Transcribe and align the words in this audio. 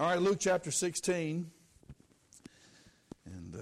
All 0.00 0.06
right, 0.06 0.18
Luke 0.18 0.38
chapter 0.40 0.70
16. 0.70 1.50
And 3.26 3.54
uh, 3.54 3.58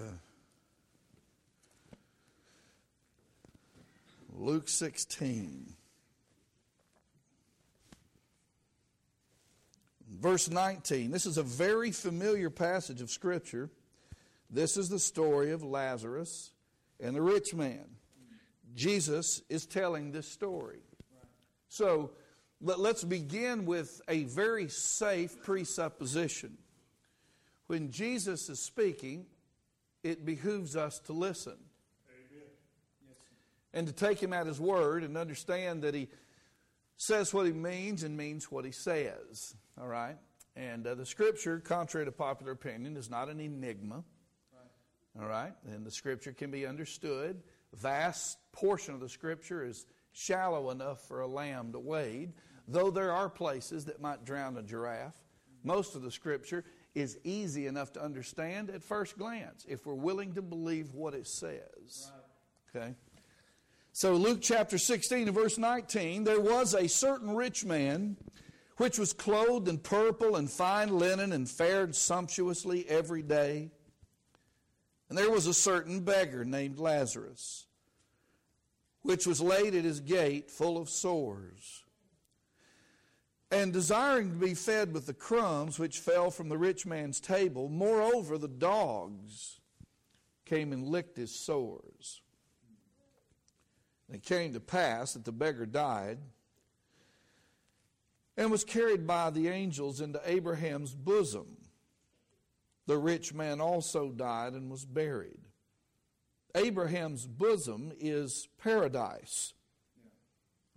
Luke 4.37 4.69
16. 4.69 5.73
Verse 10.09 10.49
19. 10.49 11.11
This 11.11 11.25
is 11.25 11.37
a 11.37 11.43
very 11.43 11.91
familiar 11.91 12.49
passage 12.49 13.01
of 13.01 13.09
Scripture. 13.11 13.69
This 14.49 14.77
is 14.77 14.87
the 14.87 14.97
story 14.97 15.51
of 15.51 15.61
Lazarus 15.61 16.51
and 17.01 17.17
the 17.17 17.21
rich 17.21 17.53
man. 17.53 17.83
Jesus 18.73 19.41
is 19.49 19.65
telling 19.65 20.13
this 20.13 20.31
story. 20.31 20.79
So 21.67 22.11
let, 22.61 22.79
us 22.79 23.03
begin 23.03 23.65
with 23.65 24.01
a 24.07 24.23
very 24.23 24.67
safe 24.67 25.41
presupposition. 25.43 26.57
When 27.67 27.91
Jesus 27.91 28.49
is 28.49 28.59
speaking, 28.59 29.25
it 30.03 30.25
behooves 30.25 30.75
us 30.75 30.99
to 31.05 31.13
listen. 31.13 31.57
Yes. 33.07 33.17
And 33.73 33.87
to 33.87 33.93
take 33.93 34.21
him 34.21 34.33
at 34.33 34.47
his 34.47 34.59
word 34.59 35.03
and 35.03 35.17
understand 35.17 35.83
that 35.83 35.93
he 35.93 36.09
says 36.97 37.33
what 37.33 37.45
he 37.45 37.53
means 37.53 38.03
and 38.03 38.17
means 38.17 38.51
what 38.51 38.65
he 38.65 38.71
says. 38.71 39.55
All 39.79 39.87
right? 39.87 40.17
And 40.55 40.85
uh, 40.85 40.95
the 40.95 41.05
scripture, 41.05 41.59
contrary 41.59 42.05
to 42.05 42.11
popular 42.11 42.51
opinion, 42.51 42.97
is 42.97 43.09
not 43.09 43.29
an 43.29 43.39
enigma. 43.39 44.03
All 45.19 45.27
right? 45.27 45.53
And 45.65 45.85
the 45.85 45.91
scripture 45.91 46.33
can 46.33 46.51
be 46.51 46.65
understood. 46.65 47.41
Vast 47.73 48.37
portion 48.51 48.93
of 48.93 48.99
the 48.99 49.09
scripture 49.09 49.63
is 49.63 49.85
shallow 50.11 50.69
enough 50.71 51.07
for 51.07 51.21
a 51.21 51.27
lamb 51.27 51.71
to 51.71 51.79
wade, 51.79 52.33
though 52.71 52.91
there 52.91 53.11
are 53.11 53.29
places 53.29 53.85
that 53.85 54.01
might 54.01 54.25
drown 54.25 54.57
a 54.57 54.63
giraffe. 54.63 55.17
Most 55.63 55.95
of 55.95 56.01
the 56.01 56.11
scripture 56.11 56.63
is 56.95 57.17
easy 57.23 57.67
enough 57.67 57.93
to 57.93 58.03
understand 58.03 58.69
at 58.69 58.83
first 58.83 59.17
glance 59.17 59.65
if 59.67 59.85
we're 59.85 59.93
willing 59.93 60.33
to 60.33 60.41
believe 60.41 60.93
what 60.93 61.13
it 61.13 61.27
says. 61.27 62.11
Okay? 62.75 62.95
So, 63.91 64.13
Luke 64.13 64.39
chapter 64.41 64.77
16 64.77 65.27
and 65.27 65.35
verse 65.35 65.57
19 65.57 66.23
there 66.23 66.39
was 66.39 66.73
a 66.73 66.87
certain 66.87 67.35
rich 67.35 67.65
man 67.65 68.17
which 68.77 68.97
was 68.97 69.11
clothed 69.11 69.67
in 69.67 69.77
purple 69.77 70.37
and 70.37 70.49
fine 70.49 70.97
linen 70.97 71.33
and 71.33 71.49
fared 71.49 71.95
sumptuously 71.95 72.87
every 72.87 73.21
day. 73.21 73.71
And 75.09 75.17
there 75.17 75.29
was 75.29 75.47
a 75.47 75.53
certain 75.53 76.01
beggar 76.01 76.45
named 76.45 76.79
Lazarus, 76.79 77.65
which 79.01 79.27
was 79.27 79.41
laid 79.41 79.75
at 79.75 79.83
his 79.83 79.99
gate 79.99 80.49
full 80.49 80.77
of 80.77 80.87
sores. 80.87 81.83
And 83.51 83.73
desiring 83.73 84.29
to 84.29 84.35
be 84.35 84.53
fed 84.53 84.93
with 84.93 85.07
the 85.07 85.13
crumbs 85.13 85.79
which 85.79 85.99
fell 85.99 86.29
from 86.29 86.49
the 86.49 86.57
rich 86.57 86.85
man's 86.85 87.19
table, 87.19 87.67
moreover, 87.67 88.37
the 88.37 88.47
dogs 88.47 89.59
came 90.45 90.71
and 90.71 90.87
licked 90.87 91.17
his 91.17 91.33
sores. 91.33 92.21
And 94.07 94.17
it 94.17 94.23
came 94.23 94.53
to 94.53 94.59
pass 94.59 95.13
that 95.13 95.25
the 95.25 95.31
beggar 95.31 95.65
died 95.65 96.19
and 98.37 98.51
was 98.51 98.63
carried 98.63 99.05
by 99.05 99.29
the 99.31 99.47
angels 99.47 99.99
into 99.99 100.21
Abraham's 100.25 100.93
bosom. 100.93 101.57
The 102.87 102.97
rich 102.97 103.33
man 103.33 103.59
also 103.61 104.11
died 104.11 104.53
and 104.53 104.71
was 104.71 104.85
buried. 104.85 105.41
Abraham's 106.55 107.27
bosom 107.27 107.91
is 107.99 108.47
paradise. 108.57 109.53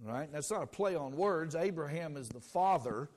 Right? 0.04 0.28
That's 0.32 0.50
not 0.50 0.62
a 0.62 0.66
play 0.66 0.96
on 0.96 1.16
words. 1.16 1.54
Abraham 1.54 2.16
is 2.16 2.28
the 2.28 2.40
father 2.40 3.08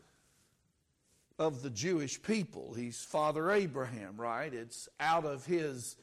of 1.39 1.61
the 1.61 1.69
Jewish 1.69 2.21
people. 2.21 2.73
He's 2.73 3.03
Father 3.03 3.51
Abraham, 3.51 4.15
right? 4.17 4.53
It's 4.53 4.87
out 4.99 5.25
of 5.25 5.45
his 5.45 5.95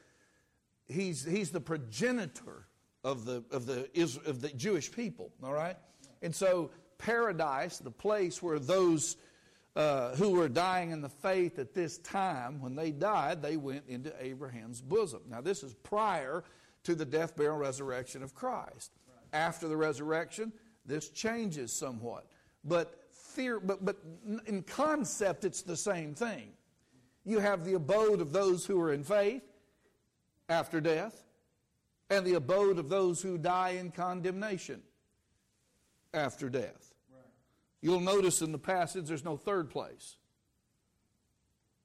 he's 0.89 1.25
he's 1.25 1.51
the 1.51 1.61
progenitor 1.61 2.67
of 3.05 3.25
the 3.25 3.45
of 3.51 3.67
the 3.67 3.89
of 4.27 4.41
the 4.41 4.49
Jewish 4.49 4.91
people, 4.91 5.31
all 5.43 5.53
right? 5.53 5.77
And 6.21 6.35
so 6.35 6.71
paradise, 6.99 7.79
the 7.79 7.91
place 7.91 8.43
where 8.43 8.59
those 8.59 9.17
uh, 9.75 10.15
who 10.17 10.31
were 10.31 10.49
dying 10.49 10.91
in 10.91 11.01
the 11.01 11.09
faith 11.09 11.59
at 11.59 11.75
this 11.75 11.99
time, 11.99 12.61
when 12.61 12.75
they 12.75 12.91
died, 12.91 13.41
they 13.41 13.57
went 13.57 13.85
into 13.89 14.13
Abraham's 14.21 14.81
bosom. 14.81 15.23
Now, 15.29 15.41
this 15.41 15.63
is 15.63 15.75
prior 15.83 16.45
to 16.85 16.95
the 16.95 17.05
death, 17.05 17.37
burial, 17.37 17.57
resurrection 17.57 18.23
of 18.23 18.35
Christ. 18.35 18.93
After 19.33 19.67
the 19.67 19.77
resurrection, 19.79 20.53
this 20.87 21.09
changes 21.09 21.73
somewhat. 21.73 22.27
But, 22.65 23.09
fear, 23.13 23.61
but, 23.61 23.85
but 23.85 23.97
in 24.47 24.63
concept, 24.63 25.45
it's 25.45 25.63
the 25.63 25.77
same 25.77 26.15
thing. 26.15 26.53
You 27.25 27.39
have 27.39 27.65
the 27.65 27.75
abode 27.75 28.21
of 28.21 28.33
those 28.33 28.67
who 28.67 28.81
are 28.81 28.93
in 28.93 29.05
faith 29.05 29.43
after 30.49 30.81
death, 30.81 31.25
and 32.11 32.27
the 32.27 32.35
abode 32.35 32.79
of 32.79 32.89
those 32.89 33.23
who 33.23 33.39
die 33.39 33.71
in 33.71 33.91
condemnation 33.91 34.83
after 36.13 36.49
death. 36.49 36.93
You'll 37.83 38.01
notice 38.01 38.43
in 38.43 38.53
the 38.53 38.59
passage 38.59 39.07
there's 39.07 39.25
no 39.25 39.37
third 39.37 39.69
place. 39.69 40.17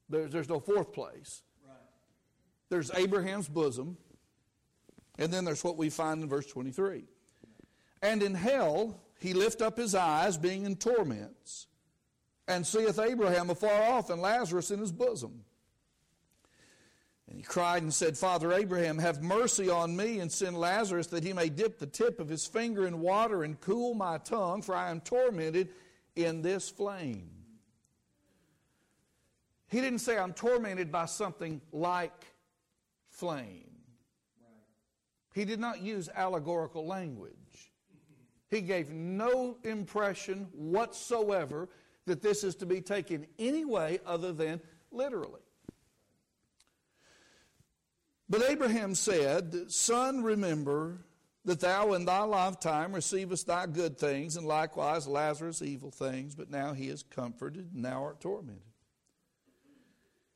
There's, 0.09 0.31
there's 0.31 0.47
no 0.47 0.59
fourth 0.59 0.93
place. 0.93 1.41
Right. 1.67 1.75
There's 2.69 2.91
Abraham's 2.93 3.49
bosom, 3.49 3.97
and 5.17 5.33
then 5.33 5.43
there's 5.43 5.63
what 5.63 5.75
we 5.75 5.89
find 5.89 6.21
in 6.21 6.29
verse 6.29 6.45
23. 6.45 7.05
And 8.01 8.21
in 8.21 8.35
hell 8.35 8.99
he 9.19 9.33
lift 9.33 9.61
up 9.61 9.77
his 9.77 9.95
eyes, 9.95 10.37
being 10.37 10.65
in 10.65 10.75
torments, 10.75 11.67
and 12.47 12.65
seeth 12.65 12.99
Abraham 12.99 13.49
afar 13.49 13.83
off 13.83 14.09
and 14.09 14.21
Lazarus 14.21 14.71
in 14.71 14.79
his 14.79 14.91
bosom. 14.91 15.43
And 17.27 17.37
he 17.37 17.43
cried 17.43 17.83
and 17.83 17.93
said, 17.93 18.17
Father 18.17 18.53
Abraham, 18.53 18.99
have 18.99 19.21
mercy 19.21 19.69
on 19.69 19.97
me 19.97 20.19
and 20.19 20.31
send 20.31 20.57
Lazarus 20.57 21.07
that 21.07 21.25
he 21.25 21.33
may 21.33 21.49
dip 21.49 21.77
the 21.77 21.85
tip 21.85 22.19
of 22.19 22.29
his 22.29 22.45
finger 22.45 22.87
in 22.87 23.01
water 23.01 23.43
and 23.43 23.59
cool 23.59 23.93
my 23.93 24.17
tongue, 24.17 24.61
for 24.61 24.73
I 24.73 24.91
am 24.91 25.01
tormented 25.01 25.69
in 26.15 26.41
this 26.41 26.69
flame. 26.69 27.29
He 29.69 29.81
didn't 29.81 29.99
say, 29.99 30.17
I'm 30.17 30.33
tormented 30.33 30.91
by 30.91 31.05
something 31.05 31.59
like 31.73 32.25
flame. 33.09 33.71
He 35.33 35.43
did 35.43 35.59
not 35.59 35.81
use 35.81 36.09
allegorical 36.15 36.87
language. 36.87 37.33
He 38.49 38.61
gave 38.61 38.89
no 38.89 39.57
impression 39.63 40.47
whatsoever 40.53 41.69
that 42.05 42.21
this 42.21 42.43
is 42.43 42.55
to 42.55 42.65
be 42.65 42.81
taken 42.81 43.27
any 43.37 43.65
way 43.65 43.99
other 44.05 44.31
than 44.31 44.61
literally. 44.91 45.41
But 48.29 48.43
Abraham 48.49 48.95
said, 48.95 49.71
Son, 49.71 50.23
remember 50.23 50.99
that 51.45 51.61
thou 51.61 51.93
in 51.93 52.03
thy 52.03 52.23
lifetime 52.23 52.93
receivest 52.93 53.47
thy 53.47 53.65
good 53.67 53.97
things, 53.97 54.35
and 54.35 54.45
likewise 54.45 55.07
Lazarus 55.07 55.61
evil 55.61 55.91
things, 55.91 56.35
but 56.35 56.49
now 56.49 56.73
he 56.73 56.89
is 56.89 57.03
comforted, 57.03 57.71
and 57.73 57.85
thou 57.85 58.03
art 58.03 58.19
tormented. 58.19 58.61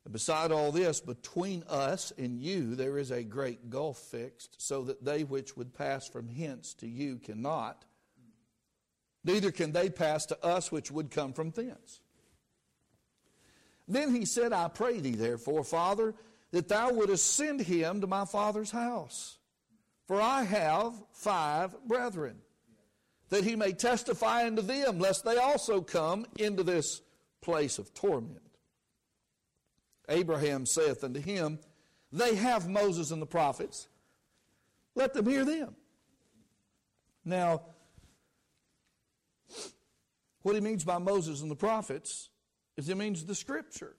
And 0.06 0.14
beside 0.14 0.52
all 0.52 0.72
this, 0.72 1.02
between 1.02 1.64
us 1.68 2.12
and 2.18 2.40
you 2.40 2.76
there 2.76 2.98
is 2.98 3.12
a 3.12 3.24
great 3.24 3.70
gulf 3.70 3.98
fixed, 3.98 4.62
so 4.62 4.84
that 4.86 5.04
they 5.04 5.26
which 5.26 5.58
would 5.58 5.74
pass 5.74 6.08
from 6.08 6.30
hence 6.30 6.74
to 6.76 6.88
you 6.88 7.18
cannot, 7.18 7.84
neither 9.24 9.52
can 9.52 9.72
they 9.72 9.90
pass 9.90 10.26
to 10.28 10.46
us 10.46 10.72
which 10.72 10.92
would 10.92 11.12
come 11.12 11.34
from 11.34 11.52
thence. 11.52 12.02
Then 13.88 14.14
he 14.14 14.26
said, 14.26 14.54
I 14.54 14.68
pray 14.68 15.00
thee, 15.00 15.16
therefore, 15.16 15.64
Father, 15.64 16.14
that 16.52 16.68
thou 16.68 16.92
wouldest 16.92 17.36
send 17.36 17.62
him 17.62 18.02
to 18.02 18.08
my 18.08 18.26
father's 18.26 18.72
house 18.72 19.38
for 20.12 20.22
I 20.22 20.44
have 20.44 20.94
five 21.14 21.74
brethren, 21.88 22.36
that 23.30 23.46
he 23.46 23.56
may 23.56 23.72
testify 23.72 24.46
unto 24.46 24.62
them, 24.62 25.00
lest 25.00 25.24
they 25.24 25.38
also 25.38 25.80
come 25.80 26.26
into 26.38 26.64
this 26.64 27.02
place 27.40 27.80
of 27.80 27.94
torment. 27.94 28.42
Abraham 30.10 30.66
saith 30.66 31.06
unto 31.06 31.22
him, 31.22 31.60
They 32.12 32.36
have 32.36 32.68
Moses 32.68 33.12
and 33.12 33.22
the 33.22 33.26
prophets. 33.26 33.88
Let 34.96 35.14
them 35.14 35.28
hear 35.28 35.46
them. 35.46 35.78
Now, 37.24 37.62
what 40.42 40.56
he 40.56 40.62
means 40.62 40.84
by 40.84 40.98
Moses 40.98 41.42
and 41.42 41.52
the 41.52 41.56
prophets 41.56 42.30
is 42.78 42.88
he 42.88 42.94
means 42.94 43.26
the 43.26 43.36
scripture. 43.36 43.96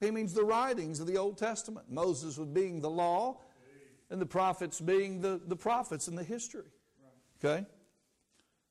He 0.00 0.10
means 0.10 0.32
the 0.32 0.44
writings 0.44 1.00
of 1.00 1.06
the 1.06 1.16
Old 1.16 1.38
Testament. 1.38 1.90
Moses 1.90 2.38
was 2.38 2.48
being 2.48 2.80
the 2.80 2.90
law, 2.90 3.40
and 4.10 4.20
the 4.20 4.26
prophets 4.26 4.80
being 4.80 5.20
the, 5.20 5.40
the 5.44 5.56
prophets 5.56 6.08
in 6.08 6.14
the 6.14 6.22
history. 6.22 6.70
Okay? 7.44 7.66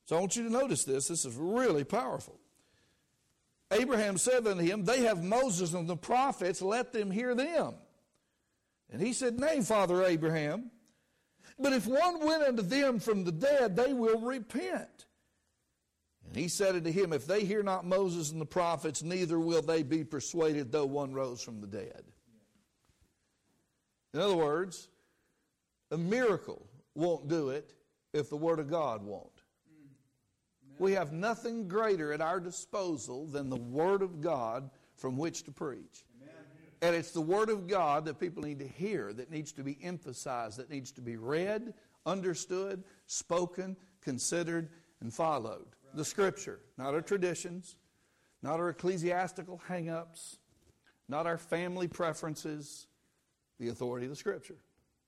So 0.05 0.15
I 0.15 0.19
want 0.19 0.35
you 0.35 0.43
to 0.43 0.49
notice 0.49 0.85
this. 0.85 1.09
This 1.09 1.25
is 1.25 1.35
really 1.35 1.83
powerful. 1.83 2.39
Abraham 3.71 4.17
said 4.17 4.47
unto 4.47 4.63
him, 4.63 4.85
They 4.85 5.01
have 5.01 5.23
Moses 5.23 5.73
and 5.73 5.87
the 5.87 5.97
prophets, 5.97 6.61
let 6.61 6.93
them 6.93 7.11
hear 7.11 7.35
them. 7.35 7.75
And 8.89 9.01
he 9.01 9.11
said, 9.11 9.37
Nay, 9.37 9.61
Father 9.61 10.05
Abraham, 10.05 10.71
but 11.59 11.73
if 11.73 11.85
one 11.85 12.25
went 12.25 12.43
unto 12.43 12.61
them 12.61 12.99
from 12.99 13.25
the 13.25 13.31
dead, 13.31 13.75
they 13.75 13.91
will 13.91 14.21
repent. 14.21 15.05
And 16.27 16.35
he 16.35 16.47
said 16.47 16.75
unto 16.75 16.91
him, 16.91 17.13
If 17.13 17.25
they 17.25 17.45
hear 17.45 17.63
not 17.63 17.85
Moses 17.85 18.31
and 18.31 18.41
the 18.41 18.45
prophets, 18.45 19.01
neither 19.01 19.39
will 19.39 19.61
they 19.61 19.83
be 19.83 20.03
persuaded, 20.03 20.71
though 20.71 20.85
one 20.85 21.13
rose 21.13 21.41
from 21.41 21.61
the 21.61 21.67
dead. 21.67 22.03
In 24.13 24.19
other 24.19 24.35
words, 24.35 24.89
a 25.91 25.97
miracle 25.97 26.67
won't 26.95 27.27
do 27.27 27.49
it 27.49 27.73
if 28.13 28.29
the 28.29 28.37
Word 28.37 28.59
of 28.59 28.69
God 28.69 29.03
won't. 29.03 29.31
We 30.79 30.93
have 30.93 31.11
nothing 31.11 31.67
greater 31.67 32.13
at 32.13 32.21
our 32.21 32.39
disposal 32.39 33.25
than 33.25 33.49
the 33.49 33.57
Word 33.57 34.01
of 34.01 34.21
God 34.21 34.69
from 34.95 35.17
which 35.17 35.43
to 35.43 35.51
preach. 35.51 36.05
And 36.81 36.95
it's 36.95 37.11
the 37.11 37.21
Word 37.21 37.49
of 37.49 37.67
God 37.67 38.05
that 38.05 38.19
people 38.19 38.43
need 38.43 38.59
to 38.59 38.67
hear, 38.67 39.11
that 39.13 39.31
needs 39.31 39.51
to 39.53 39.63
be 39.63 39.77
emphasized, 39.81 40.57
that 40.57 40.69
needs 40.69 40.91
to 40.93 41.01
be 41.01 41.17
read, 41.17 41.73
understood, 42.05 42.83
spoken, 43.07 43.75
considered, 44.01 44.69
and 45.01 45.11
followed. 45.11 45.76
The 45.93 46.05
Scripture, 46.05 46.59
not 46.77 46.93
our 46.93 47.01
traditions, 47.01 47.75
not 48.41 48.59
our 48.59 48.69
ecclesiastical 48.69 49.61
hang 49.67 49.89
ups, 49.89 50.37
not 51.09 51.25
our 51.25 51.37
family 51.37 51.87
preferences, 51.87 52.87
the 53.59 53.69
authority 53.69 54.05
of 54.05 54.11
the 54.11 54.15
Scripture. 54.15 54.57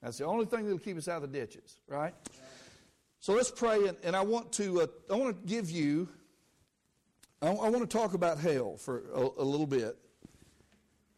That's 0.01 0.17
the 0.17 0.25
only 0.25 0.45
thing 0.45 0.63
that'll 0.63 0.79
keep 0.79 0.97
us 0.97 1.07
out 1.07 1.23
of 1.23 1.31
the 1.31 1.39
ditches, 1.39 1.81
right? 1.87 2.13
So 3.19 3.33
let's 3.33 3.51
pray, 3.51 3.87
and, 3.87 3.97
and 4.03 4.15
I 4.15 4.21
want 4.21 4.53
to 4.53 4.81
uh, 4.81 4.87
I 5.11 5.15
want 5.15 5.35
to 5.35 5.47
give 5.47 5.69
you 5.69 6.07
I, 7.41 7.47
I, 7.47 7.69
want 7.69 7.89
to 7.89 7.97
talk 7.97 8.13
about 8.13 8.39
hell 8.39 8.77
for 8.77 9.03
a, 9.13 9.41
a 9.41 9.43
little 9.43 9.67
bit, 9.67 9.97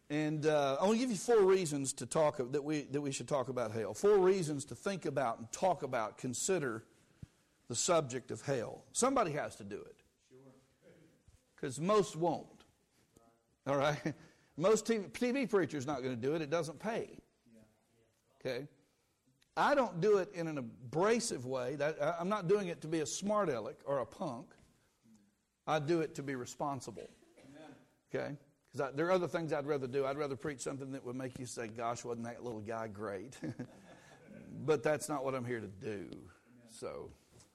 and 0.09 0.45
uh, 0.47 0.77
I 0.81 0.83
want 0.83 0.95
to 0.95 0.99
give 0.99 1.11
you 1.11 1.17
four 1.17 1.43
reasons 1.43 1.93
to 1.93 2.07
talk 2.07 2.37
that 2.37 2.63
we 2.63 2.81
that 2.91 3.01
we 3.01 3.11
should 3.11 3.27
talk 3.27 3.49
about 3.49 3.71
hell. 3.71 3.93
Four 3.93 4.17
reasons 4.17 4.65
to 4.65 4.75
think 4.75 5.05
about 5.05 5.37
and 5.37 5.51
talk 5.51 5.83
about, 5.83 6.17
consider 6.17 6.83
the 7.71 7.75
subject 7.75 8.31
of 8.31 8.41
hell. 8.41 8.83
Somebody 8.91 9.31
has 9.31 9.55
to 9.55 9.63
do 9.63 9.77
it, 9.77 10.03
because 11.55 11.79
most 11.79 12.17
won't. 12.17 12.65
All 13.65 13.77
right, 13.77 14.13
most 14.57 14.85
TV, 14.85 15.09
TV 15.09 15.49
preacher's 15.49 15.87
not 15.87 16.03
going 16.03 16.13
to 16.13 16.21
do 16.21 16.35
it. 16.35 16.41
It 16.41 16.49
doesn't 16.49 16.79
pay. 16.79 17.17
Okay. 18.41 18.67
I 19.55 19.73
don't 19.73 20.01
do 20.01 20.17
it 20.17 20.33
in 20.33 20.49
an 20.49 20.57
abrasive 20.57 21.45
way. 21.45 21.75
That, 21.77 21.95
I'm 22.19 22.27
not 22.27 22.49
doing 22.49 22.67
it 22.67 22.81
to 22.81 22.89
be 22.89 22.99
a 22.99 23.05
smart 23.05 23.47
aleck 23.47 23.77
or 23.85 23.99
a 23.99 24.05
punk. 24.05 24.47
I 25.65 25.79
do 25.79 26.01
it 26.01 26.13
to 26.15 26.23
be 26.23 26.35
responsible. 26.35 27.09
Okay? 28.13 28.35
Because 28.69 28.93
there 28.95 29.05
are 29.05 29.11
other 29.11 29.29
things 29.29 29.53
I'd 29.53 29.65
rather 29.65 29.87
do. 29.87 30.05
I'd 30.05 30.17
rather 30.17 30.35
preach 30.35 30.59
something 30.59 30.91
that 30.91 31.05
would 31.05 31.15
make 31.15 31.39
you 31.39 31.45
say, 31.45 31.69
gosh, 31.69 32.03
wasn't 32.03 32.25
that 32.25 32.43
little 32.43 32.59
guy 32.59 32.89
great? 32.89 33.37
but 34.65 34.83
that's 34.83 35.07
not 35.07 35.23
what 35.23 35.35
I'm 35.35 35.45
here 35.45 35.61
to 35.61 35.67
do. 35.67 36.09
So 36.69 37.11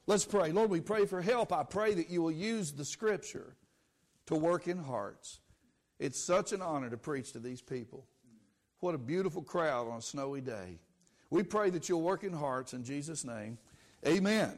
let's 0.07 0.25
pray. 0.25 0.53
Lord, 0.53 0.71
we 0.71 0.81
pray 0.81 1.07
for 1.07 1.21
help. 1.21 1.53
I 1.53 1.63
pray 1.63 1.95
that 1.95 2.11
you 2.11 2.23
will 2.23 2.33
use 2.33 2.73
the 2.73 2.85
scripture 2.85 3.57
to 4.27 4.35
work 4.35 4.69
in 4.69 4.79
hearts. 4.79 5.41
It's 5.99 6.21
such 6.21 6.53
an 6.53 6.63
honor 6.63 6.91
to 6.91 6.97
preach 6.97 7.33
to 7.33 7.39
these 7.39 7.63
people. 7.63 8.07
What 8.81 8.95
a 8.95 8.99
beautiful 8.99 9.43
crowd 9.43 9.89
on 9.89 9.99
a 9.99 10.03
snowy 10.03 10.41
day. 10.41 10.79
We 11.31 11.43
pray 11.43 11.71
that 11.71 11.89
you'll 11.89 12.03
work 12.03 12.25
in 12.25 12.33
hearts 12.33 12.75
in 12.75 12.85
Jesus' 12.85 13.25
name. 13.25 13.59
Amen. 14.07 14.53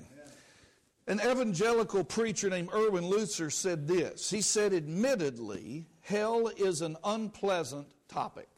An 1.06 1.21
evangelical 1.21 2.05
preacher 2.05 2.51
named 2.51 2.69
Erwin 2.75 3.05
Lutzer 3.05 3.51
said 3.51 3.89
this. 3.89 4.31
He 4.31 4.43
said, 4.43 4.75
admittedly, 4.75 5.87
hell 6.03 6.49
is 6.49 6.83
an 6.83 6.99
unpleasant 7.03 7.87
topic. 8.09 8.49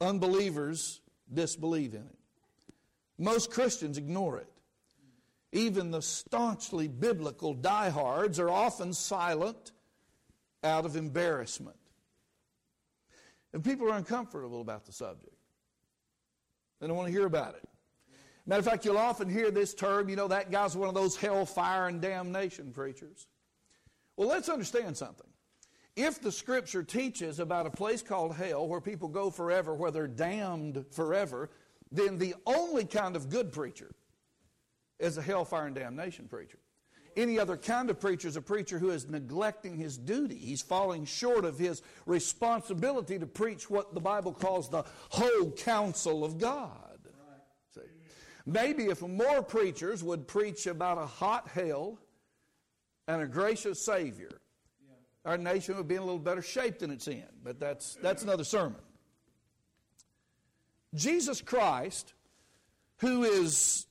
Unbelievers 0.00 1.00
disbelieve 1.32 1.94
in 1.94 2.02
it. 2.02 2.18
Most 3.16 3.50
Christians 3.50 3.96
ignore 3.96 4.38
it. 4.38 4.50
Even 5.52 5.90
the 5.90 6.02
staunchly 6.02 6.88
biblical 6.88 7.54
diehards 7.54 8.38
are 8.38 8.50
often 8.50 8.92
silent 8.92 9.72
out 10.62 10.84
of 10.84 10.96
embarrassment. 10.96 11.76
And 13.52 13.64
people 13.64 13.90
are 13.90 13.96
uncomfortable 13.96 14.60
about 14.60 14.84
the 14.84 14.92
subject. 14.92 15.34
They 16.80 16.86
don't 16.86 16.96
want 16.96 17.06
to 17.08 17.12
hear 17.12 17.26
about 17.26 17.54
it. 17.54 17.66
Matter 18.46 18.60
of 18.60 18.66
fact, 18.66 18.84
you'll 18.84 18.98
often 18.98 19.28
hear 19.28 19.50
this 19.50 19.74
term, 19.74 20.08
you 20.08 20.16
know, 20.16 20.28
that 20.28 20.50
guy's 20.50 20.76
one 20.76 20.88
of 20.88 20.94
those 20.94 21.16
hellfire 21.16 21.86
and 21.88 22.00
damnation 22.00 22.72
preachers. 22.72 23.26
Well, 24.16 24.28
let's 24.28 24.48
understand 24.48 24.96
something. 24.96 25.26
If 25.96 26.20
the 26.20 26.32
scripture 26.32 26.82
teaches 26.82 27.40
about 27.40 27.66
a 27.66 27.70
place 27.70 28.02
called 28.02 28.34
hell 28.34 28.68
where 28.68 28.80
people 28.80 29.08
go 29.08 29.30
forever, 29.30 29.74
where 29.74 29.90
they're 29.90 30.06
damned 30.06 30.84
forever, 30.92 31.50
then 31.90 32.18
the 32.18 32.34
only 32.46 32.84
kind 32.84 33.16
of 33.16 33.28
good 33.28 33.52
preacher 33.52 33.90
is 34.98 35.16
a 35.16 35.22
hellfire 35.22 35.66
and 35.66 35.74
damnation 35.74 36.26
preacher. 36.28 36.58
Any 37.16 37.38
other 37.38 37.56
kind 37.56 37.90
of 37.90 37.98
preacher 37.98 38.28
is 38.28 38.36
a 38.36 38.42
preacher 38.42 38.78
who 38.78 38.90
is 38.90 39.08
neglecting 39.08 39.76
his 39.76 39.98
duty. 39.98 40.36
He's 40.36 40.62
falling 40.62 41.04
short 41.04 41.44
of 41.44 41.58
his 41.58 41.82
responsibility 42.06 43.18
to 43.18 43.26
preach 43.26 43.68
what 43.68 43.92
the 43.92 44.00
Bible 44.00 44.32
calls 44.32 44.68
the 44.68 44.84
whole 45.08 45.50
counsel 45.50 46.24
of 46.24 46.38
God. 46.38 46.98
See? 47.74 47.80
Maybe 48.46 48.84
if 48.84 49.02
more 49.02 49.42
preachers 49.42 50.04
would 50.04 50.28
preach 50.28 50.68
about 50.68 50.98
a 50.98 51.06
hot 51.06 51.48
hell 51.48 51.98
and 53.08 53.20
a 53.20 53.26
gracious 53.26 53.84
Savior, 53.84 54.30
our 55.24 55.36
nation 55.36 55.76
would 55.76 55.88
be 55.88 55.96
in 55.96 56.02
a 56.02 56.04
little 56.04 56.20
better 56.20 56.42
shape 56.42 56.78
than 56.78 56.92
it's 56.92 57.08
in. 57.08 57.24
But 57.42 57.58
that's, 57.58 57.98
that's 58.00 58.22
another 58.22 58.44
sermon. 58.44 58.80
Jesus 60.94 61.40
Christ, 61.42 62.14
who 62.98 63.24
is 63.24 63.87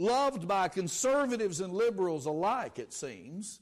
loved 0.00 0.48
by 0.48 0.68
conservatives 0.68 1.60
and 1.60 1.72
liberals 1.72 2.26
alike, 2.26 2.78
it 2.78 2.92
seems. 2.92 3.60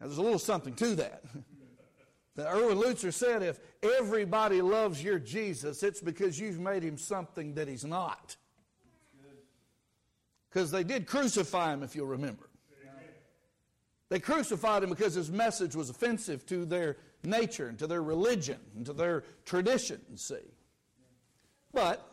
Now, 0.00 0.06
there's 0.06 0.18
a 0.18 0.22
little 0.22 0.38
something 0.38 0.74
to 0.74 0.94
that. 0.96 1.22
Erwin 2.38 2.78
Lutzer 2.78 3.12
said 3.12 3.42
if 3.42 3.58
everybody 3.82 4.62
loves 4.62 5.02
your 5.02 5.18
Jesus, 5.18 5.82
it's 5.82 6.00
because 6.00 6.38
you've 6.38 6.60
made 6.60 6.84
him 6.84 6.96
something 6.96 7.54
that 7.54 7.66
he's 7.66 7.84
not. 7.84 8.36
Because 10.48 10.70
they 10.70 10.84
did 10.84 11.06
crucify 11.06 11.74
him, 11.74 11.82
if 11.82 11.94
you'll 11.94 12.06
remember. 12.06 12.48
They 14.08 14.20
crucified 14.20 14.82
him 14.82 14.88
because 14.88 15.14
his 15.14 15.30
message 15.30 15.76
was 15.76 15.90
offensive 15.90 16.46
to 16.46 16.64
their 16.64 16.96
nature 17.24 17.68
and 17.68 17.78
to 17.78 17.86
their 17.86 18.02
religion 18.02 18.58
and 18.74 18.86
to 18.86 18.94
their 18.94 19.24
tradition, 19.44 20.00
see. 20.16 20.36
But 21.74 22.07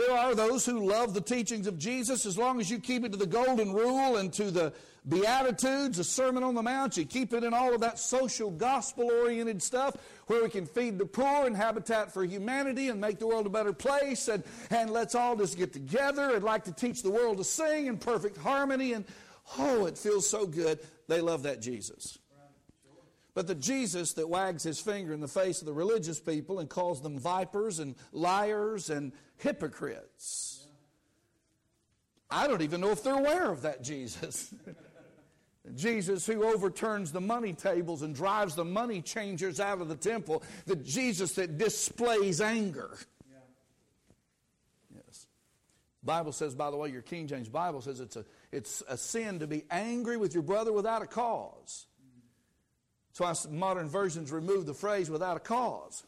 there 0.00 0.16
are 0.16 0.34
those 0.34 0.64
who 0.64 0.88
love 0.88 1.12
the 1.12 1.20
teachings 1.20 1.66
of 1.66 1.78
Jesus 1.78 2.24
as 2.24 2.38
long 2.38 2.58
as 2.58 2.70
you 2.70 2.78
keep 2.78 3.04
it 3.04 3.12
to 3.12 3.18
the 3.18 3.26
golden 3.26 3.72
rule 3.72 4.16
and 4.16 4.32
to 4.32 4.50
the 4.50 4.72
Beatitudes, 5.08 5.98
the 5.98 6.04
Sermon 6.04 6.42
on 6.42 6.54
the 6.54 6.62
Mount. 6.62 6.96
You 6.96 7.04
keep 7.04 7.32
it 7.32 7.44
in 7.44 7.52
all 7.52 7.74
of 7.74 7.80
that 7.82 7.98
social, 7.98 8.50
gospel 8.50 9.10
oriented 9.10 9.62
stuff 9.62 9.96
where 10.26 10.42
we 10.42 10.48
can 10.48 10.66
feed 10.66 10.98
the 10.98 11.06
poor 11.06 11.46
and 11.46 11.56
habitat 11.56 12.12
for 12.12 12.24
humanity 12.24 12.88
and 12.88 13.00
make 13.00 13.18
the 13.18 13.26
world 13.26 13.46
a 13.46 13.50
better 13.50 13.72
place. 13.72 14.28
And, 14.28 14.42
and 14.70 14.90
let's 14.90 15.14
all 15.14 15.36
just 15.36 15.58
get 15.58 15.72
together 15.72 16.34
and 16.34 16.44
like 16.44 16.64
to 16.64 16.72
teach 16.72 17.02
the 17.02 17.10
world 17.10 17.38
to 17.38 17.44
sing 17.44 17.86
in 17.86 17.98
perfect 17.98 18.36
harmony. 18.38 18.94
And 18.94 19.04
oh, 19.58 19.86
it 19.86 19.98
feels 19.98 20.28
so 20.28 20.46
good. 20.46 20.78
They 21.08 21.20
love 21.20 21.42
that 21.42 21.60
Jesus. 21.60 22.18
But 23.40 23.46
the 23.46 23.54
Jesus 23.54 24.12
that 24.12 24.28
wags 24.28 24.64
his 24.64 24.80
finger 24.80 25.14
in 25.14 25.20
the 25.20 25.26
face 25.26 25.62
of 25.62 25.66
the 25.66 25.72
religious 25.72 26.20
people 26.20 26.58
and 26.58 26.68
calls 26.68 27.00
them 27.00 27.18
vipers 27.18 27.78
and 27.78 27.94
liars 28.12 28.90
and 28.90 29.12
hypocrites. 29.38 30.66
I 32.28 32.46
don't 32.46 32.60
even 32.60 32.82
know 32.82 32.90
if 32.90 33.02
they're 33.02 33.18
aware 33.18 33.50
of 33.50 33.62
that 33.62 33.82
Jesus. 33.82 34.52
Jesus 35.74 36.26
who 36.26 36.44
overturns 36.44 37.12
the 37.12 37.22
money 37.22 37.54
tables 37.54 38.02
and 38.02 38.14
drives 38.14 38.56
the 38.56 38.64
money 38.66 39.00
changers 39.00 39.58
out 39.58 39.80
of 39.80 39.88
the 39.88 39.96
temple. 39.96 40.42
The 40.66 40.76
Jesus 40.76 41.32
that 41.36 41.56
displays 41.56 42.42
anger. 42.42 42.94
Yes. 44.94 45.26
Bible 46.02 46.32
says, 46.32 46.54
by 46.54 46.70
the 46.70 46.76
way, 46.76 46.90
your 46.90 47.00
King 47.00 47.26
James 47.26 47.48
Bible 47.48 47.80
says 47.80 48.00
it's 48.00 48.16
a, 48.16 48.26
it's 48.52 48.82
a 48.86 48.98
sin 48.98 49.38
to 49.38 49.46
be 49.46 49.64
angry 49.70 50.18
with 50.18 50.34
your 50.34 50.42
brother 50.42 50.74
without 50.74 51.00
a 51.00 51.06
cause. 51.06 51.86
Why 53.20 53.34
modern 53.50 53.88
versions 53.88 54.32
remove 54.32 54.66
the 54.66 54.74
phrase 54.74 55.10
without 55.10 55.36
a 55.36 55.40
cause. 55.40 56.04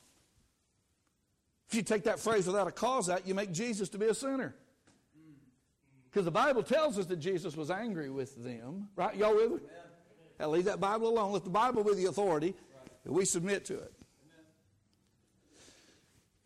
If 1.68 1.74
you 1.74 1.82
take 1.82 2.04
that 2.04 2.18
phrase 2.18 2.46
without 2.46 2.66
a 2.66 2.72
cause 2.72 3.08
out, 3.08 3.26
you 3.26 3.34
make 3.34 3.52
Jesus 3.52 3.88
to 3.90 3.98
be 3.98 4.06
a 4.06 4.14
sinner. 4.14 4.54
Because 6.10 6.24
the 6.24 6.30
Bible 6.30 6.62
tells 6.62 6.98
us 6.98 7.06
that 7.06 7.16
Jesus 7.16 7.56
was 7.56 7.70
angry 7.70 8.10
with 8.10 8.42
them. 8.42 8.88
Right? 8.96 9.16
Y'all 9.16 9.34
with 9.34 9.52
me? 9.52 9.58
Now 10.40 10.48
leave 10.48 10.64
that 10.64 10.80
Bible 10.80 11.08
alone. 11.08 11.32
Let 11.32 11.44
the 11.44 11.50
Bible 11.50 11.84
be 11.84 11.94
the 11.94 12.06
authority. 12.06 12.54
We 13.04 13.24
submit 13.24 13.64
to 13.66 13.74
it. 13.74 13.92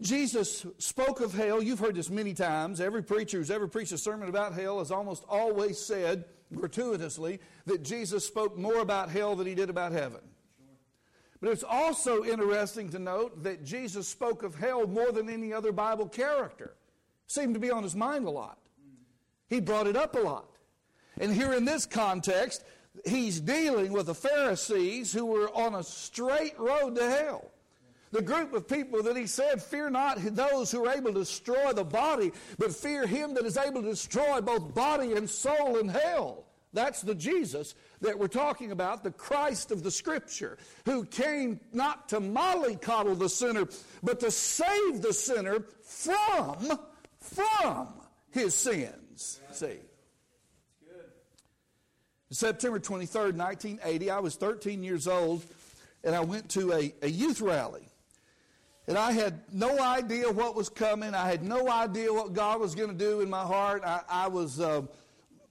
Jesus 0.00 0.66
spoke 0.78 1.20
of 1.20 1.32
hell. 1.32 1.62
You've 1.62 1.78
heard 1.78 1.94
this 1.94 2.10
many 2.10 2.34
times. 2.34 2.80
Every 2.80 3.02
preacher 3.02 3.38
who's 3.38 3.50
ever 3.50 3.66
preached 3.66 3.92
a 3.92 3.98
sermon 3.98 4.28
about 4.28 4.52
hell 4.52 4.78
has 4.80 4.90
almost 4.90 5.24
always 5.28 5.78
said, 5.78 6.24
gratuitously, 6.54 7.40
that 7.64 7.82
Jesus 7.82 8.26
spoke 8.26 8.58
more 8.58 8.78
about 8.80 9.10
hell 9.10 9.34
than 9.36 9.46
he 9.46 9.54
did 9.54 9.70
about 9.70 9.92
heaven. 9.92 10.20
But 11.40 11.50
it's 11.50 11.64
also 11.64 12.24
interesting 12.24 12.88
to 12.90 12.98
note 12.98 13.42
that 13.42 13.64
Jesus 13.64 14.08
spoke 14.08 14.42
of 14.42 14.54
hell 14.54 14.86
more 14.86 15.12
than 15.12 15.28
any 15.28 15.52
other 15.52 15.72
Bible 15.72 16.08
character. 16.08 16.74
Seemed 17.26 17.54
to 17.54 17.60
be 17.60 17.70
on 17.70 17.82
his 17.82 17.96
mind 17.96 18.26
a 18.26 18.30
lot. 18.30 18.58
He 19.48 19.60
brought 19.60 19.86
it 19.86 19.96
up 19.96 20.14
a 20.14 20.20
lot. 20.20 20.48
And 21.18 21.32
here 21.32 21.52
in 21.52 21.64
this 21.64 21.86
context, 21.86 22.64
he's 23.04 23.40
dealing 23.40 23.92
with 23.92 24.06
the 24.06 24.14
Pharisees 24.14 25.12
who 25.12 25.26
were 25.26 25.54
on 25.54 25.74
a 25.74 25.82
straight 25.82 26.58
road 26.58 26.96
to 26.96 27.08
hell. 27.08 27.50
The 28.12 28.22
group 28.22 28.54
of 28.54 28.68
people 28.68 29.02
that 29.02 29.16
he 29.16 29.26
said, 29.26 29.62
Fear 29.62 29.90
not 29.90 30.18
those 30.18 30.70
who 30.70 30.86
are 30.86 30.94
able 30.94 31.12
to 31.12 31.20
destroy 31.20 31.72
the 31.72 31.84
body, 31.84 32.32
but 32.58 32.74
fear 32.74 33.06
him 33.06 33.34
that 33.34 33.44
is 33.44 33.56
able 33.56 33.82
to 33.82 33.90
destroy 33.90 34.40
both 34.40 34.74
body 34.74 35.14
and 35.14 35.28
soul 35.28 35.76
in 35.78 35.88
hell. 35.88 36.44
That's 36.72 37.02
the 37.02 37.14
Jesus 37.14 37.74
that 38.00 38.18
we're 38.18 38.28
talking 38.28 38.72
about, 38.72 39.02
the 39.02 39.10
Christ 39.10 39.70
of 39.70 39.82
the 39.82 39.90
Scripture, 39.90 40.58
who 40.84 41.04
came 41.04 41.60
not 41.72 42.08
to 42.10 42.20
mollycoddle 42.20 43.18
the 43.18 43.28
sinner, 43.28 43.66
but 44.02 44.20
to 44.20 44.30
save 44.30 45.02
the 45.02 45.12
sinner 45.12 45.64
from, 45.82 46.78
from 47.20 47.88
his 48.30 48.54
sins. 48.54 49.40
See. 49.52 49.78
September 52.30 52.80
23rd, 52.80 53.36
1980, 53.36 54.10
I 54.10 54.18
was 54.18 54.34
13 54.34 54.82
years 54.82 55.06
old, 55.06 55.44
and 56.02 56.14
I 56.14 56.20
went 56.20 56.50
to 56.50 56.72
a, 56.72 56.92
a 57.02 57.08
youth 57.08 57.40
rally. 57.40 57.86
And 58.88 58.96
I 58.96 59.12
had 59.12 59.40
no 59.52 59.78
idea 59.80 60.30
what 60.30 60.54
was 60.54 60.68
coming. 60.68 61.14
I 61.14 61.28
had 61.28 61.42
no 61.42 61.68
idea 61.68 62.12
what 62.12 62.34
God 62.34 62.60
was 62.60 62.74
going 62.74 62.90
to 62.90 62.94
do 62.94 63.20
in 63.20 63.28
my 63.28 63.42
heart. 63.42 63.82
I, 63.84 64.02
I 64.08 64.28
was, 64.28 64.60
uh, 64.60 64.82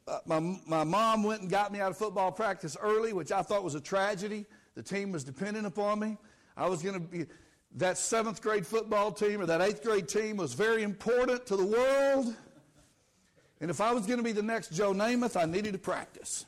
uh, 0.07 0.19
my, 0.25 0.39
my 0.67 0.83
mom 0.83 1.23
went 1.23 1.41
and 1.41 1.49
got 1.49 1.71
me 1.71 1.79
out 1.79 1.91
of 1.91 1.97
football 1.97 2.31
practice 2.31 2.77
early, 2.79 3.13
which 3.13 3.31
I 3.31 3.41
thought 3.41 3.63
was 3.63 3.75
a 3.75 3.81
tragedy. 3.81 4.45
The 4.75 4.83
team 4.83 5.11
was 5.11 5.23
dependent 5.23 5.65
upon 5.65 5.99
me. 5.99 6.17
I 6.55 6.67
was 6.67 6.81
going 6.81 6.95
to 6.95 6.99
be, 6.99 7.25
that 7.77 7.97
seventh 7.97 8.41
grade 8.41 8.65
football 8.65 9.11
team 9.11 9.41
or 9.41 9.45
that 9.47 9.61
eighth 9.61 9.83
grade 9.83 10.07
team 10.07 10.37
was 10.37 10.53
very 10.53 10.83
important 10.83 11.45
to 11.47 11.55
the 11.55 11.65
world. 11.65 12.33
And 13.59 13.71
if 13.71 13.81
I 13.81 13.93
was 13.93 14.05
going 14.05 14.17
to 14.17 14.23
be 14.23 14.31
the 14.31 14.43
next 14.43 14.73
Joe 14.73 14.93
Namath, 14.93 15.39
I 15.39 15.45
needed 15.45 15.73
to 15.73 15.79
practice. 15.79 16.45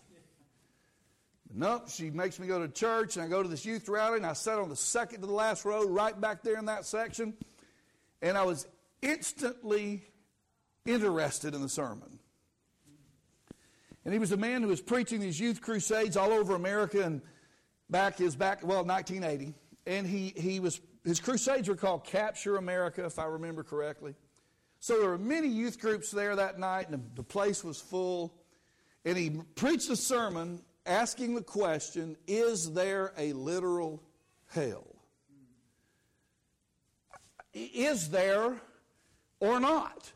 Nope, 1.53 1.89
she 1.89 2.11
makes 2.11 2.39
me 2.39 2.45
go 2.45 2.59
to 2.59 2.67
church, 2.67 3.15
and 3.15 3.25
I 3.25 3.27
go 3.27 3.41
to 3.41 3.49
this 3.49 3.65
youth 3.65 3.89
rally, 3.89 4.17
and 4.17 4.25
I 4.25 4.33
sat 4.33 4.59
on 4.59 4.69
the 4.69 4.75
second 4.75 5.21
to 5.21 5.27
the 5.27 5.33
last 5.33 5.65
row, 5.65 5.87
right 5.87 6.19
back 6.19 6.43
there 6.43 6.57
in 6.57 6.65
that 6.65 6.85
section, 6.85 7.33
and 8.21 8.37
I 8.37 8.43
was 8.43 8.67
instantly 9.01 10.03
interested 10.85 11.55
in 11.55 11.61
the 11.61 11.69
sermon. 11.69 12.16
And 14.07 14.13
he 14.13 14.19
was 14.19 14.31
a 14.31 14.37
man 14.37 14.61
who 14.61 14.69
was 14.69 14.79
preaching 14.79 15.19
these 15.19 15.37
youth 15.37 15.59
crusades 15.59 16.15
all 16.15 16.31
over 16.31 16.55
America, 16.55 17.03
and 17.03 17.21
back 17.89 18.21
is 18.21 18.37
back 18.37 18.65
well 18.65 18.85
1980, 18.85 19.53
and 19.85 20.07
he 20.07 20.31
he 20.37 20.61
was 20.61 20.79
his 21.03 21.19
crusades 21.19 21.67
were 21.67 21.75
called 21.75 22.05
Capture 22.05 22.55
America, 22.55 23.03
if 23.03 23.19
I 23.19 23.25
remember 23.25 23.63
correctly. 23.63 24.15
So 24.79 24.97
there 25.01 25.09
were 25.09 25.17
many 25.17 25.49
youth 25.49 25.77
groups 25.77 26.09
there 26.09 26.37
that 26.37 26.57
night, 26.57 26.87
and 26.89 27.03
the 27.15 27.23
place 27.23 27.65
was 27.65 27.81
full. 27.81 28.33
And 29.03 29.17
he 29.17 29.41
preached 29.55 29.89
a 29.89 29.97
sermon 29.97 30.61
asking 30.85 31.35
the 31.35 31.43
question 31.43 32.15
is 32.27 32.71
there 32.71 33.11
a 33.17 33.33
literal 33.33 34.01
hell? 34.45 34.87
Is 37.53 38.09
there 38.09 38.55
or 39.41 39.59
not? 39.59 40.13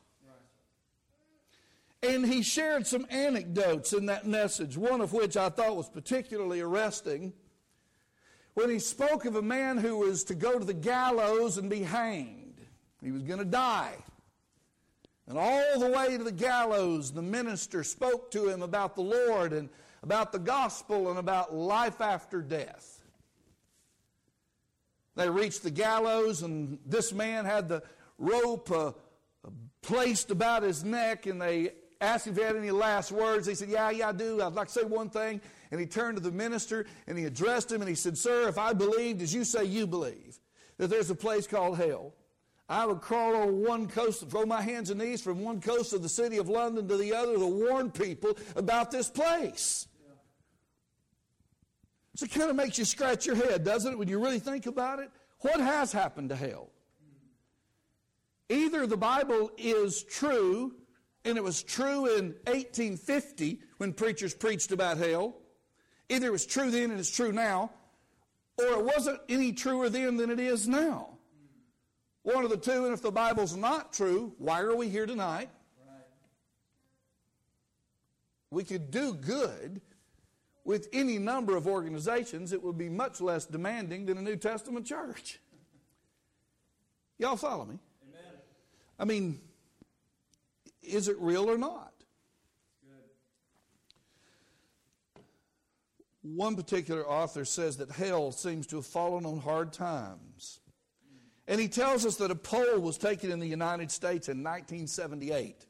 And 2.03 2.25
he 2.25 2.41
shared 2.41 2.87
some 2.87 3.05
anecdotes 3.09 3.93
in 3.93 4.07
that 4.07 4.25
message, 4.25 4.75
one 4.75 5.01
of 5.01 5.13
which 5.13 5.37
I 5.37 5.49
thought 5.49 5.75
was 5.75 5.89
particularly 5.89 6.59
arresting. 6.59 7.33
When 8.55 8.69
he 8.69 8.79
spoke 8.79 9.25
of 9.25 9.35
a 9.35 9.41
man 9.41 9.77
who 9.77 9.97
was 9.97 10.23
to 10.25 10.35
go 10.35 10.57
to 10.57 10.65
the 10.65 10.73
gallows 10.73 11.57
and 11.57 11.69
be 11.69 11.83
hanged, 11.83 12.59
he 13.03 13.11
was 13.11 13.23
going 13.23 13.39
to 13.39 13.45
die. 13.45 13.93
And 15.27 15.37
all 15.37 15.79
the 15.79 15.89
way 15.89 16.17
to 16.17 16.23
the 16.23 16.31
gallows, 16.31 17.11
the 17.11 17.21
minister 17.21 17.83
spoke 17.83 18.31
to 18.31 18.49
him 18.49 18.63
about 18.63 18.95
the 18.95 19.01
Lord 19.01 19.53
and 19.53 19.69
about 20.03 20.31
the 20.31 20.39
gospel 20.39 21.09
and 21.09 21.19
about 21.19 21.53
life 21.53 22.01
after 22.01 22.41
death. 22.41 23.01
They 25.15 25.29
reached 25.29 25.63
the 25.63 25.71
gallows, 25.71 26.41
and 26.41 26.79
this 26.85 27.13
man 27.13 27.45
had 27.45 27.69
the 27.69 27.83
rope 28.17 28.71
uh, 28.71 28.91
placed 29.81 30.31
about 30.31 30.63
his 30.63 30.83
neck, 30.83 31.27
and 31.27 31.41
they 31.41 31.73
asked 32.01 32.27
if 32.27 32.35
he 32.35 32.41
had 32.41 32.55
any 32.55 32.71
last 32.71 33.11
words. 33.11 33.47
He 33.47 33.55
said, 33.55 33.69
Yeah, 33.69 33.89
yeah, 33.91 34.09
I 34.09 34.11
do. 34.11 34.41
I'd 34.41 34.53
like 34.53 34.67
to 34.67 34.73
say 34.73 34.83
one 34.83 35.09
thing. 35.09 35.39
And 35.71 35.79
he 35.79 35.85
turned 35.85 36.17
to 36.17 36.23
the 36.23 36.31
minister 36.31 36.85
and 37.07 37.17
he 37.17 37.25
addressed 37.25 37.71
him 37.71 37.81
and 37.81 37.87
he 37.87 37.95
said, 37.95 38.17
Sir, 38.17 38.49
if 38.49 38.57
I 38.57 38.73
believed 38.73 39.21
as 39.21 39.33
you 39.33 39.43
say 39.43 39.63
you 39.63 39.87
believe, 39.87 40.39
that 40.77 40.89
there's 40.89 41.09
a 41.09 41.15
place 41.15 41.47
called 41.47 41.77
hell, 41.77 42.13
I 42.67 42.85
would 42.85 43.01
crawl 43.01 43.35
on 43.35 43.63
one 43.63 43.87
coast, 43.87 44.27
throw 44.29 44.45
my 44.45 44.61
hands 44.61 44.89
and 44.89 44.99
knees 44.99 45.21
from 45.21 45.41
one 45.41 45.61
coast 45.61 45.93
of 45.93 46.01
the 46.01 46.09
city 46.09 46.37
of 46.37 46.49
London 46.49 46.87
to 46.87 46.97
the 46.97 47.13
other 47.13 47.33
to 47.33 47.45
warn 47.45 47.91
people 47.91 48.37
about 48.55 48.91
this 48.91 49.09
place. 49.09 49.87
So 52.15 52.25
it 52.25 52.31
kind 52.31 52.49
of 52.49 52.55
makes 52.55 52.77
you 52.77 52.85
scratch 52.85 53.25
your 53.25 53.35
head, 53.35 53.63
doesn't 53.63 53.93
it, 53.93 53.97
when 53.97 54.07
you 54.07 54.19
really 54.19 54.39
think 54.39 54.65
about 54.65 54.99
it? 54.99 55.09
What 55.39 55.59
has 55.59 55.91
happened 55.91 56.29
to 56.29 56.35
hell? 56.35 56.69
Either 58.49 58.85
the 58.85 58.97
Bible 58.97 59.49
is 59.57 60.03
true, 60.03 60.73
and 61.25 61.37
it 61.37 61.43
was 61.43 61.63
true 61.63 62.05
in 62.05 62.35
1850 62.47 63.59
when 63.77 63.93
preachers 63.93 64.33
preached 64.33 64.71
about 64.71 64.97
hell. 64.97 65.35
Either 66.09 66.27
it 66.27 66.31
was 66.31 66.45
true 66.45 66.71
then 66.71 66.91
and 66.91 66.99
it's 66.99 67.15
true 67.15 67.31
now, 67.31 67.71
or 68.57 68.65
it 68.79 68.85
wasn't 68.85 69.19
any 69.29 69.51
truer 69.51 69.89
then 69.89 70.17
than 70.17 70.29
it 70.29 70.39
is 70.39 70.67
now. 70.67 71.17
One 72.23 72.43
of 72.43 72.49
the 72.49 72.57
two, 72.57 72.85
and 72.85 72.93
if 72.93 73.01
the 73.01 73.11
Bible's 73.11 73.55
not 73.55 73.93
true, 73.93 74.33
why 74.37 74.61
are 74.61 74.75
we 74.75 74.89
here 74.89 75.05
tonight? 75.05 75.49
We 78.51 78.63
could 78.63 78.91
do 78.91 79.13
good 79.13 79.81
with 80.63 80.89
any 80.93 81.17
number 81.17 81.55
of 81.55 81.67
organizations, 81.67 82.53
it 82.53 82.61
would 82.61 82.77
be 82.77 82.89
much 82.89 83.19
less 83.19 83.45
demanding 83.45 84.05
than 84.05 84.17
a 84.17 84.21
New 84.21 84.35
Testament 84.35 84.85
church. 84.85 85.39
Y'all 87.17 87.35
follow 87.35 87.65
me? 87.65 87.79
Amen. 88.07 88.39
I 88.99 89.05
mean, 89.05 89.41
is 90.81 91.07
it 91.07 91.17
real 91.19 91.49
or 91.49 91.57
not? 91.57 91.91
One 96.23 96.55
particular 96.55 97.05
author 97.07 97.45
says 97.45 97.77
that 97.77 97.91
hell 97.91 98.31
seems 98.31 98.67
to 98.67 98.75
have 98.77 98.85
fallen 98.85 99.25
on 99.25 99.39
hard 99.39 99.73
times. 99.73 100.59
And 101.47 101.59
he 101.59 101.67
tells 101.67 102.05
us 102.05 102.17
that 102.17 102.31
a 102.31 102.35
poll 102.35 102.79
was 102.79 102.97
taken 102.97 103.31
in 103.31 103.39
the 103.39 103.47
United 103.47 103.91
States 103.91 104.29
in 104.29 104.43
1978 104.43 105.65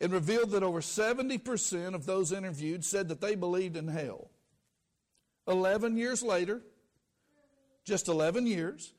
and 0.00 0.12
revealed 0.12 0.50
that 0.50 0.64
over 0.64 0.80
70% 0.80 1.94
of 1.94 2.06
those 2.06 2.32
interviewed 2.32 2.84
said 2.84 3.08
that 3.08 3.20
they 3.20 3.36
believed 3.36 3.76
in 3.76 3.86
hell. 3.86 4.30
11 5.46 5.96
years 5.96 6.22
later, 6.22 6.60
just 7.84 8.08
11 8.08 8.46
years, 8.46 8.92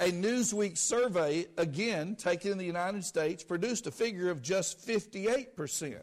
a 0.00 0.10
Newsweek 0.10 0.76
survey, 0.76 1.46
again 1.56 2.16
taken 2.16 2.52
in 2.52 2.58
the 2.58 2.64
United 2.64 3.04
States, 3.04 3.44
produced 3.44 3.86
a 3.86 3.90
figure 3.90 4.30
of 4.30 4.42
just 4.42 4.86
58%. 4.86 6.00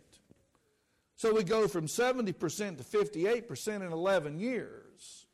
So 1.16 1.34
we 1.34 1.44
go 1.44 1.68
from 1.68 1.88
70% 1.88 2.78
to 2.78 2.84
58% 2.84 3.68
in 3.76 3.92
11 3.92 4.40
years. 4.40 5.26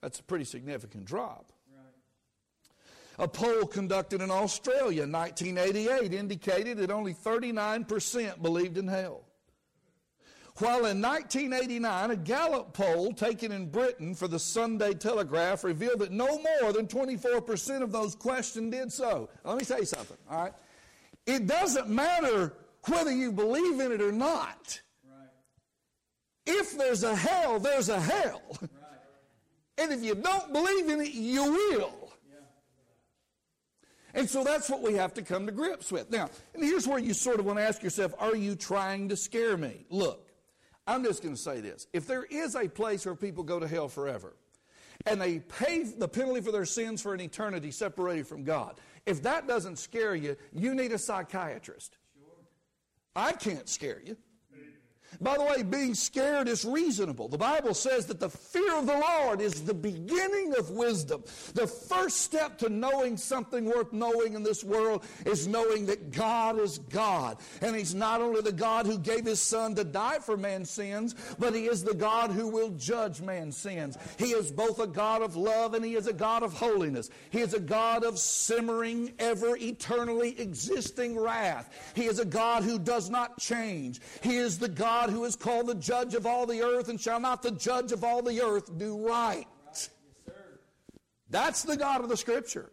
That's 0.00 0.18
a 0.18 0.24
pretty 0.24 0.44
significant 0.44 1.04
drop. 1.04 1.52
A 3.18 3.28
poll 3.28 3.66
conducted 3.66 4.22
in 4.22 4.30
Australia 4.30 5.04
in 5.04 5.12
1988 5.12 6.12
indicated 6.12 6.78
that 6.78 6.90
only 6.90 7.14
39% 7.14 8.42
believed 8.42 8.78
in 8.78 8.88
hell. 8.88 9.24
While 10.58 10.84
in 10.86 11.00
1989, 11.00 12.10
a 12.10 12.16
Gallup 12.16 12.74
poll 12.74 13.12
taken 13.12 13.52
in 13.52 13.70
Britain 13.70 14.14
for 14.14 14.28
the 14.28 14.38
Sunday 14.38 14.92
Telegraph 14.92 15.64
revealed 15.64 16.00
that 16.00 16.12
no 16.12 16.26
more 16.60 16.72
than 16.72 16.86
24% 16.86 17.82
of 17.82 17.90
those 17.90 18.14
questioned 18.14 18.72
did 18.72 18.92
so. 18.92 19.30
Let 19.44 19.56
me 19.56 19.64
tell 19.64 19.78
you 19.78 19.86
something, 19.86 20.18
all 20.30 20.42
right? 20.42 20.52
It 21.26 21.46
doesn't 21.46 21.88
matter 21.88 22.52
whether 22.86 23.10
you 23.10 23.32
believe 23.32 23.80
in 23.80 23.92
it 23.92 24.02
or 24.02 24.12
not. 24.12 24.80
Right. 25.08 25.28
If 26.44 26.76
there's 26.76 27.02
a 27.02 27.14
hell, 27.14 27.58
there's 27.58 27.88
a 27.88 28.00
hell. 28.00 28.42
Right. 28.60 28.70
And 29.78 29.92
if 29.92 30.02
you 30.02 30.14
don't 30.14 30.52
believe 30.52 30.90
in 30.90 31.00
it, 31.00 31.14
you 31.14 31.44
will. 31.44 32.12
And 34.14 34.28
so 34.28 34.44
that's 34.44 34.68
what 34.68 34.82
we 34.82 34.94
have 34.94 35.14
to 35.14 35.22
come 35.22 35.46
to 35.46 35.52
grips 35.52 35.90
with. 35.90 36.10
Now, 36.10 36.28
and 36.54 36.62
here's 36.62 36.86
where 36.86 36.98
you 36.98 37.14
sort 37.14 37.40
of 37.40 37.46
want 37.46 37.58
to 37.58 37.64
ask 37.64 37.82
yourself, 37.82 38.12
are 38.18 38.36
you 38.36 38.54
trying 38.54 39.08
to 39.08 39.16
scare 39.16 39.56
me? 39.56 39.86
Look, 39.88 40.31
I'm 40.86 41.04
just 41.04 41.22
going 41.22 41.34
to 41.34 41.40
say 41.40 41.60
this. 41.60 41.86
If 41.92 42.06
there 42.06 42.24
is 42.24 42.56
a 42.56 42.68
place 42.68 43.06
where 43.06 43.14
people 43.14 43.44
go 43.44 43.60
to 43.60 43.68
hell 43.68 43.88
forever, 43.88 44.34
and 45.06 45.20
they 45.20 45.40
pay 45.40 45.82
the 45.84 46.08
penalty 46.08 46.40
for 46.40 46.52
their 46.52 46.64
sins 46.64 47.02
for 47.02 47.14
an 47.14 47.20
eternity 47.20 47.70
separated 47.70 48.26
from 48.26 48.44
God, 48.44 48.80
if 49.06 49.22
that 49.22 49.46
doesn't 49.46 49.76
scare 49.78 50.14
you, 50.14 50.36
you 50.52 50.74
need 50.74 50.92
a 50.92 50.98
psychiatrist. 50.98 51.96
I 53.14 53.32
can't 53.32 53.68
scare 53.68 54.00
you. 54.04 54.16
By 55.20 55.36
the 55.36 55.44
way, 55.44 55.62
being 55.62 55.94
scared 55.94 56.48
is 56.48 56.64
reasonable. 56.64 57.28
The 57.28 57.38
Bible 57.38 57.74
says 57.74 58.06
that 58.06 58.20
the 58.20 58.30
fear 58.30 58.76
of 58.76 58.86
the 58.86 58.98
Lord 58.98 59.40
is 59.40 59.62
the 59.62 59.74
beginning 59.74 60.54
of 60.58 60.70
wisdom. 60.70 61.22
The 61.54 61.66
first 61.66 62.20
step 62.20 62.58
to 62.58 62.68
knowing 62.68 63.16
something 63.16 63.64
worth 63.64 63.92
knowing 63.92 64.34
in 64.34 64.42
this 64.42 64.64
world 64.64 65.04
is 65.26 65.46
knowing 65.46 65.86
that 65.86 66.10
God 66.10 66.58
is 66.58 66.78
God. 66.78 67.38
And 67.60 67.76
He's 67.76 67.94
not 67.94 68.20
only 68.20 68.40
the 68.40 68.52
God 68.52 68.86
who 68.86 68.98
gave 68.98 69.24
His 69.24 69.40
Son 69.40 69.74
to 69.74 69.84
die 69.84 70.18
for 70.18 70.36
man's 70.36 70.70
sins, 70.70 71.14
but 71.38 71.54
He 71.54 71.66
is 71.66 71.84
the 71.84 71.94
God 71.94 72.30
who 72.30 72.48
will 72.48 72.70
judge 72.70 73.20
man's 73.20 73.56
sins. 73.56 73.96
He 74.18 74.30
is 74.32 74.50
both 74.50 74.78
a 74.78 74.86
God 74.86 75.22
of 75.22 75.36
love 75.36 75.74
and 75.74 75.84
He 75.84 75.94
is 75.94 76.06
a 76.06 76.12
God 76.12 76.42
of 76.42 76.52
holiness. 76.52 77.10
He 77.30 77.40
is 77.40 77.54
a 77.54 77.60
God 77.60 78.04
of 78.04 78.18
simmering, 78.18 79.12
ever 79.18 79.56
eternally 79.56 80.38
existing 80.40 81.18
wrath. 81.18 81.92
He 81.94 82.06
is 82.06 82.18
a 82.18 82.24
God 82.24 82.62
who 82.62 82.78
does 82.78 83.10
not 83.10 83.38
change. 83.38 84.00
He 84.22 84.36
is 84.36 84.58
the 84.58 84.68
God 84.68 85.01
who 85.10 85.24
is 85.24 85.36
called 85.36 85.66
the 85.66 85.74
judge 85.74 86.14
of 86.14 86.26
all 86.26 86.46
the 86.46 86.62
earth, 86.62 86.88
and 86.88 87.00
shall 87.00 87.20
not 87.20 87.42
the 87.42 87.50
judge 87.50 87.92
of 87.92 88.04
all 88.04 88.22
the 88.22 88.42
earth 88.42 88.76
do 88.78 89.06
right? 89.06 89.46
Yes, 89.66 89.90
That's 91.30 91.62
the 91.62 91.76
God 91.76 92.02
of 92.02 92.08
the 92.08 92.16
Scripture. 92.16 92.70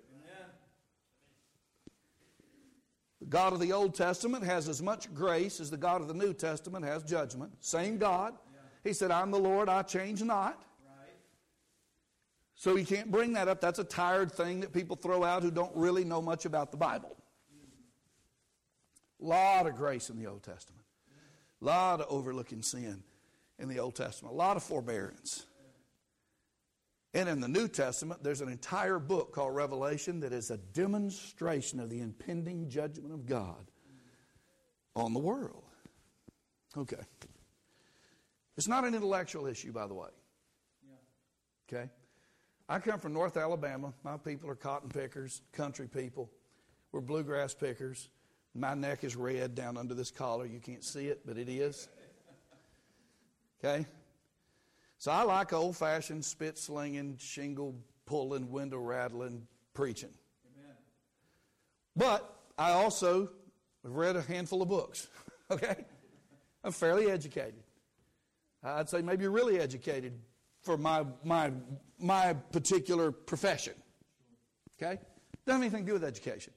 The 3.20 3.26
God 3.26 3.54
of 3.54 3.60
the 3.60 3.74
Old 3.74 3.96
Testament 3.96 4.46
has 4.46 4.70
as 4.70 4.82
much 4.82 5.14
grace 5.14 5.60
as 5.60 5.70
the 5.70 5.78
God 5.78 6.02
of 6.02 6.08
the 6.08 6.14
New 6.14 6.34
Testament 6.34 6.86
has 6.86 7.04
judgment. 7.04 7.52
Same 7.60 7.98
God. 7.98 8.34
He 8.84 8.94
said, 8.94 9.12
I'm 9.12 9.30
the 9.32 9.40
Lord, 9.40 9.68
I 9.68 9.82
change 9.82 10.24
not. 10.24 10.64
So 12.56 12.76
you 12.76 12.86
can't 12.86 13.10
bring 13.10 13.34
that 13.34 13.48
up. 13.48 13.62
That's 13.62 13.80
a 13.80 13.86
tired 13.86 14.34
thing 14.34 14.60
that 14.60 14.74
people 14.74 14.98
throw 14.98 15.24
out 15.24 15.44
who 15.44 15.52
don't 15.52 15.74
really 15.76 16.04
know 16.04 16.22
much 16.22 16.44
about 16.44 16.72
the 16.72 16.78
Bible. 16.78 17.16
A 19.22 19.26
lot 19.26 19.66
of 19.66 19.76
grace 19.76 20.10
in 20.10 20.18
the 20.18 20.28
Old 20.28 20.44
Testament. 20.44 20.79
A 21.62 21.66
lot 21.66 22.02
of 22.02 22.08
overlooking 22.10 22.62
sin 22.62 23.04
in 23.58 23.68
the 23.68 23.80
Old 23.80 23.96
Testament, 23.96 24.34
a 24.34 24.38
lot 24.38 24.58
of 24.58 24.64
forbearance. 24.64 25.46
And 27.14 27.28
in 27.28 27.40
the 27.40 27.48
New 27.48 27.68
Testament, 27.68 28.24
there's 28.24 28.42
an 28.42 28.50
entire 28.50 29.00
book 29.00 29.34
called 29.34 29.56
Revelation 29.56 30.20
that 30.20 30.32
is 30.32 30.52
a 30.52 30.58
demonstration 30.58 31.80
of 31.80 31.90
the 31.90 32.02
impending 32.02 32.70
judgment 32.70 33.14
of 33.14 33.26
God 33.26 33.72
on 34.96 35.14
the 35.14 35.20
world. 35.20 35.64
Okay. 36.78 37.02
It's 38.58 38.68
not 38.68 38.84
an 38.84 38.94
intellectual 38.94 39.48
issue, 39.48 39.72
by 39.72 39.88
the 39.88 39.94
way. 39.96 40.10
Okay? 41.68 41.90
I 42.68 42.80
come 42.80 43.00
from 43.00 43.14
North 43.14 43.38
Alabama. 43.38 43.94
My 44.04 44.18
people 44.18 44.50
are 44.50 44.56
cotton 44.56 44.90
pickers, 44.90 45.42
country 45.52 45.88
people. 45.88 46.30
We're 46.92 47.02
bluegrass 47.02 47.54
pickers. 47.54 48.10
My 48.56 48.74
neck 48.74 49.04
is 49.04 49.16
red 49.16 49.56
down 49.56 49.78
under 49.78 49.94
this 49.94 50.12
collar. 50.12 50.46
You 50.46 50.60
can't 50.60 50.84
see 50.84 51.08
it, 51.08 51.22
but 51.26 51.38
it 51.38 51.50
is. 51.50 51.88
Okay? 53.64 53.86
So 54.98 55.12
I 55.12 55.24
like 55.24 55.54
old 55.54 55.78
fashioned 55.78 56.26
spit 56.26 56.58
slinging, 56.58 57.18
shingle 57.20 57.76
pulling, 58.06 58.52
window 58.52 58.80
rattling 58.80 59.48
preaching. 59.74 60.10
Amen. 60.58 60.76
But 61.96 62.36
I 62.58 62.72
also 62.72 63.30
have 63.84 63.94
read 63.94 64.16
a 64.16 64.22
handful 64.22 64.62
of 64.62 64.70
books. 64.70 65.08
Okay? 65.52 65.84
I'm 66.64 66.72
fairly 66.72 67.10
educated. 67.10 67.64
I'd 68.64 68.88
say 68.88 69.02
maybe 69.02 69.26
really 69.26 69.60
educated 69.60 70.14
for 70.62 70.78
my, 70.78 71.04
my, 71.24 71.52
my 71.98 72.34
particular 72.52 73.12
profession. 73.12 73.74
Okay? 74.78 75.00
Doesn't 75.48 75.60
have 75.60 75.62
anything 75.62 75.86
to 75.86 75.88
do 75.88 75.94
with 75.94 76.04
education. 76.04 76.54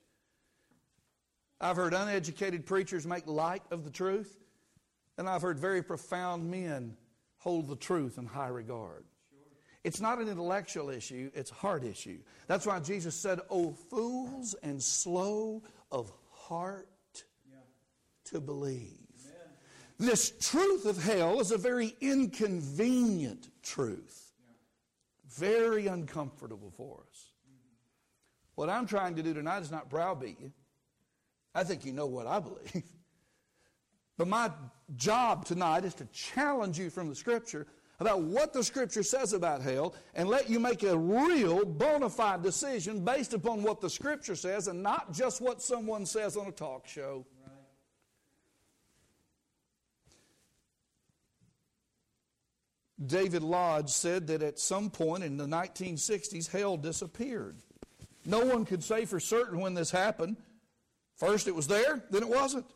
I've 1.62 1.76
heard 1.76 1.94
uneducated 1.94 2.66
preachers 2.66 3.06
make 3.06 3.26
light 3.26 3.62
of 3.70 3.84
the 3.84 3.90
truth, 3.90 4.36
and 5.16 5.28
I've 5.28 5.42
heard 5.42 5.60
very 5.60 5.82
profound 5.82 6.50
men 6.50 6.96
hold 7.38 7.68
the 7.68 7.76
truth 7.76 8.18
in 8.18 8.26
high 8.26 8.48
regard. 8.48 9.04
It's 9.84 10.00
not 10.00 10.18
an 10.18 10.28
intellectual 10.28 10.90
issue, 10.90 11.30
it's 11.34 11.52
a 11.52 11.54
heart 11.54 11.84
issue. 11.84 12.18
That's 12.48 12.66
why 12.66 12.80
Jesus 12.80 13.14
said, 13.14 13.40
Oh, 13.48 13.72
fools 13.72 14.54
and 14.62 14.82
slow 14.82 15.62
of 15.90 16.12
heart 16.30 16.88
to 18.26 18.40
believe. 18.40 18.98
This 19.98 20.32
truth 20.40 20.84
of 20.84 21.00
hell 21.00 21.40
is 21.40 21.52
a 21.52 21.58
very 21.58 21.94
inconvenient 22.00 23.48
truth, 23.62 24.32
very 25.28 25.86
uncomfortable 25.86 26.72
for 26.76 27.04
us. 27.08 27.26
What 28.56 28.68
I'm 28.68 28.86
trying 28.86 29.14
to 29.16 29.22
do 29.22 29.32
tonight 29.32 29.62
is 29.62 29.70
not 29.70 29.88
browbeat 29.88 30.40
you. 30.40 30.52
I 31.54 31.64
think 31.64 31.84
you 31.84 31.92
know 31.92 32.06
what 32.06 32.26
I 32.26 32.40
believe. 32.40 32.82
But 34.18 34.28
my 34.28 34.50
job 34.94 35.46
tonight 35.46 35.84
is 35.84 35.94
to 35.94 36.04
challenge 36.06 36.78
you 36.78 36.90
from 36.90 37.08
the 37.08 37.14
Scripture 37.14 37.66
about 37.98 38.20
what 38.20 38.52
the 38.52 38.62
Scripture 38.62 39.02
says 39.02 39.32
about 39.32 39.62
hell 39.62 39.94
and 40.14 40.28
let 40.28 40.50
you 40.50 40.60
make 40.60 40.82
a 40.82 40.96
real 40.96 41.64
bona 41.64 42.10
fide 42.10 42.42
decision 42.42 43.04
based 43.04 43.32
upon 43.32 43.62
what 43.62 43.80
the 43.80 43.88
Scripture 43.88 44.36
says 44.36 44.68
and 44.68 44.82
not 44.82 45.12
just 45.12 45.40
what 45.40 45.62
someone 45.62 46.04
says 46.04 46.36
on 46.36 46.46
a 46.46 46.52
talk 46.52 46.86
show. 46.86 47.24
David 53.04 53.42
Lodge 53.42 53.90
said 53.90 54.28
that 54.28 54.42
at 54.42 54.60
some 54.60 54.88
point 54.88 55.24
in 55.24 55.36
the 55.36 55.46
1960s, 55.46 56.48
hell 56.48 56.76
disappeared. 56.76 57.56
No 58.24 58.44
one 58.44 58.64
could 58.64 58.84
say 58.84 59.04
for 59.04 59.18
certain 59.18 59.58
when 59.58 59.74
this 59.74 59.90
happened. 59.90 60.36
First 61.22 61.46
it 61.46 61.54
was 61.54 61.68
there, 61.68 62.02
then 62.10 62.24
it 62.24 62.28
wasn't. 62.28 62.66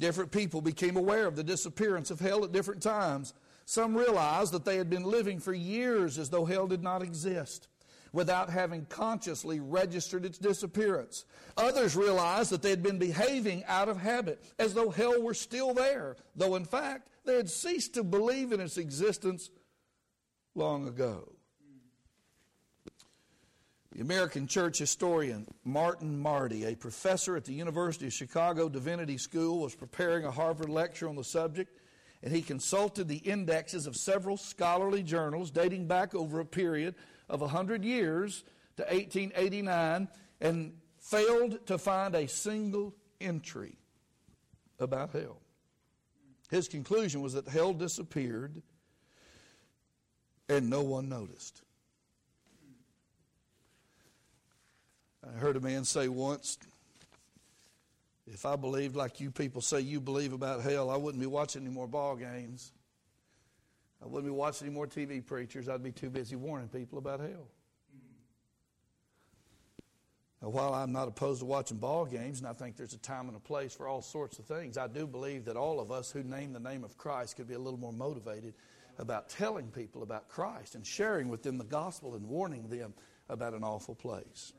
Different 0.00 0.32
people 0.32 0.60
became 0.60 0.96
aware 0.96 1.28
of 1.28 1.36
the 1.36 1.44
disappearance 1.44 2.10
of 2.10 2.18
hell 2.18 2.44
at 2.44 2.50
different 2.50 2.82
times. 2.82 3.34
Some 3.66 3.96
realized 3.96 4.52
that 4.52 4.64
they 4.64 4.78
had 4.78 4.90
been 4.90 5.04
living 5.04 5.38
for 5.38 5.52
years 5.52 6.18
as 6.18 6.28
though 6.28 6.44
hell 6.44 6.66
did 6.66 6.82
not 6.82 7.04
exist 7.04 7.68
without 8.12 8.50
having 8.50 8.84
consciously 8.86 9.60
registered 9.60 10.24
its 10.24 10.38
disappearance. 10.38 11.24
Others 11.56 11.94
realized 11.94 12.50
that 12.50 12.62
they 12.62 12.70
had 12.70 12.82
been 12.82 12.98
behaving 12.98 13.62
out 13.66 13.88
of 13.88 14.00
habit 14.00 14.42
as 14.58 14.74
though 14.74 14.90
hell 14.90 15.22
were 15.22 15.32
still 15.32 15.72
there, 15.72 16.16
though 16.34 16.56
in 16.56 16.64
fact 16.64 17.10
they 17.26 17.36
had 17.36 17.48
ceased 17.48 17.94
to 17.94 18.02
believe 18.02 18.50
in 18.50 18.58
its 18.58 18.76
existence 18.76 19.50
long 20.56 20.88
ago. 20.88 21.37
The 23.92 24.02
American 24.02 24.46
church 24.46 24.78
historian 24.78 25.46
Martin 25.64 26.18
Marty, 26.18 26.64
a 26.64 26.76
professor 26.76 27.36
at 27.36 27.44
the 27.44 27.54
University 27.54 28.06
of 28.06 28.12
Chicago 28.12 28.68
Divinity 28.68 29.16
School, 29.16 29.60
was 29.60 29.74
preparing 29.74 30.24
a 30.24 30.30
Harvard 30.30 30.68
lecture 30.68 31.08
on 31.08 31.16
the 31.16 31.24
subject, 31.24 31.80
and 32.22 32.32
he 32.32 32.42
consulted 32.42 33.08
the 33.08 33.16
indexes 33.16 33.86
of 33.86 33.96
several 33.96 34.36
scholarly 34.36 35.02
journals 35.02 35.50
dating 35.50 35.86
back 35.86 36.14
over 36.14 36.40
a 36.40 36.44
period 36.44 36.94
of 37.28 37.40
100 37.40 37.84
years 37.84 38.44
to 38.76 38.82
1889 38.82 40.08
and 40.40 40.72
failed 40.98 41.66
to 41.66 41.78
find 41.78 42.14
a 42.14 42.28
single 42.28 42.94
entry 43.20 43.78
about 44.78 45.12
hell. 45.12 45.40
His 46.50 46.68
conclusion 46.68 47.20
was 47.20 47.32
that 47.34 47.48
hell 47.48 47.72
disappeared 47.72 48.62
and 50.48 50.68
no 50.68 50.82
one 50.82 51.08
noticed. 51.08 51.62
I 55.28 55.38
heard 55.38 55.56
a 55.56 55.60
man 55.60 55.84
say 55.84 56.08
once, 56.08 56.58
if 58.26 58.46
I 58.46 58.56
believed 58.56 58.96
like 58.96 59.20
you 59.20 59.30
people 59.30 59.60
say 59.60 59.80
you 59.80 60.00
believe 60.00 60.32
about 60.32 60.62
hell, 60.62 60.90
I 60.90 60.96
wouldn't 60.96 61.20
be 61.20 61.26
watching 61.26 61.62
any 61.62 61.70
more 61.70 61.86
ball 61.86 62.16
games. 62.16 62.72
I 64.02 64.06
wouldn't 64.06 64.32
be 64.32 64.36
watching 64.36 64.68
any 64.68 64.74
more 64.74 64.86
TV 64.86 65.24
preachers. 65.24 65.68
I'd 65.68 65.82
be 65.82 65.92
too 65.92 66.10
busy 66.10 66.36
warning 66.36 66.68
people 66.68 66.98
about 66.98 67.20
hell. 67.20 67.48
Now, 70.40 70.50
while 70.50 70.72
I'm 70.72 70.92
not 70.92 71.08
opposed 71.08 71.40
to 71.40 71.46
watching 71.46 71.78
ball 71.78 72.04
games, 72.04 72.38
and 72.38 72.46
I 72.46 72.52
think 72.52 72.76
there's 72.76 72.92
a 72.92 72.98
time 72.98 73.26
and 73.26 73.36
a 73.36 73.40
place 73.40 73.74
for 73.74 73.88
all 73.88 74.02
sorts 74.02 74.38
of 74.38 74.44
things, 74.44 74.78
I 74.78 74.86
do 74.86 75.06
believe 75.06 75.44
that 75.46 75.56
all 75.56 75.80
of 75.80 75.90
us 75.90 76.12
who 76.12 76.22
name 76.22 76.52
the 76.52 76.60
name 76.60 76.84
of 76.84 76.96
Christ 76.96 77.36
could 77.36 77.48
be 77.48 77.54
a 77.54 77.58
little 77.58 77.80
more 77.80 77.92
motivated 77.92 78.54
about 78.98 79.28
telling 79.28 79.68
people 79.68 80.04
about 80.04 80.28
Christ 80.28 80.76
and 80.76 80.86
sharing 80.86 81.28
with 81.28 81.42
them 81.42 81.58
the 81.58 81.64
gospel 81.64 82.14
and 82.14 82.24
warning 82.26 82.68
them 82.68 82.94
about 83.28 83.52
an 83.52 83.64
awful 83.64 83.96
place. 83.96 84.52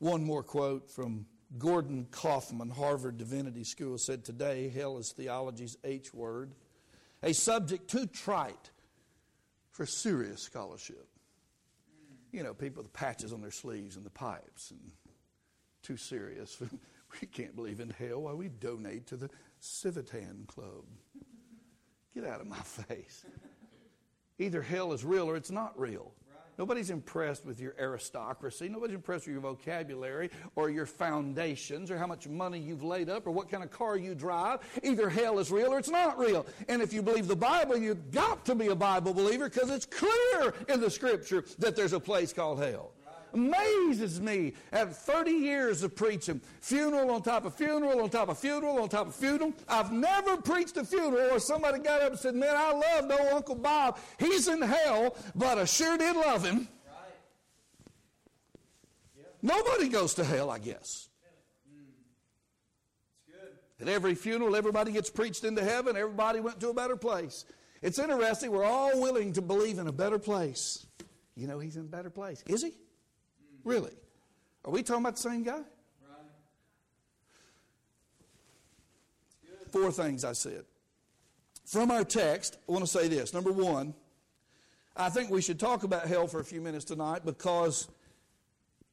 One 0.00 0.24
more 0.24 0.42
quote 0.42 0.90
from 0.90 1.26
Gordon 1.58 2.06
Kaufman, 2.10 2.70
Harvard 2.70 3.18
Divinity 3.18 3.64
School, 3.64 3.98
said 3.98 4.24
today 4.24 4.70
hell 4.70 4.96
is 4.96 5.12
theology's 5.12 5.76
H 5.84 6.14
word, 6.14 6.54
a 7.22 7.34
subject 7.34 7.88
too 7.90 8.06
trite 8.06 8.70
for 9.70 9.84
serious 9.84 10.40
scholarship. 10.40 11.06
You 12.32 12.42
know, 12.42 12.54
people 12.54 12.82
with 12.82 12.94
patches 12.94 13.34
on 13.34 13.42
their 13.42 13.50
sleeves 13.50 13.96
and 13.96 14.06
the 14.06 14.10
pipes 14.10 14.70
and 14.70 14.80
too 15.82 15.98
serious. 15.98 16.56
we 17.20 17.26
can't 17.26 17.54
believe 17.54 17.80
in 17.80 17.90
hell. 17.90 18.22
Why 18.22 18.32
we 18.32 18.48
donate 18.48 19.06
to 19.08 19.18
the 19.18 19.28
Civitan 19.60 20.46
Club. 20.46 20.84
Get 22.14 22.24
out 22.24 22.40
of 22.40 22.46
my 22.46 22.56
face. 22.64 23.26
Either 24.38 24.62
hell 24.62 24.94
is 24.94 25.04
real 25.04 25.28
or 25.28 25.36
it's 25.36 25.50
not 25.50 25.78
real. 25.78 26.14
Nobody's 26.60 26.90
impressed 26.90 27.46
with 27.46 27.58
your 27.58 27.74
aristocracy. 27.80 28.68
Nobody's 28.68 28.96
impressed 28.96 29.24
with 29.24 29.32
your 29.32 29.40
vocabulary 29.40 30.28
or 30.56 30.68
your 30.68 30.84
foundations 30.84 31.90
or 31.90 31.96
how 31.96 32.06
much 32.06 32.28
money 32.28 32.58
you've 32.58 32.82
laid 32.82 33.08
up 33.08 33.26
or 33.26 33.30
what 33.30 33.50
kind 33.50 33.64
of 33.64 33.70
car 33.70 33.96
you 33.96 34.14
drive. 34.14 34.60
Either 34.82 35.08
hell 35.08 35.38
is 35.38 35.50
real 35.50 35.72
or 35.72 35.78
it's 35.78 35.88
not 35.88 36.18
real. 36.18 36.44
And 36.68 36.82
if 36.82 36.92
you 36.92 37.00
believe 37.00 37.28
the 37.28 37.34
Bible, 37.34 37.78
you've 37.78 38.10
got 38.10 38.44
to 38.44 38.54
be 38.54 38.66
a 38.66 38.74
Bible 38.74 39.14
believer 39.14 39.48
because 39.48 39.70
it's 39.70 39.86
clear 39.86 40.52
in 40.68 40.82
the 40.82 40.90
scripture 40.90 41.46
that 41.60 41.76
there's 41.76 41.94
a 41.94 42.00
place 42.00 42.30
called 42.30 42.62
hell 42.62 42.92
amazes 43.32 44.20
me 44.20 44.54
at 44.72 44.94
30 44.94 45.30
years 45.30 45.82
of 45.82 45.94
preaching 45.94 46.40
funeral 46.60 47.10
on 47.10 47.22
top 47.22 47.44
of 47.44 47.54
funeral 47.54 48.00
on 48.00 48.10
top 48.10 48.28
of 48.28 48.38
funeral 48.38 48.80
on 48.80 48.88
top 48.88 49.08
of 49.08 49.14
funeral. 49.14 49.52
I've 49.68 49.92
never 49.92 50.36
preached 50.36 50.76
a 50.76 50.84
funeral 50.84 51.30
where 51.30 51.38
somebody 51.38 51.78
got 51.78 52.02
up 52.02 52.10
and 52.10 52.18
said, 52.18 52.34
Man, 52.34 52.54
I 52.56 52.72
loved 52.72 53.12
old 53.12 53.32
Uncle 53.32 53.54
Bob. 53.54 53.98
He's 54.18 54.48
in 54.48 54.62
hell, 54.62 55.16
but 55.34 55.58
I 55.58 55.64
sure 55.64 55.96
did 55.98 56.16
love 56.16 56.44
him. 56.44 56.68
Right. 56.86 57.86
Nobody 59.42 59.88
goes 59.88 60.14
to 60.14 60.24
hell, 60.24 60.50
I 60.50 60.58
guess. 60.58 61.08
At 63.80 63.88
every 63.88 64.14
funeral, 64.14 64.56
everybody 64.56 64.92
gets 64.92 65.08
preached 65.08 65.44
into 65.44 65.64
heaven. 65.64 65.96
Everybody 65.96 66.40
went 66.40 66.60
to 66.60 66.68
a 66.68 66.74
better 66.74 66.96
place. 66.96 67.46
It's 67.80 67.98
interesting. 67.98 68.50
We're 68.50 68.64
all 68.64 69.00
willing 69.00 69.32
to 69.34 69.42
believe 69.42 69.78
in 69.78 69.86
a 69.86 69.92
better 69.92 70.18
place. 70.18 70.86
You 71.34 71.46
know, 71.46 71.58
he's 71.58 71.76
in 71.76 71.82
a 71.82 71.88
better 71.88 72.10
place. 72.10 72.44
Is 72.46 72.62
he? 72.62 72.72
Really? 73.64 73.92
Are 74.64 74.70
we 74.70 74.82
talking 74.82 75.02
about 75.02 75.16
the 75.16 75.22
same 75.22 75.42
guy? 75.42 75.60
Four 79.70 79.92
things 79.92 80.24
I 80.24 80.32
said. 80.32 80.64
From 81.64 81.90
our 81.92 82.04
text, 82.04 82.58
I 82.68 82.72
want 82.72 82.84
to 82.84 82.90
say 82.90 83.06
this. 83.06 83.32
Number 83.32 83.52
one, 83.52 83.94
I 84.96 85.08
think 85.08 85.30
we 85.30 85.40
should 85.40 85.60
talk 85.60 85.84
about 85.84 86.08
hell 86.08 86.26
for 86.26 86.40
a 86.40 86.44
few 86.44 86.60
minutes 86.60 86.84
tonight 86.84 87.24
because 87.24 87.88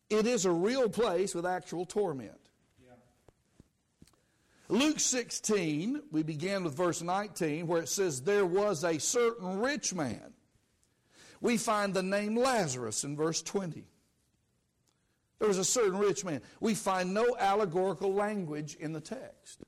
it 0.09 0.27
is 0.27 0.45
a 0.45 0.51
real 0.51 0.87
place 0.87 1.33
with 1.33 1.45
actual 1.45 1.85
torment. 1.85 2.37
Luke 4.69 4.99
16, 4.99 6.01
we 6.11 6.23
began 6.23 6.65
with 6.65 6.75
verse 6.75 7.01
19, 7.01 7.67
where 7.67 7.81
it 7.81 7.89
says, 7.89 8.21
There 8.21 8.45
was 8.45 8.83
a 8.83 8.99
certain 8.99 9.59
rich 9.59 9.93
man. 9.93 10.33
We 11.39 11.57
find 11.57 11.93
the 11.93 12.03
name 12.03 12.35
Lazarus 12.35 13.03
in 13.05 13.15
verse 13.15 13.41
20. 13.41 13.85
There 15.39 15.47
was 15.47 15.57
a 15.57 15.65
certain 15.65 15.97
rich 15.97 16.25
man. 16.25 16.41
We 16.59 16.73
find 16.73 17.13
no 17.13 17.35
allegorical 17.37 18.13
language 18.13 18.75
in 18.79 18.93
the 18.93 19.01
text. 19.01 19.63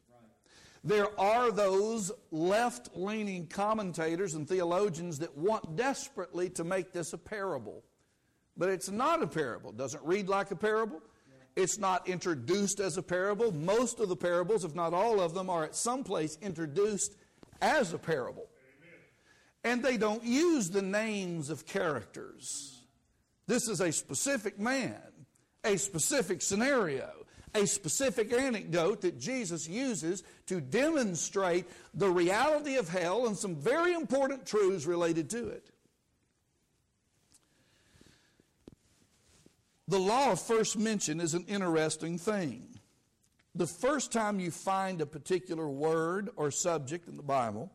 There 0.83 1.07
are 1.19 1.51
those 1.51 2.11
left 2.31 2.95
leaning 2.95 3.47
commentators 3.47 4.33
and 4.33 4.47
theologians 4.47 5.19
that 5.19 5.37
want 5.37 5.75
desperately 5.75 6.49
to 6.51 6.63
make 6.63 6.93
this 6.93 7.13
a 7.13 7.17
parable. 7.17 7.83
But 8.55 8.69
it's 8.69 8.89
not 8.89 9.21
a 9.21 9.27
parable. 9.27 9.71
It 9.71 9.77
doesn't 9.77 10.03
read 10.03 10.29
like 10.29 10.51
a 10.51 10.55
parable. 10.55 11.01
It's 11.55 11.77
not 11.77 12.07
introduced 12.07 12.79
as 12.79 12.97
a 12.97 13.03
parable. 13.03 13.51
Most 13.51 13.99
of 13.99 14.07
the 14.07 14.15
parables, 14.15 14.63
if 14.63 14.73
not 14.73 14.93
all 14.93 15.19
of 15.19 15.33
them, 15.33 15.49
are 15.49 15.65
at 15.65 15.75
some 15.75 16.03
place 16.03 16.37
introduced 16.41 17.15
as 17.61 17.93
a 17.93 17.97
parable. 17.97 18.47
And 19.65 19.83
they 19.83 19.97
don't 19.97 20.23
use 20.23 20.69
the 20.69 20.81
names 20.81 21.49
of 21.49 21.65
characters. 21.65 22.83
This 23.47 23.67
is 23.67 23.81
a 23.81 23.91
specific 23.91 24.57
man 24.57 25.01
a 25.63 25.77
specific 25.77 26.41
scenario, 26.41 27.09
a 27.55 27.65
specific 27.65 28.31
anecdote 28.31 29.01
that 29.01 29.19
Jesus 29.19 29.67
uses 29.67 30.23
to 30.47 30.61
demonstrate 30.61 31.65
the 31.93 32.09
reality 32.09 32.75
of 32.77 32.89
hell 32.89 33.27
and 33.27 33.37
some 33.37 33.55
very 33.55 33.93
important 33.93 34.45
truths 34.45 34.85
related 34.85 35.29
to 35.31 35.49
it. 35.49 35.69
The 39.87 39.99
law 39.99 40.31
of 40.33 40.41
first 40.41 40.77
mention 40.77 41.19
is 41.19 41.33
an 41.33 41.45
interesting 41.47 42.19
thing. 42.19 42.79
The 43.55 43.65
first 43.65 44.11
time 44.11 44.39
you 44.39 44.51
find 44.51 45.01
a 45.01 45.07
particular 45.07 45.67
word 45.67 46.29
or 46.35 46.51
subject 46.51 47.07
in 47.07 47.17
the 47.17 47.23
Bible, 47.23 47.71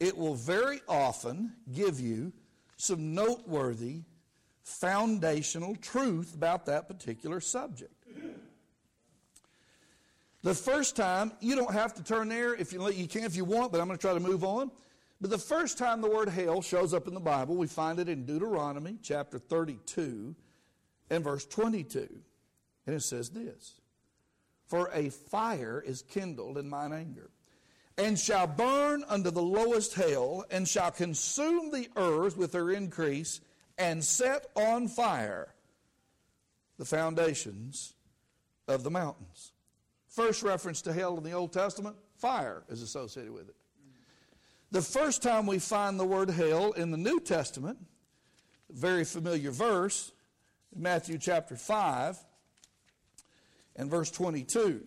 it 0.00 0.16
will 0.16 0.34
very 0.34 0.80
often 0.88 1.52
give 1.70 2.00
you 2.00 2.32
some 2.78 3.14
noteworthy 3.14 4.02
foundational 4.64 5.76
truth 5.76 6.34
about 6.34 6.66
that 6.66 6.88
particular 6.88 7.40
subject. 7.40 7.92
The 10.42 10.54
first 10.54 10.96
time, 10.96 11.32
you 11.40 11.56
don't 11.56 11.72
have 11.72 11.94
to 11.94 12.02
turn 12.02 12.28
there 12.28 12.54
if 12.54 12.72
you, 12.72 12.86
you 12.90 13.08
can 13.08 13.24
if 13.24 13.36
you 13.36 13.44
want, 13.44 13.72
but 13.72 13.80
I'm 13.80 13.86
going 13.86 13.96
to 13.96 14.02
try 14.02 14.12
to 14.12 14.20
move 14.20 14.44
on. 14.44 14.70
But 15.20 15.30
the 15.30 15.38
first 15.38 15.78
time 15.78 16.02
the 16.02 16.10
word 16.10 16.28
hell 16.28 16.60
shows 16.60 16.92
up 16.92 17.08
in 17.08 17.14
the 17.14 17.20
Bible, 17.20 17.56
we 17.56 17.66
find 17.66 17.98
it 17.98 18.10
in 18.10 18.26
Deuteronomy 18.26 18.98
chapter 19.02 19.38
32 19.38 20.34
and 21.08 21.24
verse 21.24 21.46
22. 21.46 22.08
And 22.86 22.94
it 22.94 23.00
says 23.00 23.30
this 23.30 23.80
For 24.66 24.90
a 24.92 25.08
fire 25.08 25.82
is 25.86 26.02
kindled 26.02 26.58
in 26.58 26.68
mine 26.68 26.92
anger, 26.92 27.30
and 27.96 28.18
shall 28.18 28.46
burn 28.46 29.04
unto 29.08 29.30
the 29.30 29.42
lowest 29.42 29.94
hell, 29.94 30.44
and 30.50 30.68
shall 30.68 30.90
consume 30.90 31.70
the 31.70 31.88
earth 31.96 32.36
with 32.36 32.52
her 32.52 32.70
increase, 32.70 33.40
and 33.78 34.02
set 34.02 34.46
on 34.54 34.88
fire 34.88 35.54
the 36.78 36.84
foundations 36.84 37.94
of 38.68 38.82
the 38.82 38.90
mountains. 38.90 39.52
First 40.08 40.42
reference 40.42 40.82
to 40.82 40.92
hell 40.92 41.16
in 41.16 41.24
the 41.24 41.32
Old 41.32 41.52
Testament, 41.52 41.96
fire 42.16 42.62
is 42.68 42.82
associated 42.82 43.32
with 43.32 43.48
it. 43.48 43.56
The 44.70 44.82
first 44.82 45.22
time 45.22 45.46
we 45.46 45.58
find 45.58 45.98
the 45.98 46.04
word 46.04 46.30
hell 46.30 46.72
in 46.72 46.90
the 46.90 46.96
New 46.96 47.20
Testament, 47.20 47.78
very 48.70 49.04
familiar 49.04 49.50
verse, 49.50 50.12
Matthew 50.74 51.18
chapter 51.18 51.56
5 51.56 52.18
and 53.76 53.90
verse 53.90 54.10
22. 54.10 54.84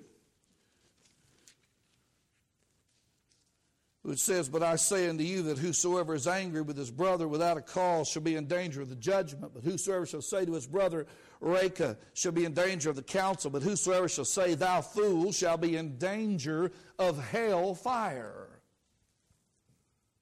Which 4.07 4.19
says, 4.19 4.47
But 4.47 4.63
I 4.63 4.77
say 4.77 5.09
unto 5.09 5.25
you 5.25 5.41
that 5.43 5.57
whosoever 5.57 6.15
is 6.15 6.27
angry 6.27 6.61
with 6.61 6.77
his 6.77 6.89
brother 6.89 7.27
without 7.27 7.57
a 7.57 7.61
cause 7.61 8.07
shall 8.07 8.21
be 8.21 8.37
in 8.37 8.47
danger 8.47 8.81
of 8.81 8.87
the 8.87 8.95
judgment. 8.95 9.53
But 9.53 9.65
whosoever 9.65 10.05
shall 10.05 10.21
say 10.21 10.45
to 10.45 10.53
his 10.53 10.65
brother, 10.65 11.05
Raca, 11.41 11.97
shall 12.13 12.31
be 12.31 12.45
in 12.45 12.53
danger 12.53 12.89
of 12.89 12.95
the 12.95 13.03
council. 13.03 13.51
But 13.51 13.63
whosoever 13.63 14.07
shall 14.07 14.23
say, 14.23 14.55
Thou 14.55 14.79
fool, 14.79 15.33
shall 15.33 15.57
be 15.57 15.75
in 15.75 15.97
danger 15.97 16.71
of 16.97 17.21
hell 17.31 17.75
fire. 17.75 18.47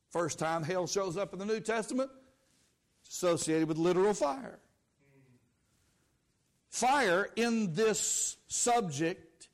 First 0.10 0.40
time 0.40 0.64
hell 0.64 0.88
shows 0.88 1.16
up 1.16 1.34
in 1.34 1.38
the 1.38 1.46
New 1.46 1.60
Testament, 1.60 2.10
it's 3.06 3.18
associated 3.18 3.68
with 3.68 3.78
literal 3.78 4.16
fire. 4.16 4.58
Fire 6.72 7.30
in 7.36 7.76
this 7.76 8.38
subject 8.48 9.48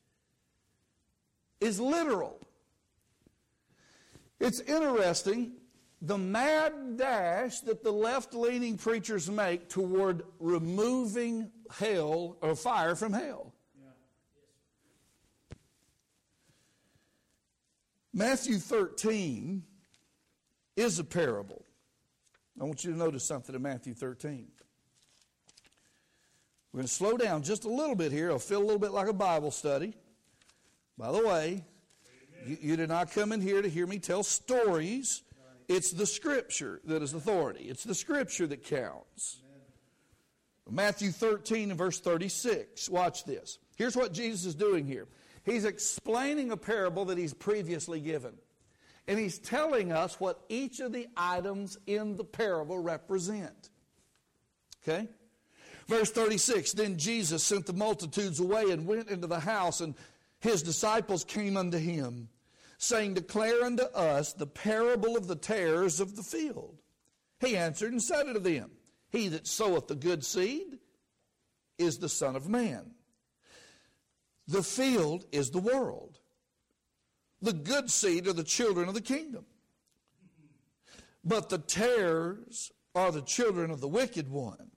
is 1.59 1.81
literal. 1.81 2.37
It's 4.41 4.59
interesting 4.59 5.51
the 6.01 6.17
mad 6.17 6.97
dash 6.97 7.59
that 7.59 7.83
the 7.83 7.91
left 7.91 8.33
leaning 8.33 8.75
preachers 8.75 9.29
make 9.29 9.69
toward 9.69 10.23
removing 10.39 11.51
hell 11.77 12.37
or 12.41 12.55
fire 12.55 12.95
from 12.95 13.13
hell. 13.13 13.53
Matthew 18.13 18.57
13 18.57 19.63
is 20.75 20.97
a 20.97 21.03
parable. 21.03 21.63
I 22.59 22.63
want 22.63 22.83
you 22.83 22.91
to 22.91 22.97
notice 22.97 23.23
something 23.23 23.53
in 23.53 23.61
Matthew 23.61 23.93
13. 23.93 24.47
We're 26.73 26.79
going 26.79 26.87
to 26.87 26.93
slow 26.93 27.15
down 27.15 27.43
just 27.43 27.63
a 27.63 27.69
little 27.69 27.95
bit 27.95 28.11
here. 28.11 28.27
It'll 28.27 28.39
feel 28.39 28.59
a 28.59 28.65
little 28.65 28.79
bit 28.79 28.91
like 28.91 29.07
a 29.07 29.13
Bible 29.13 29.51
study. 29.51 29.93
By 30.97 31.11
the 31.11 31.25
way, 31.25 31.63
you, 32.45 32.57
you 32.61 32.75
did 32.75 32.89
not 32.89 33.11
come 33.11 33.31
in 33.31 33.41
here 33.41 33.61
to 33.61 33.69
hear 33.69 33.87
me 33.87 33.99
tell 33.99 34.23
stories. 34.23 35.23
It's 35.67 35.91
the 35.91 36.05
Scripture 36.05 36.81
that 36.85 37.01
is 37.01 37.13
authority, 37.13 37.65
it's 37.65 37.83
the 37.83 37.95
Scripture 37.95 38.47
that 38.47 38.63
counts. 38.63 39.41
Matthew 40.69 41.11
13 41.11 41.69
and 41.71 41.77
verse 41.77 41.99
36. 41.99 42.89
Watch 42.89 43.25
this. 43.25 43.59
Here's 43.75 43.95
what 43.95 44.13
Jesus 44.13 44.45
is 44.45 44.55
doing 44.55 44.85
here. 44.85 45.07
He's 45.43 45.65
explaining 45.65 46.51
a 46.51 46.57
parable 46.57 47.05
that 47.05 47.17
he's 47.17 47.33
previously 47.33 47.99
given. 47.99 48.33
And 49.07 49.19
he's 49.19 49.39
telling 49.39 49.91
us 49.91 50.19
what 50.19 50.39
each 50.47 50.79
of 50.79 50.93
the 50.93 51.07
items 51.17 51.77
in 51.87 52.15
the 52.15 52.23
parable 52.23 52.79
represent. 52.79 53.69
Okay? 54.83 55.09
Verse 55.87 56.11
36 56.11 56.73
Then 56.73 56.97
Jesus 56.97 57.43
sent 57.43 57.65
the 57.65 57.73
multitudes 57.73 58.39
away 58.39 58.71
and 58.71 58.85
went 58.85 59.09
into 59.09 59.27
the 59.27 59.39
house, 59.39 59.81
and 59.81 59.95
his 60.41 60.63
disciples 60.63 61.23
came 61.23 61.55
unto 61.55 61.77
him, 61.77 62.27
saying, 62.79 63.13
Declare 63.13 63.63
unto 63.63 63.83
us 63.83 64.33
the 64.33 64.47
parable 64.47 65.15
of 65.15 65.27
the 65.27 65.35
tares 65.35 65.99
of 65.99 66.15
the 66.15 66.23
field. 66.23 66.81
He 67.39 67.55
answered 67.55 67.91
and 67.91 68.01
said 68.01 68.27
unto 68.27 68.39
them, 68.39 68.71
He 69.11 69.27
that 69.29 69.47
soweth 69.47 69.87
the 69.87 69.95
good 69.95 70.25
seed 70.25 70.79
is 71.77 71.99
the 71.99 72.09
Son 72.09 72.35
of 72.35 72.49
Man. 72.49 72.91
The 74.47 74.63
field 74.63 75.25
is 75.31 75.51
the 75.51 75.59
world. 75.59 76.19
The 77.41 77.53
good 77.53 77.91
seed 77.91 78.27
are 78.27 78.33
the 78.33 78.43
children 78.43 78.87
of 78.87 78.95
the 78.95 79.01
kingdom. 79.01 79.45
But 81.23 81.49
the 81.49 81.59
tares 81.59 82.71
are 82.95 83.11
the 83.11 83.21
children 83.21 83.69
of 83.69 83.79
the 83.79 83.87
wicked 83.87 84.27
one. 84.27 84.71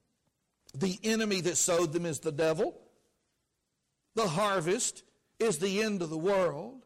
The 0.74 0.98
enemy 1.03 1.40
that 1.42 1.57
sowed 1.57 1.94
them 1.94 2.05
is 2.05 2.20
the 2.20 2.33
devil. 2.33 2.79
The 4.14 4.29
harvest 4.29 5.03
is 5.38 5.59
the 5.59 5.83
end 5.83 6.03
of 6.03 6.11
the 6.11 6.18
world. 6.18 6.85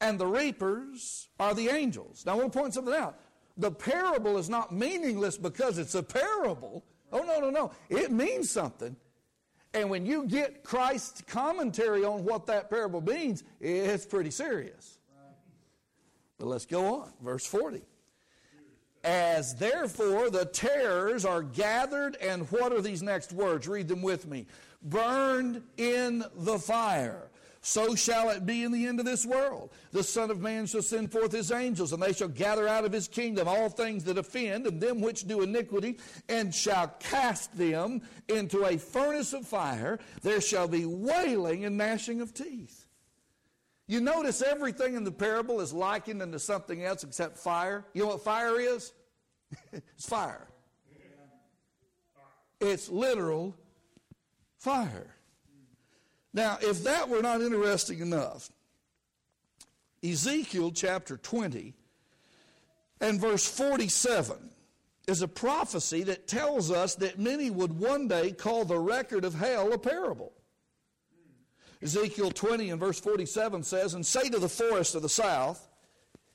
And 0.00 0.18
the 0.18 0.26
reapers 0.26 1.28
are 1.38 1.54
the 1.54 1.68
angels. 1.68 2.24
Now, 2.26 2.32
I 2.32 2.34
want 2.36 2.52
to 2.52 2.58
point 2.58 2.74
something 2.74 2.94
out. 2.94 3.18
The 3.56 3.70
parable 3.70 4.36
is 4.38 4.50
not 4.50 4.72
meaningless 4.72 5.38
because 5.38 5.78
it's 5.78 5.94
a 5.94 6.02
parable. 6.02 6.84
Oh, 7.12 7.22
no, 7.22 7.38
no, 7.38 7.50
no. 7.50 7.70
It 7.88 8.10
means 8.10 8.50
something. 8.50 8.96
And 9.72 9.90
when 9.90 10.04
you 10.06 10.26
get 10.26 10.62
Christ's 10.62 11.22
commentary 11.22 12.04
on 12.04 12.24
what 12.24 12.46
that 12.46 12.70
parable 12.70 13.00
means, 13.00 13.44
it's 13.60 14.06
pretty 14.06 14.30
serious. 14.30 14.98
But 16.38 16.46
let's 16.46 16.66
go 16.66 17.02
on. 17.02 17.12
Verse 17.22 17.46
40. 17.46 17.82
As 19.02 19.54
therefore 19.56 20.30
the 20.30 20.46
tares 20.46 21.24
are 21.24 21.42
gathered, 21.42 22.16
and 22.16 22.50
what 22.50 22.72
are 22.72 22.80
these 22.80 23.02
next 23.02 23.32
words? 23.32 23.68
Read 23.68 23.88
them 23.88 24.02
with 24.02 24.26
me. 24.26 24.46
Burned 24.82 25.62
in 25.76 26.24
the 26.36 26.58
fire. 26.58 27.28
So 27.64 27.94
shall 27.94 28.28
it 28.28 28.44
be 28.44 28.62
in 28.62 28.72
the 28.72 28.86
end 28.86 29.00
of 29.00 29.06
this 29.06 29.24
world. 29.24 29.70
The 29.90 30.02
Son 30.02 30.30
of 30.30 30.38
Man 30.38 30.66
shall 30.66 30.82
send 30.82 31.10
forth 31.10 31.32
his 31.32 31.50
angels, 31.50 31.94
and 31.94 32.02
they 32.02 32.12
shall 32.12 32.28
gather 32.28 32.68
out 32.68 32.84
of 32.84 32.92
his 32.92 33.08
kingdom 33.08 33.48
all 33.48 33.70
things 33.70 34.04
that 34.04 34.18
offend, 34.18 34.66
and 34.66 34.78
them 34.78 35.00
which 35.00 35.26
do 35.26 35.40
iniquity, 35.40 35.98
and 36.28 36.54
shall 36.54 36.88
cast 37.00 37.56
them 37.56 38.02
into 38.28 38.66
a 38.66 38.76
furnace 38.76 39.32
of 39.32 39.48
fire. 39.48 39.98
There 40.20 40.42
shall 40.42 40.68
be 40.68 40.84
wailing 40.84 41.64
and 41.64 41.78
gnashing 41.78 42.20
of 42.20 42.34
teeth. 42.34 42.86
You 43.86 44.02
notice 44.02 44.42
everything 44.42 44.94
in 44.94 45.04
the 45.04 45.10
parable 45.10 45.62
is 45.62 45.72
likened 45.72 46.20
into 46.20 46.38
something 46.38 46.84
else 46.84 47.02
except 47.02 47.38
fire. 47.38 47.86
You 47.94 48.02
know 48.02 48.08
what 48.08 48.24
fire 48.24 48.60
is? 48.60 48.92
it's 49.72 50.06
fire. 50.06 50.48
It's 52.60 52.90
literal 52.90 53.56
fire. 54.58 55.13
Now, 56.34 56.58
if 56.60 56.82
that 56.82 57.08
were 57.08 57.22
not 57.22 57.40
interesting 57.40 58.00
enough, 58.00 58.50
Ezekiel 60.02 60.72
chapter 60.72 61.16
20 61.16 61.72
and 63.00 63.20
verse 63.20 63.46
47 63.48 64.50
is 65.06 65.22
a 65.22 65.28
prophecy 65.28 66.02
that 66.02 66.26
tells 66.26 66.72
us 66.72 66.96
that 66.96 67.18
many 67.18 67.50
would 67.50 67.78
one 67.78 68.08
day 68.08 68.32
call 68.32 68.64
the 68.64 68.78
record 68.78 69.24
of 69.24 69.34
hell 69.34 69.72
a 69.72 69.78
parable. 69.78 70.32
Ezekiel 71.80 72.32
20 72.32 72.70
and 72.70 72.80
verse 72.80 72.98
47 72.98 73.62
says, 73.62 73.94
And 73.94 74.04
say 74.04 74.28
to 74.28 74.38
the 74.38 74.48
forest 74.48 74.94
of 74.94 75.02
the 75.02 75.08
south, 75.08 75.68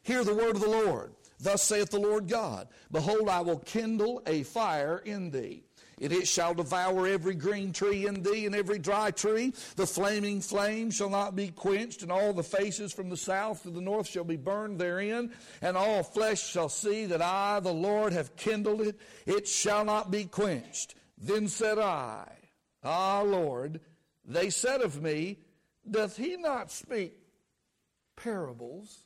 Hear 0.02 0.24
the 0.24 0.34
word 0.34 0.56
of 0.56 0.62
the 0.62 0.70
Lord. 0.70 1.12
Thus 1.40 1.64
saith 1.64 1.90
the 1.90 2.00
Lord 2.00 2.28
God 2.28 2.68
Behold, 2.92 3.30
I 3.30 3.42
will 3.42 3.60
kindle 3.60 4.22
a 4.26 4.44
fire 4.44 5.02
in 5.04 5.32
thee. 5.32 5.64
And 6.02 6.14
it 6.14 6.28
shall 6.28 6.54
devour 6.54 7.08
every 7.08 7.36
green 7.36 7.74
tree 7.74 8.08
in 8.08 8.24
thee 8.24 8.46
and 8.46 8.56
every 8.56 8.80
dry 8.80 9.12
tree. 9.12 9.54
The 9.76 9.86
flaming 9.86 10.42
flame 10.42 10.92
shall 10.92 11.10
not 11.10 11.36
be 11.36 11.50
quenched, 11.50 12.04
and 12.04 12.12
all 12.12 12.34
the 12.34 12.44
faces 12.44 12.94
from 12.94 13.10
the 13.10 13.18
south 13.18 13.64
to 13.64 13.70
the 13.70 13.82
north 13.82 14.08
shall 14.08 14.24
be 14.24 14.38
burned 14.38 14.80
therein. 14.80 15.32
And 15.62 15.76
all 15.76 16.04
flesh 16.04 16.42
shall 16.42 16.70
see 16.70 17.06
that 17.08 17.22
I, 17.22 17.60
the 17.60 17.74
Lord, 17.74 18.14
have 18.14 18.36
kindled 18.36 18.82
it. 18.82 19.00
It 19.26 19.48
shall 19.48 19.84
not 19.84 20.12
be 20.12 20.26
quenched. 20.26 20.96
Then 21.18 21.48
said 21.48 21.78
I, 21.78 22.32
Ah, 22.84 23.22
Lord, 23.22 23.82
they 24.26 24.50
said 24.50 24.82
of 24.82 25.02
me, 25.02 25.40
Doth 25.90 26.16
he 26.16 26.38
not 26.38 26.72
speak 26.72 27.14
parables? 28.16 29.06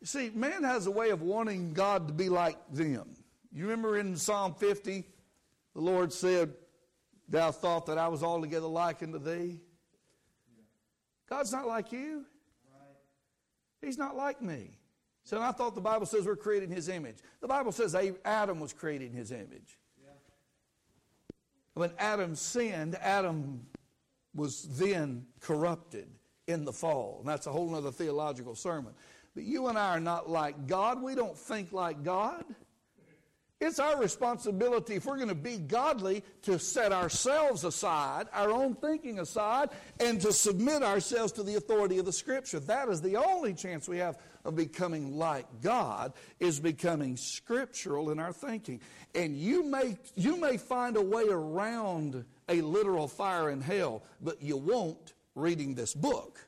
You 0.00 0.06
see, 0.06 0.30
man 0.30 0.64
has 0.64 0.86
a 0.86 0.90
way 0.90 1.10
of 1.10 1.20
wanting 1.20 1.74
God 1.74 2.08
to 2.08 2.14
be 2.14 2.28
like 2.28 2.56
them. 2.72 3.16
You 3.52 3.64
remember 3.64 3.98
in 3.98 4.16
Psalm 4.16 4.54
50, 4.54 5.04
the 5.74 5.80
Lord 5.80 6.12
said, 6.12 6.54
Thou 7.28 7.52
thought 7.52 7.86
that 7.86 7.98
I 7.98 8.08
was 8.08 8.22
altogether 8.22 8.66
like 8.66 9.02
unto 9.02 9.18
thee. 9.18 9.60
God's 11.28 11.52
not 11.52 11.66
like 11.66 11.92
you. 11.92 12.24
He's 13.80 13.96
not 13.96 14.16
like 14.16 14.42
me. 14.42 14.78
So 15.24 15.40
I 15.40 15.52
thought 15.52 15.74
the 15.74 15.80
Bible 15.80 16.06
says 16.06 16.26
we're 16.26 16.36
created 16.36 16.70
in 16.70 16.74
His 16.74 16.88
image. 16.88 17.18
The 17.40 17.48
Bible 17.48 17.72
says 17.72 17.96
Adam 18.24 18.60
was 18.60 18.72
created 18.72 19.12
in 19.12 19.16
His 19.16 19.30
image. 19.30 19.78
When 21.74 21.92
Adam 21.98 22.34
sinned, 22.34 22.96
Adam 22.96 23.64
was 24.34 24.64
then 24.78 25.26
corrupted 25.40 26.08
in 26.46 26.64
the 26.64 26.72
fall. 26.72 27.18
And 27.20 27.28
that's 27.28 27.46
a 27.46 27.52
whole 27.52 27.74
other 27.74 27.92
theological 27.92 28.54
sermon. 28.54 28.92
But 29.34 29.44
you 29.44 29.68
and 29.68 29.78
I 29.78 29.96
are 29.96 30.00
not 30.00 30.28
like 30.28 30.66
God. 30.66 31.00
We 31.00 31.14
don't 31.14 31.38
think 31.38 31.72
like 31.72 32.02
God. 32.02 32.44
It's 33.60 33.78
our 33.78 34.00
responsibility, 34.00 34.94
if 34.94 35.04
we're 35.04 35.16
going 35.16 35.28
to 35.28 35.34
be 35.34 35.58
godly, 35.58 36.24
to 36.42 36.58
set 36.58 36.92
ourselves 36.92 37.64
aside, 37.64 38.26
our 38.32 38.50
own 38.50 38.74
thinking 38.74 39.18
aside, 39.18 39.68
and 40.00 40.18
to 40.22 40.32
submit 40.32 40.82
ourselves 40.82 41.32
to 41.32 41.42
the 41.42 41.56
authority 41.56 41.98
of 41.98 42.06
the 42.06 42.12
Scripture. 42.12 42.58
That 42.60 42.88
is 42.88 43.02
the 43.02 43.16
only 43.16 43.52
chance 43.52 43.86
we 43.86 43.98
have 43.98 44.16
of 44.46 44.56
becoming 44.56 45.18
like 45.18 45.46
God, 45.60 46.14
is 46.38 46.58
becoming 46.58 47.18
scriptural 47.18 48.10
in 48.10 48.18
our 48.18 48.32
thinking. 48.32 48.80
And 49.14 49.36
you 49.36 49.62
may, 49.62 49.98
you 50.14 50.36
may 50.36 50.56
find 50.56 50.96
a 50.96 51.02
way 51.02 51.24
around 51.28 52.24
a 52.48 52.62
literal 52.62 53.08
fire 53.08 53.50
in 53.50 53.60
hell, 53.60 54.02
but 54.22 54.40
you 54.40 54.56
won't 54.56 55.12
reading 55.34 55.74
this 55.74 55.94
book. 55.94 56.40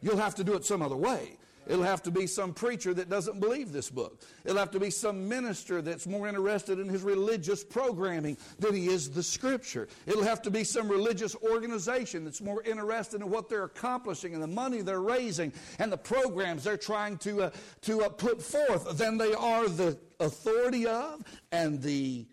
You'll 0.00 0.16
have 0.16 0.36
to 0.36 0.44
do 0.44 0.54
it 0.54 0.64
some 0.64 0.80
other 0.80 0.96
way. 0.96 1.37
It'll 1.68 1.84
have 1.84 2.02
to 2.04 2.10
be 2.10 2.26
some 2.26 2.54
preacher 2.54 2.94
that 2.94 3.10
doesn't 3.10 3.40
believe 3.40 3.72
this 3.72 3.90
book. 3.90 4.22
It'll 4.44 4.58
have 4.58 4.70
to 4.70 4.80
be 4.80 4.90
some 4.90 5.28
minister 5.28 5.82
that's 5.82 6.06
more 6.06 6.26
interested 6.26 6.78
in 6.78 6.88
his 6.88 7.02
religious 7.02 7.62
programming 7.62 8.38
than 8.58 8.74
he 8.74 8.86
is 8.86 9.10
the 9.10 9.22
scripture. 9.22 9.86
It'll 10.06 10.22
have 10.22 10.40
to 10.42 10.50
be 10.50 10.64
some 10.64 10.88
religious 10.88 11.36
organization 11.36 12.24
that's 12.24 12.40
more 12.40 12.62
interested 12.62 13.20
in 13.20 13.28
what 13.28 13.48
they're 13.48 13.64
accomplishing 13.64 14.32
and 14.32 14.42
the 14.42 14.48
money 14.48 14.80
they're 14.80 15.00
raising 15.00 15.52
and 15.78 15.92
the 15.92 15.98
programs 15.98 16.64
they're 16.64 16.78
trying 16.78 17.18
to, 17.18 17.42
uh, 17.42 17.50
to 17.82 18.02
uh, 18.02 18.08
put 18.08 18.40
forth 18.40 18.96
than 18.96 19.18
they 19.18 19.34
are 19.34 19.68
the 19.68 19.98
authority 20.20 20.86
of 20.86 21.22
and 21.52 21.82
the, 21.82 22.26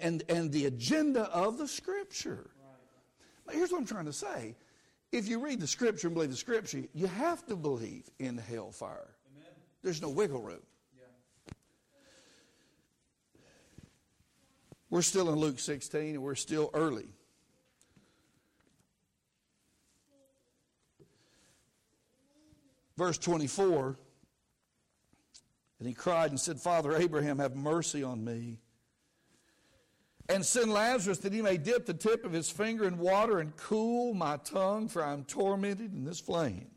and, 0.00 0.22
and 0.28 0.52
the 0.52 0.66
agenda 0.66 1.22
of 1.30 1.58
the 1.58 1.66
scripture. 1.66 2.50
Right. 3.46 3.56
Here's 3.56 3.72
what 3.72 3.78
I'm 3.78 3.86
trying 3.86 4.06
to 4.06 4.12
say 4.12 4.54
if 5.12 5.28
you 5.28 5.38
read 5.40 5.60
the 5.60 5.66
scripture 5.66 6.06
and 6.08 6.14
believe 6.14 6.30
the 6.30 6.36
scripture, 6.36 6.82
you 6.94 7.06
have 7.06 7.44
to 7.46 7.56
believe 7.56 8.04
in 8.18 8.38
hellfire. 8.38 9.14
Amen. 9.36 9.50
There's 9.82 10.00
no 10.00 10.10
wiggle 10.10 10.40
room. 10.40 10.62
Yeah. 10.96 11.52
We're 14.88 15.02
still 15.02 15.30
in 15.30 15.36
Luke 15.36 15.58
16 15.58 16.14
and 16.14 16.22
we're 16.22 16.34
still 16.34 16.70
early. 16.74 17.08
Verse 22.96 23.18
24 23.18 23.96
And 25.78 25.88
he 25.88 25.94
cried 25.94 26.30
and 26.30 26.38
said, 26.38 26.60
Father 26.60 26.94
Abraham, 26.94 27.38
have 27.38 27.56
mercy 27.56 28.04
on 28.04 28.22
me 28.22 28.58
and 30.30 30.46
send 30.46 30.72
Lazarus 30.72 31.18
that 31.18 31.32
he 31.32 31.42
may 31.42 31.56
dip 31.56 31.86
the 31.86 31.94
tip 31.94 32.24
of 32.24 32.32
his 32.32 32.50
finger 32.50 32.84
in 32.84 32.98
water 32.98 33.40
and 33.40 33.56
cool 33.56 34.14
my 34.14 34.36
tongue, 34.38 34.88
for 34.88 35.04
I 35.04 35.12
am 35.12 35.24
tormented 35.24 35.92
in 35.92 36.04
this 36.04 36.20
flame. 36.20 36.68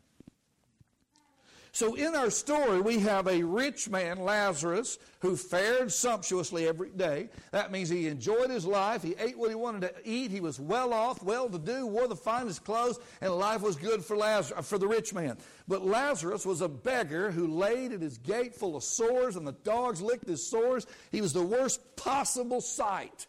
So, 1.76 1.96
in 1.96 2.14
our 2.14 2.30
story, 2.30 2.82
we 2.82 3.00
have 3.00 3.28
a 3.28 3.42
rich 3.42 3.90
man, 3.90 4.20
Lazarus, 4.20 5.00
who 5.22 5.36
fared 5.36 5.92
sumptuously 5.92 6.68
every 6.68 6.92
day. 6.92 7.30
That 7.50 7.72
means 7.72 7.90
he 7.90 8.08
enjoyed 8.08 8.52
his 8.52 8.64
life. 8.64 9.02
He 9.02 9.16
ate 9.18 9.40
what 9.40 9.50
he 9.50 9.56
wanted 9.56 9.82
to 9.82 9.94
eat. 10.04 10.30
He 10.30 10.40
was 10.40 10.60
well 10.60 10.94
off, 10.94 11.24
well 11.24 11.50
to 11.50 11.58
do, 11.58 11.88
wore 11.88 12.08
the 12.08 12.16
finest 12.16 12.64
clothes, 12.64 13.00
and 13.22 13.34
life 13.34 13.62
was 13.62 13.76
good 13.76 14.06
for, 14.06 14.16
Lazarus, 14.16 14.60
uh, 14.60 14.62
for 14.62 14.78
the 14.78 14.88
rich 14.88 15.16
man. 15.16 15.36
But 15.68 15.84
Lazarus 15.84 16.46
was 16.46 16.62
a 16.62 16.70
beggar 16.70 17.32
who 17.32 17.48
laid 17.48 17.92
at 17.92 18.02
his 18.02 18.20
gate 18.20 18.54
full 18.54 18.76
of 18.76 18.84
sores, 18.84 19.36
and 19.36 19.48
the 19.48 19.54
dogs 19.64 20.00
licked 20.00 20.28
his 20.28 20.46
sores. 20.46 20.86
He 21.12 21.22
was 21.22 21.34
the 21.34 21.42
worst 21.42 21.96
possible 21.96 22.62
sight 22.62 23.26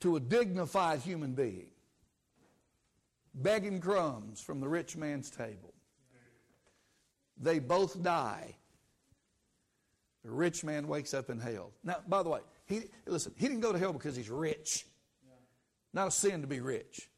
to 0.00 0.16
a 0.16 0.20
dignified 0.20 1.00
human 1.00 1.32
being, 1.32 1.68
begging 3.34 3.80
crumbs 3.80 4.40
from 4.40 4.60
the 4.60 4.68
rich 4.68 4.96
man's 4.96 5.30
table. 5.30 5.74
They 7.40 7.58
both 7.58 8.02
die. 8.02 8.56
The 10.24 10.30
rich 10.30 10.64
man 10.64 10.88
wakes 10.88 11.14
up 11.14 11.30
in 11.30 11.38
hell. 11.38 11.72
Now, 11.84 11.96
by 12.06 12.22
the 12.22 12.28
way, 12.28 12.40
he, 12.66 12.82
listen, 13.06 13.32
he 13.38 13.46
didn't 13.46 13.60
go 13.60 13.72
to 13.72 13.78
hell 13.78 13.92
because 13.92 14.16
he's 14.16 14.30
rich. 14.30 14.84
Not 15.92 16.08
a 16.08 16.10
sin 16.10 16.42
to 16.42 16.46
be 16.46 16.60
rich. 16.60 17.08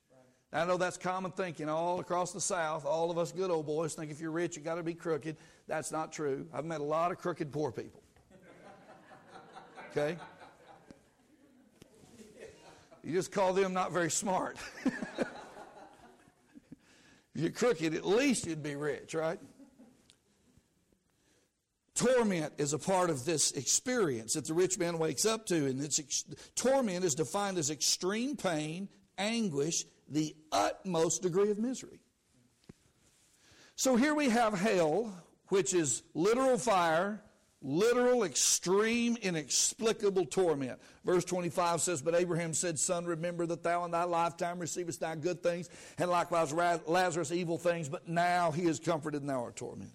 I 0.52 0.64
know 0.64 0.76
that's 0.76 0.96
common 0.96 1.30
thinking 1.30 1.68
all 1.68 2.00
across 2.00 2.32
the 2.32 2.40
South. 2.40 2.84
All 2.84 3.10
of 3.10 3.18
us 3.18 3.30
good 3.30 3.50
old 3.50 3.66
boys 3.66 3.94
think 3.94 4.10
if 4.10 4.20
you're 4.20 4.32
rich, 4.32 4.56
you 4.56 4.62
got 4.62 4.76
to 4.76 4.82
be 4.82 4.94
crooked. 4.94 5.36
That's 5.68 5.92
not 5.92 6.12
true. 6.12 6.46
I've 6.52 6.64
met 6.64 6.80
a 6.80 6.84
lot 6.84 7.12
of 7.12 7.18
crooked 7.18 7.52
poor 7.52 7.72
people. 7.72 8.02
Okay? 9.90 10.16
You 13.02 13.14
just 13.14 13.32
call 13.32 13.52
them 13.52 13.72
not 13.72 13.92
very 13.92 14.10
smart. 14.10 14.56
if 14.84 15.26
you're 17.34 17.50
crooked, 17.50 17.94
at 17.94 18.06
least 18.06 18.46
you'd 18.46 18.62
be 18.62 18.76
rich, 18.76 19.14
right? 19.14 19.38
Torment 21.94 22.54
is 22.58 22.72
a 22.72 22.78
part 22.78 23.10
of 23.10 23.24
this 23.24 23.52
experience 23.52 24.34
that 24.34 24.46
the 24.46 24.54
rich 24.54 24.78
man 24.78 24.98
wakes 24.98 25.26
up 25.26 25.46
to, 25.46 25.66
and 25.66 25.82
it's 25.82 25.98
ex- 25.98 26.24
torment 26.54 27.04
is 27.04 27.14
defined 27.14 27.58
as 27.58 27.70
extreme 27.70 28.36
pain, 28.36 28.88
anguish, 29.18 29.84
the 30.08 30.34
utmost 30.50 31.22
degree 31.22 31.50
of 31.50 31.58
misery. 31.58 32.00
So 33.76 33.96
here 33.96 34.14
we 34.14 34.28
have 34.28 34.58
hell, 34.58 35.12
which 35.48 35.72
is 35.74 36.02
literal 36.14 36.58
fire, 36.58 37.22
literal, 37.62 38.24
extreme, 38.24 39.16
inexplicable 39.20 40.26
torment. 40.26 40.80
Verse 41.04 41.24
25 41.24 41.80
says, 41.80 42.02
But 42.02 42.14
Abraham 42.14 42.54
said, 42.54 42.78
Son, 42.78 43.04
remember 43.04 43.46
that 43.46 43.62
thou 43.62 43.84
in 43.84 43.90
thy 43.90 44.04
lifetime 44.04 44.58
receivest 44.58 45.00
thy 45.00 45.14
good 45.16 45.42
things, 45.42 45.68
and 45.98 46.10
likewise 46.10 46.52
Lazarus 46.52 47.32
evil 47.32 47.58
things, 47.58 47.88
but 47.88 48.08
now 48.08 48.50
he 48.50 48.62
is 48.62 48.78
comforted 48.78 49.20
and 49.20 49.30
thou 49.30 49.42
art 49.44 49.56
tormented. 49.56 49.92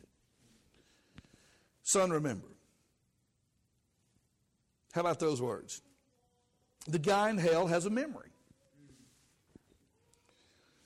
Son, 1.84 2.10
remember. 2.10 2.48
How 4.94 5.02
about 5.02 5.20
those 5.20 5.42
words? 5.42 5.82
The 6.88 7.00
guy 7.00 7.30
in 7.30 7.38
hell 7.38 7.68
has 7.68 7.86
a 7.86 7.90
memory. 7.90 8.30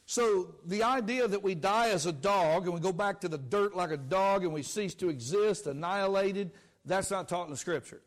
So 0.05 0.55
the 0.65 0.81
idea 0.81 1.27
that 1.27 1.43
we 1.43 1.53
die 1.53 1.89
as 1.89 2.07
a 2.07 2.11
dog 2.11 2.65
and 2.65 2.73
we 2.73 2.79
go 2.79 2.91
back 2.91 3.21
to 3.21 3.27
the 3.27 3.37
dirt 3.37 3.75
like 3.75 3.91
a 3.91 3.97
dog 3.97 4.43
and 4.43 4.51
we 4.51 4.63
cease 4.63 4.95
to 4.95 5.09
exist, 5.09 5.67
annihilated, 5.67 6.51
that's 6.89 7.11
not 7.11 7.29
taught 7.29 7.45
in 7.45 7.51
the 7.51 7.57
scripture. 7.57 8.01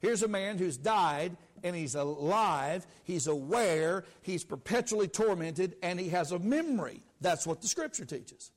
Here's 0.00 0.22
a 0.22 0.28
man 0.28 0.58
who's 0.58 0.76
died 0.76 1.36
and 1.62 1.76
he's 1.76 1.94
alive, 1.94 2.86
he's 3.04 3.26
aware, 3.26 4.04
he's 4.22 4.44
perpetually 4.44 5.08
tormented, 5.08 5.76
and 5.82 6.00
he 6.00 6.08
has 6.08 6.32
a 6.32 6.38
memory. 6.38 7.02
That's 7.20 7.46
what 7.46 7.60
the 7.60 7.68
scripture 7.68 8.06
teaches. 8.06 8.50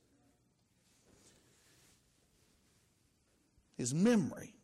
His 3.77 3.93
memory. 3.93 4.55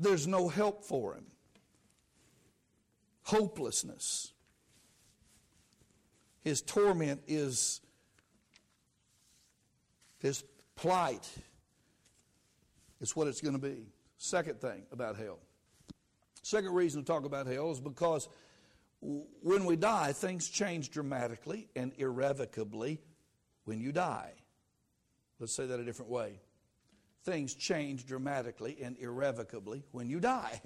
There's 0.00 0.26
no 0.26 0.48
help 0.48 0.84
for 0.84 1.14
him. 1.14 1.26
Hopelessness. 3.24 4.32
His 6.42 6.62
torment 6.62 7.22
is 7.28 7.80
his 10.18 10.42
plight 10.82 11.30
is 13.00 13.14
what 13.14 13.28
it's 13.28 13.40
going 13.40 13.54
to 13.54 13.60
be. 13.60 13.86
Second 14.18 14.60
thing 14.60 14.82
about 14.90 15.16
hell. 15.16 15.38
Second 16.42 16.74
reason 16.74 17.02
to 17.02 17.06
talk 17.06 17.24
about 17.24 17.46
hell 17.46 17.70
is 17.70 17.80
because 17.80 18.28
when 19.00 19.64
we 19.64 19.76
die, 19.76 20.12
things 20.12 20.48
change 20.48 20.90
dramatically 20.90 21.68
and 21.76 21.92
irrevocably 21.98 23.00
when 23.64 23.80
you 23.80 23.92
die. 23.92 24.32
Let's 25.38 25.54
say 25.54 25.66
that 25.66 25.78
a 25.78 25.84
different 25.84 26.10
way. 26.10 26.40
Things 27.24 27.54
change 27.54 28.04
dramatically 28.04 28.76
and 28.82 28.98
irrevocably 28.98 29.84
when 29.92 30.10
you 30.10 30.18
die. 30.18 30.60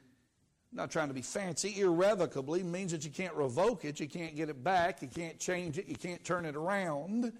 Not 0.72 0.90
trying 0.90 1.08
to 1.08 1.14
be 1.14 1.22
fancy. 1.22 1.80
Irrevocably 1.80 2.62
means 2.62 2.92
that 2.92 3.06
you 3.06 3.10
can't 3.10 3.34
revoke 3.34 3.86
it, 3.86 4.00
you 4.00 4.08
can't 4.08 4.36
get 4.36 4.50
it 4.50 4.62
back, 4.62 5.00
you 5.00 5.08
can't 5.08 5.38
change 5.38 5.78
it, 5.78 5.86
you 5.86 5.96
can't 5.96 6.22
turn 6.22 6.44
it 6.44 6.56
around. 6.56 7.32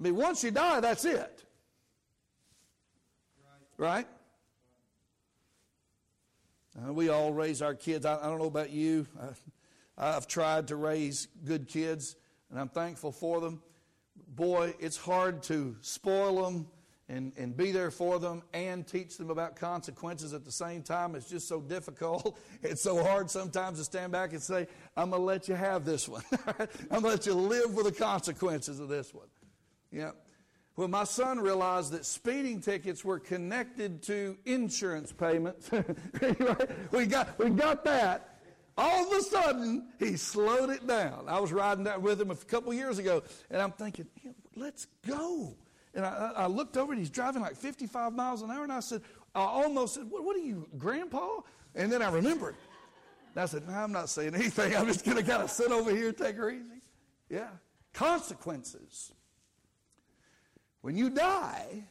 I 0.00 0.02
mean, 0.02 0.16
once 0.16 0.42
you 0.42 0.50
die, 0.50 0.80
that's 0.80 1.04
it. 1.04 1.44
Right? 3.76 4.06
Uh, 6.78 6.92
we 6.92 7.10
all 7.10 7.32
raise 7.32 7.60
our 7.60 7.74
kids. 7.74 8.06
I, 8.06 8.18
I 8.18 8.26
don't 8.26 8.38
know 8.38 8.46
about 8.46 8.70
you. 8.70 9.06
I, 9.20 10.16
I've 10.16 10.26
tried 10.26 10.68
to 10.68 10.76
raise 10.76 11.28
good 11.44 11.68
kids, 11.68 12.16
and 12.50 12.58
I'm 12.58 12.70
thankful 12.70 13.12
for 13.12 13.40
them. 13.40 13.62
Boy, 14.28 14.74
it's 14.78 14.96
hard 14.96 15.42
to 15.44 15.76
spoil 15.82 16.44
them 16.44 16.66
and, 17.10 17.32
and 17.36 17.54
be 17.54 17.70
there 17.70 17.90
for 17.90 18.18
them 18.18 18.42
and 18.54 18.86
teach 18.86 19.18
them 19.18 19.28
about 19.28 19.56
consequences 19.56 20.32
at 20.32 20.44
the 20.44 20.52
same 20.52 20.82
time. 20.82 21.14
It's 21.14 21.28
just 21.28 21.46
so 21.46 21.60
difficult. 21.60 22.38
It's 22.62 22.82
so 22.82 23.02
hard 23.02 23.30
sometimes 23.30 23.78
to 23.78 23.84
stand 23.84 24.12
back 24.12 24.32
and 24.32 24.42
say, 24.42 24.66
I'm 24.96 25.10
going 25.10 25.22
to 25.22 25.26
let 25.26 25.48
you 25.48 25.54
have 25.54 25.84
this 25.84 26.08
one. 26.08 26.22
I'm 26.58 27.00
going 27.00 27.02
to 27.02 27.08
let 27.08 27.26
you 27.26 27.34
live 27.34 27.74
with 27.74 27.86
the 27.86 27.92
consequences 27.92 28.80
of 28.80 28.88
this 28.88 29.14
one. 29.14 29.26
Yeah. 29.92 30.10
When 30.76 30.90
my 30.90 31.04
son 31.04 31.40
realized 31.40 31.92
that 31.92 32.06
speeding 32.06 32.60
tickets 32.60 33.04
were 33.04 33.18
connected 33.18 34.02
to 34.04 34.38
insurance 34.46 35.12
payments, 35.12 35.70
we, 36.92 37.06
got, 37.06 37.38
we 37.38 37.50
got 37.50 37.84
that. 37.84 38.38
All 38.78 39.06
of 39.06 39.18
a 39.18 39.22
sudden, 39.22 39.88
he 39.98 40.16
slowed 40.16 40.70
it 40.70 40.86
down. 40.86 41.24
I 41.28 41.38
was 41.38 41.52
riding 41.52 41.84
that 41.84 42.00
with 42.00 42.20
him 42.20 42.30
a 42.30 42.36
couple 42.36 42.72
years 42.72 42.98
ago, 42.98 43.22
and 43.50 43.60
I'm 43.60 43.72
thinking, 43.72 44.06
let's 44.56 44.86
go. 45.06 45.54
And 45.94 46.06
I, 46.06 46.32
I, 46.36 46.46
looked 46.46 46.76
over, 46.76 46.92
and 46.92 46.98
he's 46.98 47.10
driving 47.10 47.42
like 47.42 47.56
55 47.56 48.14
miles 48.14 48.42
an 48.42 48.50
hour, 48.50 48.62
and 48.62 48.72
I 48.72 48.80
said, 48.80 49.02
I 49.34 49.42
almost 49.42 49.94
said, 49.94 50.08
what, 50.08 50.24
what 50.24 50.36
are 50.36 50.40
you, 50.40 50.66
Grandpa? 50.78 51.40
And 51.74 51.92
then 51.92 52.00
I 52.00 52.10
remembered. 52.10 52.56
And 53.34 53.42
I 53.42 53.46
said, 53.46 53.68
no, 53.68 53.74
I'm 53.74 53.92
not 53.92 54.08
saying 54.08 54.34
anything. 54.34 54.74
I'm 54.76 54.86
just 54.86 55.04
going 55.04 55.16
to 55.16 55.22
kind 55.22 55.42
of 55.42 55.50
sit 55.50 55.70
over 55.72 55.94
here 55.94 56.08
and 56.08 56.16
take 56.16 56.36
her 56.36 56.50
easy. 56.50 56.80
Yeah. 57.28 57.48
Consequences. 57.92 59.12
When 60.82 60.96
you 60.96 61.10
die, 61.10 61.84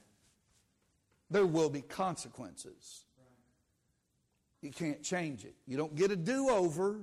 there 1.30 1.46
will 1.46 1.70
be 1.70 1.82
consequences. 1.82 3.06
You 4.62 4.72
can't 4.72 5.02
change 5.04 5.46
it. 5.46 5.56
You 5.68 5.78
don't 5.78 5.96
get 5.96 6.12
a 6.12 6.16
do 6.16 6.50
over 6.50 6.98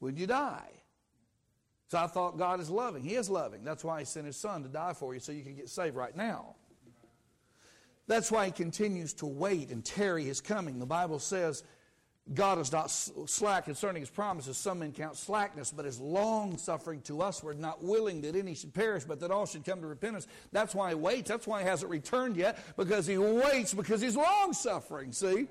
when 0.00 0.16
you 0.16 0.26
die. 0.26 0.70
So 1.88 1.98
I 1.98 2.06
thought 2.06 2.36
God 2.36 2.60
is 2.60 2.68
loving. 2.68 3.02
He 3.02 3.14
is 3.14 3.30
loving. 3.30 3.62
That's 3.64 3.84
why 3.84 4.00
He 4.00 4.04
sent 4.04 4.26
His 4.26 4.36
Son 4.36 4.62
to 4.62 4.68
die 4.68 4.92
for 4.92 5.14
you 5.14 5.20
so 5.20 5.32
you 5.32 5.42
can 5.42 5.54
get 5.54 5.68
saved 5.68 5.96
right 5.96 6.14
now. 6.16 6.56
That's 8.06 8.30
why 8.30 8.46
He 8.46 8.52
continues 8.52 9.14
to 9.14 9.26
wait 9.26 9.70
and 9.70 9.84
tarry 9.84 10.24
His 10.24 10.40
coming. 10.40 10.78
The 10.78 10.86
Bible 10.86 11.18
says 11.18 11.62
God 12.32 12.58
is 12.58 12.72
not 12.72 12.90
slack 12.90 13.66
concerning 13.66 14.00
his 14.00 14.08
promises. 14.08 14.56
Some 14.56 14.78
men 14.78 14.92
count 14.92 15.16
slackness, 15.16 15.70
but 15.70 15.84
is 15.84 16.00
long 16.00 16.56
suffering 16.56 17.02
to 17.02 17.20
us. 17.20 17.42
We're 17.42 17.52
not 17.52 17.84
willing 17.84 18.22
that 18.22 18.34
any 18.34 18.54
should 18.54 18.72
perish, 18.72 19.04
but 19.04 19.20
that 19.20 19.30
all 19.30 19.44
should 19.44 19.64
come 19.64 19.82
to 19.82 19.86
repentance. 19.86 20.26
That's 20.50 20.74
why 20.74 20.90
he 20.90 20.94
waits. 20.94 21.28
That's 21.28 21.46
why 21.46 21.60
he 21.60 21.68
hasn't 21.68 21.90
returned 21.90 22.38
yet, 22.38 22.58
because 22.78 23.06
he 23.06 23.18
waits 23.18 23.74
because 23.74 24.00
he's 24.00 24.16
long 24.16 24.54
suffering. 24.54 25.12
See? 25.12 25.48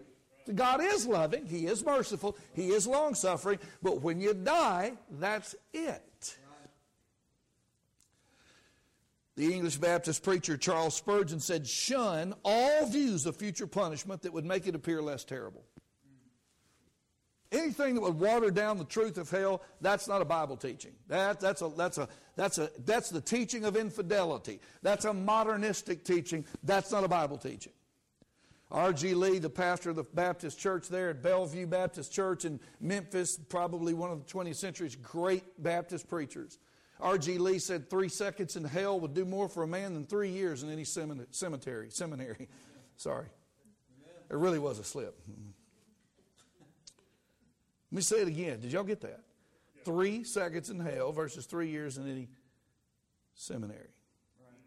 God 0.54 0.82
is 0.82 1.08
loving, 1.08 1.46
He 1.46 1.68
is 1.68 1.86
merciful, 1.86 2.36
He 2.54 2.70
is 2.70 2.86
long 2.86 3.16
suffering, 3.16 3.60
but 3.82 4.02
when 4.02 4.20
you 4.20 4.34
die, 4.34 4.94
that's 5.12 5.56
it. 5.74 6.38
The 9.36 9.52
English 9.52 9.78
Baptist 9.78 10.22
preacher 10.22 10.58
Charles 10.58 10.96
Spurgeon 10.96 11.40
said, 11.40 11.66
Shun 11.66 12.36
all 12.44 12.86
views 12.86 13.26
of 13.26 13.36
future 13.36 13.66
punishment 13.66 14.22
that 14.24 14.34
would 14.34 14.46
make 14.46 14.68
it 14.68 14.76
appear 14.76 15.02
less 15.02 15.24
terrible. 15.24 15.64
Anything 17.54 17.94
that 17.96 18.02
would 18.02 18.20
water 18.20 18.50
down 18.50 18.80
the 18.80 18.84
truth 18.84 19.20
of 19.20 19.30
hell, 19.30 19.62
that's 19.80 20.08
not 20.08 20.24
a 20.24 20.26
Bible 20.26 20.58
teaching. 20.58 20.92
That, 21.08 21.40
that's, 21.40 21.62
a, 21.62 21.70
that's, 21.78 22.00
a, 22.00 22.10
that's, 22.36 22.58
a, 22.58 22.72
that's 22.84 23.10
the 23.10 23.22
teaching 23.22 23.64
of 23.64 23.78
infidelity. 23.78 24.60
That's 24.82 25.06
a 25.06 25.14
modernistic 25.14 26.04
teaching. 26.04 26.46
That's 26.64 26.92
not 26.92 27.04
a 27.04 27.08
Bible 27.08 27.38
teaching. 27.38 27.72
R.G. 28.72 29.14
Lee, 29.14 29.38
the 29.38 29.52
pastor 29.52 29.92
of 29.92 29.98
the 29.98 30.04
Baptist 30.04 30.58
church 30.58 30.90
there 30.90 31.12
at 31.12 31.22
Bellevue 31.22 31.68
Baptist 31.68 32.12
Church 32.12 32.44
in 32.44 32.60
Memphis, 32.82 33.38
probably 33.38 33.94
one 33.94 34.10
of 34.10 34.26
the 34.26 34.34
20th 34.34 34.56
century's 34.56 34.96
great 34.96 35.44
Baptist 35.62 36.10
preachers. 36.10 36.58
R.G. 37.00 37.38
Lee 37.38 37.60
said 37.60 37.88
three 37.88 38.10
seconds 38.10 38.56
in 38.56 38.64
hell 38.64 39.00
would 39.00 39.14
do 39.14 39.26
more 39.26 39.48
for 39.48 39.62
a 39.62 39.68
man 39.68 39.94
than 39.94 40.08
three 40.08 40.30
years 40.30 40.64
in 40.64 40.72
any 40.72 40.86
cemetery. 40.86 41.88
Seminary. 41.92 42.50
Sorry. 42.98 43.28
It 44.32 44.38
really 44.38 44.60
was 44.60 44.80
a 44.80 44.84
slip. 44.84 45.22
Let 47.94 47.98
me 47.98 48.02
say 48.02 48.22
it 48.24 48.28
again. 48.28 48.60
Did 48.60 48.72
y'all 48.72 48.84
get 48.84 49.02
that? 49.02 49.22
Yeah. 49.76 49.84
Three 49.84 50.24
seconds 50.24 50.72
in 50.72 50.80
hell 50.80 51.12
versus 51.12 51.46
three 51.46 51.70
years 51.70 52.00
in 52.00 52.10
any 52.10 52.28
seminary. 53.36 53.92
Right. 54.40 54.58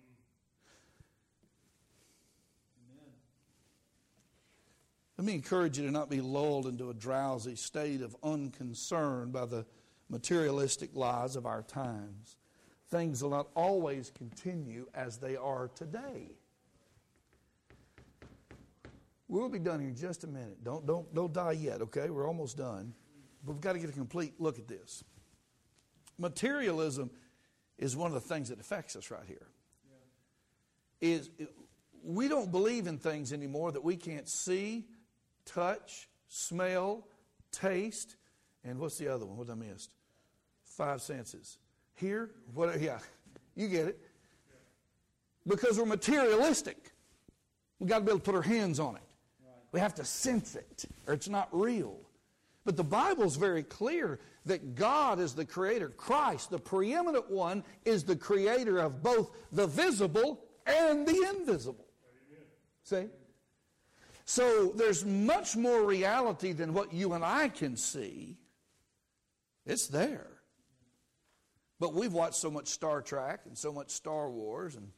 Let 5.18 5.26
me 5.26 5.34
encourage 5.34 5.76
you 5.76 5.86
to 5.86 5.90
not 5.90 6.08
be 6.08 6.20
lulled 6.20 6.68
into 6.68 6.88
a 6.90 6.94
drowsy 6.94 7.56
state 7.56 8.00
of 8.00 8.14
unconcern 8.22 9.32
by 9.32 9.46
the 9.46 9.66
materialistic 10.08 10.90
lies 10.94 11.34
of 11.34 11.46
our 11.46 11.62
times. 11.62 12.36
Things 12.90 13.24
will 13.24 13.30
not 13.30 13.48
always 13.56 14.12
continue 14.16 14.86
as 14.94 15.16
they 15.16 15.34
are 15.34 15.66
today. 15.74 16.30
We'll 19.26 19.48
be 19.48 19.58
done 19.58 19.80
here 19.80 19.88
in 19.88 19.96
just 19.96 20.22
a 20.22 20.28
minute. 20.28 20.62
Don't, 20.62 20.86
don't, 20.86 21.12
don't 21.12 21.32
die 21.32 21.50
yet, 21.50 21.82
okay? 21.82 22.08
We're 22.08 22.29
almost 22.29 22.56
done. 22.56 22.94
But 23.47 23.53
we've 23.53 23.61
got 23.61 23.75
to 23.75 23.79
get 23.79 23.88
a 23.88 23.92
complete 23.92 24.35
look 24.40 24.59
at 24.59 24.67
this. 24.67 25.05
Materialism 26.19 27.11
is 27.79 27.97
one 27.97 28.09
of 28.09 28.15
the 28.15 28.29
things 28.29 28.49
that 28.49 28.59
affects 28.59 28.97
us 28.97 29.11
right 29.11 29.23
here. 29.27 29.47
Yeah. 31.01 31.09
Is 31.09 31.31
we 32.03 32.29
don't 32.29 32.51
believe 32.51 32.87
in 32.87 32.99
things 32.99 33.33
anymore 33.33 33.73
that 33.73 33.85
we 33.85 33.97
can't 33.97 34.29
see, 34.29 34.87
touch, 35.44 36.09
smell, 36.29 37.07
taste, 37.53 38.17
and 38.65 38.79
what's 38.81 38.99
the 38.99 39.09
other 39.09 39.27
one? 39.27 39.37
What 39.37 39.51
I 39.51 39.55
missed? 39.55 39.90
Five 40.65 41.01
senses. 41.01 41.59
Hear, 41.94 42.31
what? 42.53 42.81
Yeah, 42.81 42.99
you 43.55 43.69
get 43.69 43.87
it. 43.88 44.01
because 45.47 45.79
we're 45.79 45.87
materialistic. 45.87 46.92
We've 47.79 47.88
got 47.88 47.99
to 47.99 48.05
be 48.05 48.11
able 48.11 48.21
to 48.21 48.25
put 48.25 48.35
our 48.35 48.42
hands 48.42 48.81
on 48.81 48.97
it. 48.97 49.03
We 49.73 49.81
have 49.81 49.94
to 49.97 50.05
sense 50.05 50.57
it, 50.57 50.87
or 51.07 51.13
it's 51.13 51.29
not 51.29 51.49
real. 51.53 51.99
But 52.67 52.77
the 52.77 52.85
Bible's 52.85 53.37
very 53.37 53.62
clear 53.62 54.19
that 54.44 54.75
God 54.75 55.21
is 55.21 55.35
the 55.35 55.44
creator. 55.44 55.88
Christ, 55.88 56.50
the 56.50 56.58
preeminent 56.58 57.31
one, 57.31 57.62
is 57.85 58.02
the 58.02 58.17
creator 58.17 58.81
of 58.81 59.04
both 59.04 59.31
the 59.52 59.69
visible 59.69 60.40
and 60.67 61.06
the 61.06 61.33
invisible. 61.38 61.87
See? 62.83 63.04
So 64.25 64.73
there's 64.75 65.04
much 65.04 65.56
more 65.56 65.85
reality 65.85 66.50
than 66.50 66.75
what 66.75 66.92
you 66.92 67.12
and 67.12 67.25
I 67.25 67.50
can 67.50 67.77
see. 67.77 68.37
It's 69.64 69.87
there. 69.87 70.27
But 71.79 71.94
we've 71.94 72.12
watched 72.12 72.35
so 72.35 72.50
much 72.50 72.67
Star 72.67 73.00
Trek 73.00 73.42
and 73.46 73.56
so 73.56 73.73
much 73.73 73.90
Star 73.90 74.29
Wars, 74.29 74.75
and 74.75 74.90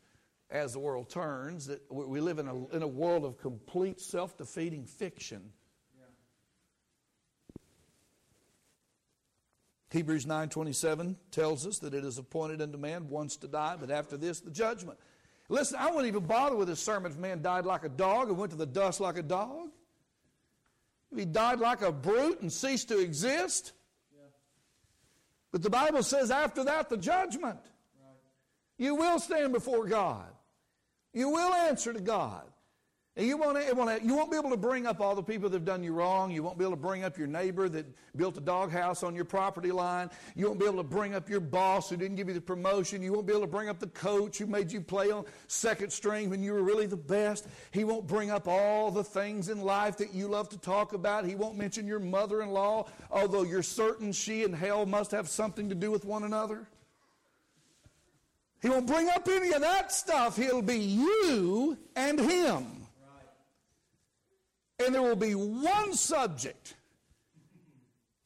as 0.49 0.73
the 0.73 0.79
world 0.79 1.11
turns, 1.11 1.67
that 1.67 1.83
we 1.93 2.21
live 2.21 2.39
in 2.39 2.49
a, 2.49 2.69
in 2.69 2.83
a 2.83 2.89
world 2.89 3.27
of 3.27 3.37
complete 3.37 4.01
self 4.01 4.39
defeating 4.39 4.87
fiction. 4.87 5.53
Hebrews 9.91 10.27
9:27 10.27 11.17
tells 11.31 11.67
us 11.67 11.79
that 11.79 11.95
it 11.95 12.05
is 12.05 12.19
appointed 12.19 12.61
unto 12.61 12.77
man 12.77 13.09
once 13.09 13.37
to 13.39 13.49
die, 13.49 13.77
but 13.79 13.91
after 13.91 14.17
this 14.17 14.41
the 14.41 14.51
judgment. 14.51 14.99
Listen, 15.49 15.79
I 15.81 15.87
wouldn't 15.87 16.07
even 16.07 16.27
bother 16.27 16.57
with 16.57 16.69
this 16.69 16.81
sermon 16.81 17.11
if 17.11 17.17
man 17.17 17.41
died 17.41 17.65
like 17.65 17.85
a 17.85 17.89
dog 17.89 18.29
and 18.29 18.37
went 18.37 18.51
to 18.51 18.59
the 18.59 18.67
dust 18.67 19.01
like 19.01 19.17
a 19.17 19.23
dog. 19.23 19.71
If 21.11 21.19
he 21.19 21.25
died 21.25 21.59
like 21.59 21.81
a 21.81 21.91
brute 21.91 22.43
and 22.43 22.53
ceased 22.53 22.89
to 22.89 22.99
exist. 22.99 23.73
But 25.51 25.63
the 25.63 25.71
Bible 25.71 26.03
says 26.03 26.31
after 26.31 26.65
that, 26.65 26.91
the 26.91 26.99
judgment. 26.99 27.59
Right. 27.99 28.17
You 28.77 28.95
will 28.95 29.19
stand 29.19 29.55
before 29.55 29.87
God. 29.87 30.27
You 31.15 31.31
will 31.31 31.55
answer 31.55 31.95
to 31.95 32.01
God. 32.01 32.45
You 33.19 33.37
won't, 33.37 33.59
you 34.05 34.15
won't 34.15 34.31
be 34.31 34.37
able 34.37 34.51
to 34.51 34.57
bring 34.57 34.87
up 34.87 35.01
all 35.01 35.17
the 35.17 35.25
people 35.25 35.49
that 35.49 35.57
have 35.57 35.65
done 35.65 35.83
you 35.83 35.93
wrong. 35.93 36.31
You 36.31 36.45
won't 36.45 36.57
be 36.57 36.65
able 36.65 36.77
to 36.77 36.81
bring 36.81 37.03
up 37.03 37.19
your 37.19 37.27
neighbor 37.27 37.69
that 37.69 37.85
built 38.17 38.37
a 38.37 38.41
doghouse 38.41 39.03
on 39.03 39.17
your 39.17 39.25
property 39.25 39.73
line. 39.73 40.09
You 40.37 40.47
won't 40.47 40.61
be 40.61 40.67
able 40.67 40.77
to 40.77 40.85
bring 40.85 41.17
up 41.17 41.29
your 41.29 41.41
boss 41.41 41.91
who 41.91 41.97
didn't 41.97 42.15
give 42.15 42.29
you 42.29 42.35
the 42.35 42.41
promotion. 42.41 43.03
You 43.03 43.13
won't 43.13 43.27
be 43.27 43.33
able 43.33 43.43
to 43.43 43.49
bring 43.49 43.69
up 43.69 43.81
the 43.81 43.89
coach 43.89 44.39
who 44.39 44.47
made 44.47 44.71
you 44.71 44.81
play 44.81 45.11
on 45.11 45.25
second 45.49 45.93
string 45.93 46.31
when 46.31 46.45
you 46.45 46.53
were 46.53 46.63
really 46.63 46.87
the 46.87 46.97
best. 46.97 47.49
He 47.73 47.83
won't 47.83 48.07
bring 48.07 48.31
up 48.31 48.47
all 48.47 48.93
the 48.93 49.03
things 49.03 49.49
in 49.49 49.63
life 49.63 49.97
that 49.97 50.15
you 50.15 50.29
love 50.29 50.49
to 50.51 50.59
talk 50.59 50.93
about. 50.93 51.27
He 51.27 51.35
won't 51.35 51.59
mention 51.59 51.89
your 51.89 51.99
mother 51.99 52.41
in 52.41 52.51
law, 52.51 52.87
although 53.11 53.43
you're 53.43 53.65
certain 53.65 54.13
she 54.13 54.45
and 54.45 54.55
hell 54.55 54.87
must 54.87 55.11
have 55.11 55.29
something 55.29 55.69
to 55.71 55.75
do 55.75 55.91
with 55.91 56.05
one 56.05 56.23
another. 56.23 56.69
He 58.63 58.69
won't 58.69 58.87
bring 58.87 59.09
up 59.09 59.27
any 59.27 59.51
of 59.51 59.63
that 59.63 59.91
stuff. 59.91 60.37
He'll 60.37 60.63
be 60.63 60.79
you 60.79 61.77
and 61.97 62.21
him. 62.21 62.78
And 64.79 64.95
there 64.95 65.03
will 65.03 65.17
be 65.17 65.35
one 65.35 65.95
subject, 65.95 66.75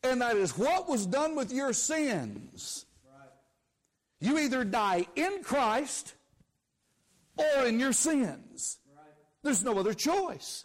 and 0.02 0.20
that 0.20 0.36
is 0.36 0.56
what 0.56 0.88
was 0.88 1.06
done 1.06 1.34
with 1.34 1.52
your 1.52 1.72
sins. 1.72 2.84
You 4.20 4.38
either 4.38 4.64
die 4.64 5.06
in 5.16 5.42
Christ 5.42 6.14
or 7.36 7.66
in 7.66 7.80
your 7.80 7.92
sins. 7.92 8.78
There's 9.42 9.64
no 9.64 9.78
other 9.78 9.94
choice. 9.94 10.64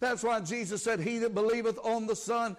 That's 0.00 0.22
why 0.22 0.40
Jesus 0.40 0.82
said, 0.82 1.00
He 1.00 1.18
that 1.18 1.34
believeth 1.34 1.78
on 1.82 2.06
the 2.06 2.16
Son 2.16 2.56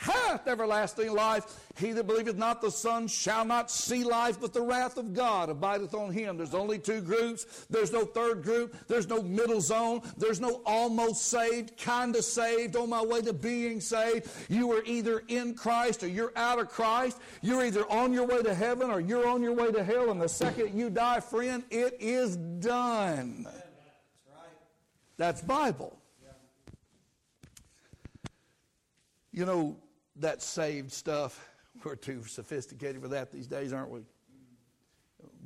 hath 0.00 0.48
everlasting 0.48 1.12
life. 1.12 1.44
He 1.76 1.92
that 1.92 2.06
believeth 2.06 2.36
not 2.36 2.62
the 2.62 2.70
Son 2.70 3.06
shall 3.06 3.44
not 3.44 3.70
see 3.70 4.02
life, 4.02 4.40
but 4.40 4.54
the 4.54 4.62
wrath 4.62 4.96
of 4.96 5.12
God 5.12 5.50
abideth 5.50 5.94
on 5.94 6.10
him. 6.10 6.38
There's 6.38 6.54
only 6.54 6.78
two 6.78 7.02
groups. 7.02 7.66
There's 7.68 7.92
no 7.92 8.06
third 8.06 8.42
group. 8.42 8.74
There's 8.88 9.06
no 9.08 9.22
middle 9.22 9.60
zone. 9.60 10.00
There's 10.16 10.40
no 10.40 10.62
almost 10.64 11.26
saved, 11.26 11.76
kind 11.76 12.16
of 12.16 12.24
saved, 12.24 12.76
on 12.76 12.88
my 12.88 13.04
way 13.04 13.20
to 13.20 13.34
being 13.34 13.80
saved. 13.80 14.30
You 14.48 14.72
are 14.72 14.82
either 14.84 15.22
in 15.28 15.54
Christ 15.54 16.02
or 16.02 16.08
you're 16.08 16.32
out 16.34 16.58
of 16.58 16.70
Christ. 16.70 17.18
You're 17.42 17.64
either 17.66 17.84
on 17.90 18.14
your 18.14 18.26
way 18.26 18.42
to 18.42 18.54
heaven 18.54 18.90
or 18.90 19.00
you're 19.00 19.28
on 19.28 19.42
your 19.42 19.52
way 19.52 19.70
to 19.70 19.84
hell. 19.84 20.10
And 20.10 20.20
the 20.20 20.28
second 20.28 20.78
you 20.78 20.88
die, 20.88 21.20
friend, 21.20 21.62
it 21.70 21.98
is 22.00 22.36
done. 22.36 23.42
That's 23.44 23.56
right. 24.34 24.48
That's 25.18 25.42
Bible. 25.42 25.98
You 29.32 29.46
know, 29.46 29.76
that 30.20 30.42
saved 30.42 30.92
stuff. 30.92 31.48
We're 31.84 31.96
too 31.96 32.24
sophisticated 32.24 33.02
for 33.02 33.08
that 33.08 33.32
these 33.32 33.46
days, 33.46 33.72
aren't 33.72 33.90
we? 33.90 34.00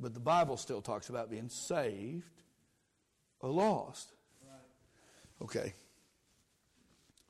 But 0.01 0.15
the 0.15 0.21
Bible 0.21 0.57
still 0.57 0.81
talks 0.81 1.09
about 1.09 1.31
being 1.31 1.49
saved 1.49 2.25
or 3.41 3.51
lost. 3.51 4.09
Okay. 5.43 5.73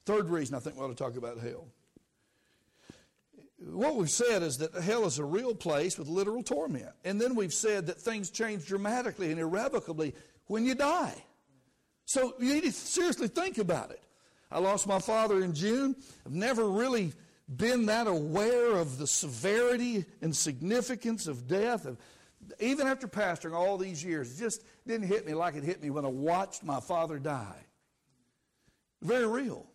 Third 0.04 0.28
reason 0.28 0.54
I 0.54 0.58
think 0.60 0.76
we 0.76 0.82
ought 0.82 0.88
to 0.88 0.94
talk 0.94 1.16
about 1.16 1.38
hell. 1.38 1.66
What 3.58 3.96
we've 3.96 4.10
said 4.10 4.42
is 4.42 4.58
that 4.58 4.74
hell 4.74 5.06
is 5.06 5.18
a 5.18 5.24
real 5.24 5.54
place 5.54 5.98
with 5.98 6.08
literal 6.08 6.42
torment. 6.42 6.90
And 7.04 7.20
then 7.20 7.34
we've 7.34 7.54
said 7.54 7.86
that 7.86 7.98
things 8.00 8.30
change 8.30 8.66
dramatically 8.66 9.30
and 9.30 9.40
irrevocably 9.40 10.14
when 10.46 10.66
you 10.66 10.74
die. 10.74 11.14
So 12.04 12.34
you 12.38 12.54
need 12.54 12.64
to 12.64 12.72
seriously 12.72 13.28
think 13.28 13.58
about 13.58 13.90
it. 13.90 14.02
I 14.50 14.58
lost 14.58 14.86
my 14.86 14.98
father 14.98 15.42
in 15.42 15.54
June. 15.54 15.96
I've 16.26 16.32
never 16.32 16.68
really 16.68 17.12
been 17.48 17.86
that 17.86 18.06
aware 18.06 18.72
of 18.76 18.98
the 18.98 19.06
severity 19.06 20.04
and 20.22 20.34
significance 20.34 21.26
of 21.26 21.46
death. 21.46 21.86
Even 22.60 22.86
after 22.86 23.06
pastoring 23.06 23.54
all 23.54 23.76
these 23.78 24.04
years, 24.04 24.32
it 24.32 24.42
just 24.42 24.64
didn't 24.86 25.06
hit 25.06 25.26
me 25.26 25.34
like 25.34 25.54
it 25.54 25.64
hit 25.64 25.82
me 25.82 25.90
when 25.90 26.04
I 26.04 26.08
watched 26.08 26.62
my 26.62 26.80
father 26.80 27.18
die. 27.18 27.64
Very 29.02 29.26
real. 29.26 29.66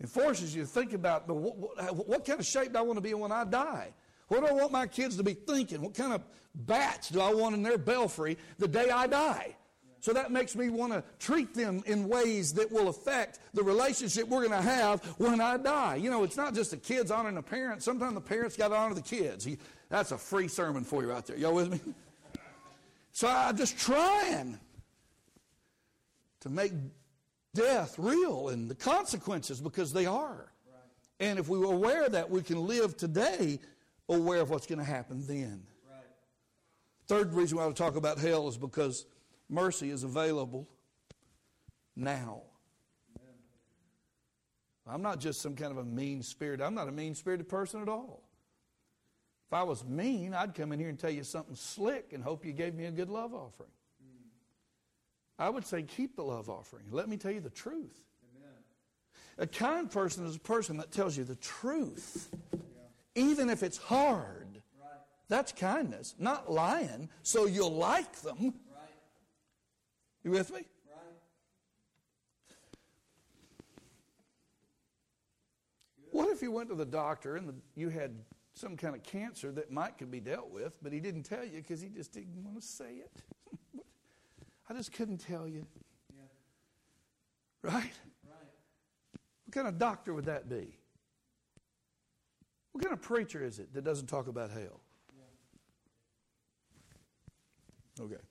It 0.00 0.08
forces 0.08 0.54
you 0.54 0.62
to 0.62 0.68
think 0.68 0.94
about 0.94 1.28
what, 1.28 1.56
what, 1.56 2.08
what 2.08 2.24
kind 2.24 2.40
of 2.40 2.46
shape 2.46 2.72
do 2.72 2.78
I 2.78 2.82
want 2.82 2.96
to 2.96 3.00
be 3.02 3.10
in 3.10 3.20
when 3.20 3.30
I 3.30 3.44
die? 3.44 3.92
What 4.28 4.40
do 4.40 4.46
I 4.46 4.52
want 4.52 4.72
my 4.72 4.86
kids 4.86 5.16
to 5.18 5.22
be 5.22 5.34
thinking? 5.34 5.80
What 5.82 5.94
kind 5.94 6.12
of 6.12 6.22
bats 6.54 7.10
do 7.10 7.20
I 7.20 7.32
want 7.34 7.54
in 7.54 7.62
their 7.62 7.78
belfry 7.78 8.38
the 8.58 8.66
day 8.66 8.88
I 8.90 9.06
die? 9.06 9.56
So 10.02 10.12
that 10.12 10.32
makes 10.32 10.56
me 10.56 10.68
want 10.68 10.92
to 10.92 11.04
treat 11.20 11.54
them 11.54 11.80
in 11.86 12.08
ways 12.08 12.52
that 12.54 12.72
will 12.72 12.88
affect 12.88 13.38
the 13.54 13.62
relationship 13.62 14.26
we're 14.26 14.48
going 14.48 14.50
to 14.50 14.68
have 14.68 15.00
when 15.16 15.40
I 15.40 15.56
die. 15.58 15.94
You 15.94 16.10
know, 16.10 16.24
it's 16.24 16.36
not 16.36 16.56
just 16.56 16.72
the 16.72 16.76
kids 16.76 17.12
honoring 17.12 17.36
the 17.36 17.42
parents. 17.42 17.84
Sometimes 17.84 18.14
the 18.14 18.20
parents 18.20 18.56
got 18.56 18.68
to 18.68 18.74
honor 18.74 18.96
the 18.96 19.00
kids. 19.00 19.46
That's 19.90 20.10
a 20.10 20.18
free 20.18 20.48
sermon 20.48 20.82
for 20.82 21.04
you 21.04 21.12
out 21.12 21.26
there. 21.26 21.36
Y'all 21.36 21.54
with 21.54 21.70
me? 21.70 21.80
So 23.14 23.28
I'm 23.28 23.54
just 23.58 23.78
trying 23.78 24.58
to 26.40 26.48
make 26.48 26.72
death 27.54 27.98
real 27.98 28.48
and 28.48 28.70
the 28.70 28.74
consequences 28.74 29.60
because 29.60 29.92
they 29.92 30.06
are. 30.06 30.50
And 31.20 31.38
if 31.38 31.46
we 31.46 31.58
were 31.58 31.74
aware 31.74 32.06
of 32.06 32.12
that, 32.12 32.30
we 32.30 32.40
can 32.40 32.66
live 32.66 32.96
today 32.96 33.60
aware 34.08 34.40
of 34.40 34.48
what's 34.48 34.66
going 34.66 34.78
to 34.78 34.84
happen 34.84 35.26
then. 35.26 35.62
Right. 35.86 36.06
Third 37.06 37.34
reason 37.34 37.58
we 37.58 37.64
ought 37.64 37.68
to 37.68 37.74
talk 37.74 37.96
about 37.96 38.18
hell 38.18 38.48
is 38.48 38.56
because 38.56 39.04
Mercy 39.52 39.90
is 39.90 40.02
available 40.02 40.66
now. 41.94 42.40
I'm 44.88 45.02
not 45.02 45.20
just 45.20 45.42
some 45.42 45.54
kind 45.54 45.70
of 45.70 45.76
a 45.76 45.84
mean 45.84 46.22
spirit. 46.22 46.62
I'm 46.62 46.74
not 46.74 46.88
a 46.88 46.92
mean 46.92 47.14
spirited 47.14 47.50
person 47.50 47.82
at 47.82 47.88
all. 47.88 48.22
If 49.48 49.52
I 49.52 49.62
was 49.62 49.84
mean, 49.84 50.32
I'd 50.32 50.54
come 50.54 50.72
in 50.72 50.80
here 50.80 50.88
and 50.88 50.98
tell 50.98 51.10
you 51.10 51.22
something 51.22 51.54
slick 51.54 52.14
and 52.14 52.24
hope 52.24 52.46
you 52.46 52.54
gave 52.54 52.74
me 52.74 52.86
a 52.86 52.90
good 52.90 53.10
love 53.10 53.34
offering. 53.34 53.68
I 55.38 55.50
would 55.50 55.66
say, 55.66 55.82
keep 55.82 56.16
the 56.16 56.22
love 56.22 56.48
offering. 56.48 56.84
Let 56.90 57.08
me 57.08 57.18
tell 57.18 57.32
you 57.32 57.40
the 57.40 57.50
truth. 57.50 58.00
Amen. 58.34 58.56
A 59.36 59.46
kind 59.46 59.90
person 59.90 60.26
is 60.26 60.36
a 60.36 60.40
person 60.40 60.78
that 60.78 60.92
tells 60.92 61.16
you 61.16 61.24
the 61.24 61.36
truth, 61.36 62.30
yeah. 62.52 62.58
even 63.14 63.50
if 63.50 63.62
it's 63.62 63.76
hard. 63.76 64.62
Right. 64.80 65.00
That's 65.28 65.52
kindness, 65.52 66.14
not 66.18 66.50
lying, 66.50 67.10
so 67.22 67.46
you'll 67.46 67.74
like 67.74 68.14
them. 68.22 68.54
You 70.24 70.30
with 70.30 70.50
me? 70.52 70.58
Right. 70.58 70.66
What 76.10 76.28
if 76.28 76.42
you 76.42 76.52
went 76.52 76.68
to 76.68 76.74
the 76.74 76.84
doctor 76.84 77.36
and 77.36 77.48
the, 77.48 77.54
you 77.74 77.88
had 77.88 78.14
some 78.54 78.76
kind 78.76 78.94
of 78.94 79.02
cancer 79.02 79.50
that 79.52 79.70
might 79.70 79.98
could 79.98 80.10
be 80.10 80.20
dealt 80.20 80.50
with, 80.50 80.74
but 80.82 80.92
he 80.92 81.00
didn't 81.00 81.24
tell 81.24 81.44
you 81.44 81.56
because 81.56 81.80
he 81.80 81.88
just 81.88 82.12
didn't 82.12 82.44
want 82.44 82.60
to 82.60 82.66
say 82.66 82.96
it? 82.96 83.22
I 84.68 84.74
just 84.74 84.92
couldn't 84.92 85.18
tell 85.18 85.48
you. 85.48 85.66
Yeah. 86.14 87.70
Right? 87.70 87.74
Right. 87.74 88.52
What 89.44 89.52
kind 89.52 89.66
of 89.66 89.78
doctor 89.78 90.14
would 90.14 90.26
that 90.26 90.48
be? 90.48 90.78
What 92.72 92.84
kind 92.84 92.94
of 92.94 93.02
preacher 93.02 93.44
is 93.44 93.58
it 93.58 93.74
that 93.74 93.84
doesn't 93.84 94.06
talk 94.06 94.28
about 94.28 94.50
hell? 94.50 94.80
Yeah. 97.98 98.04
Okay. 98.04 98.22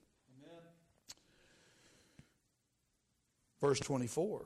Verse 3.61 3.79
24. 3.79 4.45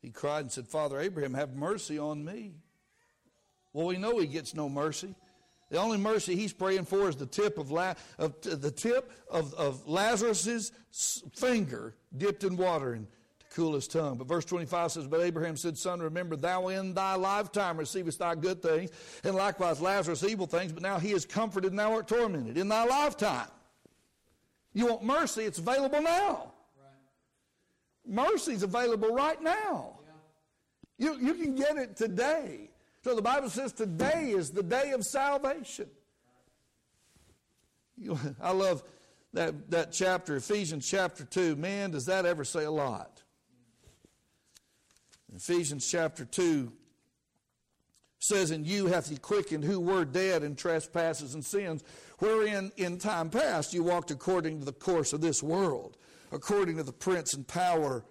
He 0.00 0.10
cried 0.10 0.40
and 0.40 0.52
said, 0.52 0.68
Father 0.68 1.00
Abraham, 1.00 1.34
have 1.34 1.54
mercy 1.54 1.98
on 1.98 2.24
me. 2.24 2.54
Well, 3.72 3.86
we 3.86 3.96
know 3.96 4.18
he 4.18 4.26
gets 4.26 4.54
no 4.54 4.68
mercy. 4.68 5.14
The 5.70 5.78
only 5.78 5.96
mercy 5.96 6.36
he's 6.36 6.52
praying 6.52 6.84
for 6.84 7.08
is 7.08 7.16
the 7.16 7.26
tip 7.26 7.56
of, 7.56 7.70
La- 7.70 7.94
of 8.18 8.40
the 8.42 8.70
tip 8.70 9.10
of, 9.30 9.54
of 9.54 9.88
Lazarus's 9.88 10.70
finger 11.34 11.94
dipped 12.16 12.44
in 12.44 12.58
water 12.58 12.92
and 12.92 13.06
to 13.38 13.46
cool 13.54 13.74
his 13.74 13.88
tongue. 13.88 14.18
But 14.18 14.26
verse 14.26 14.44
25 14.44 14.92
says, 14.92 15.06
But 15.06 15.22
Abraham 15.22 15.56
said, 15.56 15.78
Son, 15.78 16.02
remember 16.02 16.36
thou 16.36 16.68
in 16.68 16.92
thy 16.92 17.14
lifetime 17.14 17.78
receivest 17.78 18.18
thy 18.18 18.34
good 18.34 18.60
things, 18.60 18.90
and 19.24 19.34
likewise 19.34 19.80
Lazarus 19.80 20.24
evil 20.24 20.46
things, 20.46 20.72
but 20.72 20.82
now 20.82 20.98
he 20.98 21.12
is 21.12 21.24
comforted 21.24 21.72
and 21.72 21.78
thou 21.78 21.92
art 21.92 22.06
tormented 22.06 22.58
in 22.58 22.68
thy 22.68 22.84
lifetime. 22.84 23.48
You 24.74 24.86
want 24.86 25.02
mercy, 25.02 25.42
it's 25.42 25.58
available 25.58 26.00
now. 26.00 26.52
Right. 26.78 28.06
Mercy's 28.06 28.62
available 28.62 29.14
right 29.14 29.40
now. 29.42 29.98
Yeah. 30.98 31.12
You, 31.12 31.26
you 31.26 31.34
can 31.34 31.54
get 31.54 31.76
it 31.76 31.96
today. 31.96 32.70
So 33.04 33.14
the 33.14 33.22
Bible 33.22 33.50
says 33.50 33.72
today 33.72 34.30
is 34.30 34.50
the 34.50 34.62
day 34.62 34.92
of 34.92 35.04
salvation. 35.04 35.88
You, 37.98 38.18
I 38.40 38.52
love 38.52 38.82
that, 39.32 39.70
that 39.70 39.92
chapter, 39.92 40.36
Ephesians 40.36 40.88
chapter 40.88 41.24
2. 41.24 41.56
Man, 41.56 41.90
does 41.90 42.06
that 42.06 42.24
ever 42.26 42.44
say 42.44 42.64
a 42.64 42.70
lot? 42.70 43.22
Mm. 45.32 45.36
Ephesians 45.36 45.90
chapter 45.90 46.24
2 46.24 46.72
says, 48.22 48.50
And 48.50 48.66
you 48.66 48.86
hath 48.86 49.08
he 49.08 49.16
quickened 49.16 49.64
who 49.64 49.80
were 49.80 50.04
dead 50.04 50.42
in 50.42 50.54
trespasses 50.54 51.34
and 51.34 51.44
sins, 51.44 51.82
wherein 52.18 52.72
in 52.76 52.98
time 52.98 53.30
past 53.30 53.74
you 53.74 53.82
walked 53.82 54.10
according 54.10 54.60
to 54.60 54.64
the 54.64 54.72
course 54.72 55.12
of 55.12 55.20
this 55.20 55.42
world, 55.42 55.96
according 56.30 56.76
to 56.76 56.82
the 56.82 56.92
prince 56.92 57.34
and 57.34 57.46
power 57.46 58.04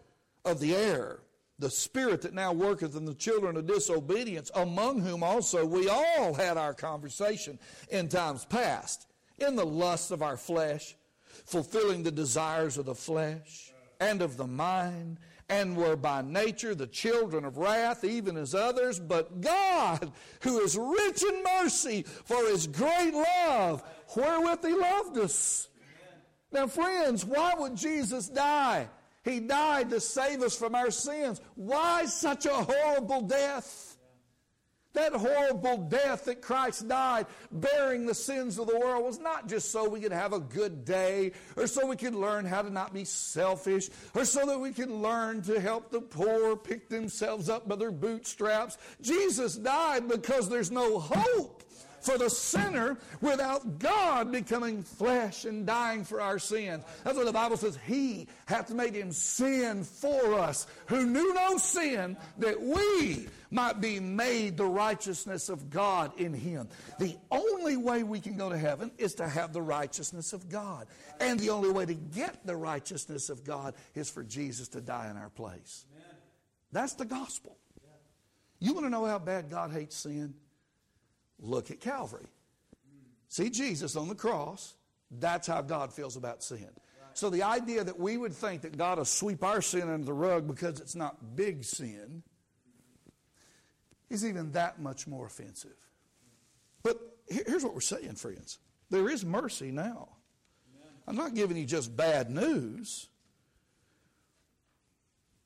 of 0.46 0.60
the 0.60 0.76
air 0.76 1.20
the 1.62 1.70
spirit 1.70 2.24
that 2.24 2.34
now 2.34 2.52
worketh 2.52 2.96
in 2.96 3.06
the 3.06 3.14
children 3.14 3.56
of 3.56 3.68
disobedience, 3.68 4.50
among 4.56 5.00
whom 5.00 5.22
also 5.22 5.64
we 5.64 5.88
all 5.88 6.34
had 6.34 6.58
our 6.58 6.74
conversation 6.74 7.60
in 7.90 8.10
times 8.10 8.46
past, 8.46 9.06
in 9.38 9.56
the 9.56 9.66
lusts 9.66 10.10
of 10.10 10.24
our 10.24 10.38
flesh, 10.38 10.96
fulfilling 11.46 12.02
the 12.02 12.12
desires 12.12 12.80
of 12.80 12.86
the 12.86 12.96
flesh 12.96 13.72
and 14.00 14.24
of 14.24 14.38
the 14.38 14.48
mind, 14.48 15.20
and 15.52 15.76
were 15.76 15.98
by 15.98 16.22
nature 16.22 16.74
the 16.74 16.88
children 16.88 17.44
of 17.44 17.58
wrath, 17.58 18.06
even 18.06 18.38
as 18.38 18.56
others. 18.56 19.02
But 19.02 19.42
God, 19.42 20.12
who 20.40 20.60
is 20.62 20.78
rich 20.78 21.24
in 21.24 21.44
mercy 21.44 22.04
for 22.04 22.42
his 22.46 22.68
great 22.68 23.14
love, 23.14 23.84
wherewith 24.16 24.66
he 24.66 24.74
loved 24.74 25.18
us. 25.18 25.68
Now, 26.54 26.68
friends, 26.68 27.26
why 27.26 27.54
would 27.58 27.76
Jesus 27.76 28.30
die? 28.30 28.88
He 29.24 29.42
died 29.42 29.90
to 29.90 30.00
save 30.00 30.42
us 30.42 30.56
from 30.58 30.74
our 30.74 30.90
sins. 30.90 31.42
Why 31.56 32.06
such 32.06 32.46
a 32.46 32.54
horrible 32.54 33.22
death? 33.22 33.91
That 34.94 35.14
horrible 35.14 35.78
death 35.78 36.26
that 36.26 36.42
Christ 36.42 36.88
died 36.88 37.26
bearing 37.52 38.06
the 38.06 38.14
sins 38.14 38.60
of 38.60 38.68
the 38.68 38.78
world 38.78 39.06
was 39.06 39.20
not 39.20 39.48
just 39.48 39.72
so 39.72 39.88
we 39.88 40.02
could 40.02 40.12
have 40.12 40.34
a 40.34 40.40
good 40.40 40.84
day 40.84 41.32
or 41.56 41.66
so 41.68 41.86
we 41.86 41.96
could 41.96 42.14
learn 42.14 42.46
how 42.46 42.62
to 42.62 42.70
not 42.70 42.94
be 42.94 43.06
selfish 43.06 43.90
or 44.14 44.26
so 44.26 44.46
that 44.46 44.60
we 44.60 44.74
could 44.74 44.92
learn 44.92 45.42
to 45.44 45.62
help 45.62 45.92
the 45.92 46.02
poor 46.02 46.58
pick 46.58 46.90
themselves 46.90 47.50
up 47.50 47.70
by 47.70 47.78
their 47.78 47.92
bootstraps. 47.92 48.78
Jesus 49.02 49.56
died 49.56 50.10
because 50.10 50.50
there's 50.50 50.72
no 50.72 51.00
hope 51.00 51.64
for 52.02 52.18
the 52.18 52.30
sinner 52.30 52.98
without 53.22 53.80
God 53.80 54.32
becoming 54.32 54.84
flesh 54.84 55.46
and 55.46 55.66
dying 55.66 56.04
for 56.04 56.20
our 56.20 56.40
sins. 56.40 56.84
That's 57.04 57.16
what 57.16 57.26
the 57.26 57.32
Bible 57.32 57.58
says. 57.58 57.78
He 57.86 58.28
hath 58.46 58.72
made 58.72 58.94
him 58.94 59.12
sin 59.12 59.84
for 59.84 60.34
us 60.34 60.68
who 60.88 61.06
knew 61.06 61.34
no 61.34 61.58
sin 61.58 62.18
that 62.40 62.62
we 62.62 63.28
might 63.52 63.82
be 63.82 64.00
made 64.00 64.58
the 64.58 64.66
righteousness 64.66 65.50
of 65.50 65.70
God 65.70 66.18
in 66.20 66.34
him. 66.34 66.70
The 67.00 67.16
only 67.30 67.78
way 67.78 68.04
we 68.04 68.20
can 68.20 68.38
go 68.38 68.50
to 68.50 68.58
heaven 68.58 68.92
is 68.98 69.16
to 69.16 69.28
have 69.28 69.54
the 69.54 69.62
righteousness 69.62 70.34
of 70.34 70.50
God. 70.50 70.88
And 71.20 71.40
the 71.40 71.50
only 71.50 71.70
way 71.70 71.86
to 71.86 71.94
get 71.94 72.46
the 72.46 72.56
righteousness 72.56 73.30
of 73.30 73.44
God 73.44 73.76
is 73.94 74.10
for 74.10 74.24
Jesus 74.24 74.70
to 74.70 74.82
die 74.82 75.10
in 75.10 75.18
our 75.18 75.30
place. 75.30 75.86
That's 76.72 76.94
the 76.94 77.06
gospel. 77.06 77.58
You 78.60 78.74
want 78.74 78.86
to 78.86 78.90
know 78.90 79.06
how 79.06 79.20
bad 79.20 79.50
God 79.50 79.72
hates 79.72 79.96
sin? 79.98 80.36
Look 81.42 81.72
at 81.72 81.80
Calvary. 81.82 82.28
See 83.28 83.50
Jesus 83.50 83.96
on 83.96 84.08
the 84.08 84.16
cross. 84.16 84.76
That's 85.10 85.48
how 85.48 85.62
God 85.62 85.92
feels 85.92 86.16
about 86.16 86.44
sin. 86.44 86.70
So 87.14 87.30
the 87.30 87.44
idea 87.44 87.84
that 87.84 88.00
we 88.00 88.18
would 88.18 88.34
think 88.34 88.62
that 88.62 88.78
God 88.78 88.98
will 88.98 89.06
sweep 89.06 89.44
our 89.44 89.62
sin 89.62 89.90
under 89.90 90.06
the 90.06 90.14
rug 90.14 90.48
because 90.48 90.80
it's 90.80 90.96
not 90.96 91.36
big 91.36 91.64
sin 91.64 92.24
is 94.10 94.26
even 94.26 94.52
that 94.52 94.80
much 94.80 95.08
more 95.08 95.26
offensive. 95.26 95.76
But 96.84 96.98
here's 97.28 97.64
what 97.64 97.74
we're 97.74 97.82
saying, 97.82 98.16
friends 98.16 98.60
there 98.90 99.10
is 99.10 99.26
mercy 99.26 99.72
now. 99.72 100.10
I'm 101.08 101.16
not 101.16 101.34
giving 101.34 101.58
you 101.58 101.66
just 101.66 101.96
bad 101.96 102.30
news. 102.30 103.08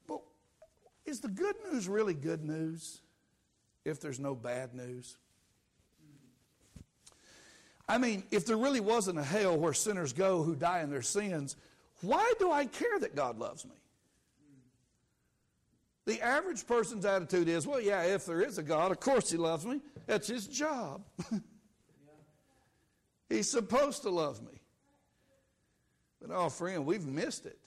But 0.07 0.21
is 1.05 1.21
the 1.21 1.29
good 1.29 1.55
news 1.71 1.87
really 1.87 2.13
good 2.13 2.43
news 2.43 3.01
if 3.85 4.01
there's 4.01 4.19
no 4.19 4.35
bad 4.35 4.73
news? 4.73 5.17
I 7.87 7.97
mean, 7.97 8.23
if 8.31 8.45
there 8.45 8.57
really 8.57 8.79
wasn't 8.79 9.19
a 9.19 9.23
hell 9.23 9.57
where 9.57 9.73
sinners 9.73 10.13
go 10.13 10.41
who 10.43 10.55
die 10.55 10.81
in 10.81 10.89
their 10.89 11.03
sins, 11.03 11.55
why 12.01 12.33
do 12.39 12.51
I 12.51 12.65
care 12.65 12.99
that 12.99 13.15
God 13.15 13.37
loves 13.37 13.65
me? 13.65 13.75
The 16.05 16.21
average 16.21 16.67
person's 16.67 17.05
attitude 17.05 17.47
is, 17.47 17.65
well, 17.65 17.81
yeah, 17.81 18.03
if 18.03 18.25
there 18.25 18.41
is 18.41 18.57
a 18.57 18.63
God, 18.63 18.91
of 18.91 18.99
course 18.99 19.29
he 19.29 19.37
loves 19.37 19.65
me. 19.65 19.81
That's 20.05 20.27
his 20.27 20.47
job. 20.47 21.03
He's 23.29 23.49
supposed 23.49 24.03
to 24.03 24.11
love 24.11 24.41
me. 24.41 24.61
But, 26.21 26.29
oh, 26.31 26.49
friend, 26.49 26.85
we've 26.85 27.05
missed 27.05 27.47
it. 27.47 27.57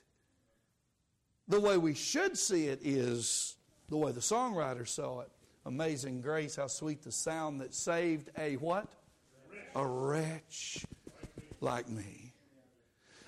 The 1.49 1.61
way 1.61 1.79
we 1.79 1.95
should 1.95 2.39
see 2.39 2.67
it 2.67 2.81
is 2.83 3.57
the 3.89 3.97
way 3.97 4.13
the 4.13 4.21
songwriter 4.21 4.87
saw 4.87 5.21
it. 5.21 5.31
Amazing 5.67 6.21
grace, 6.21 6.57
how 6.57 6.69
sweet 6.69 7.03
the 7.03 7.13
sound 7.13 7.61
that 7.61 7.75
saved 7.75 8.31
a 8.39 8.55
what? 8.57 8.87
A 9.75 9.87
wretch 9.87 10.85
like 11.61 11.89
me. 11.89 12.33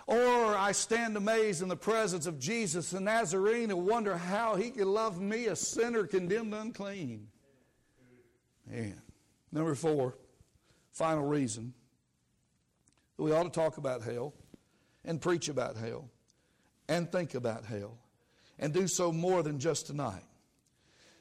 Or 0.07 0.57
I 0.57 0.73
stand 0.73 1.17
amazed 1.17 1.63
in 1.63 1.69
the 1.69 1.77
presence 1.77 2.27
of 2.27 2.39
Jesus 2.39 2.91
the 2.91 3.01
Nazarene 3.01 3.71
and 3.71 3.87
wonder 3.87 4.17
how 4.17 4.57
he 4.57 4.71
could 4.71 4.87
love 4.87 5.21
me, 5.21 5.47
a 5.47 5.55
sinner 5.55 6.05
condemned 6.05 6.53
unclean. 6.53 7.29
Man. 8.67 9.01
Number 9.53 9.75
four, 9.75 10.17
final 10.93 11.25
reason 11.25 11.75
that 13.17 13.23
we 13.23 13.33
ought 13.33 13.45
to 13.45 13.51
talk 13.51 13.79
about 13.79 14.03
hell 14.03 14.35
and 15.05 15.21
preach 15.21 15.49
about 15.49 15.77
hell 15.77 16.09
and 16.89 17.11
think 17.11 17.35
about 17.35 17.65
hell 17.65 17.99
and 18.59 18.73
do 18.73 18.87
so 18.87 19.13
more 19.13 19.43
than 19.43 19.59
just 19.59 19.87
tonight 19.87 20.25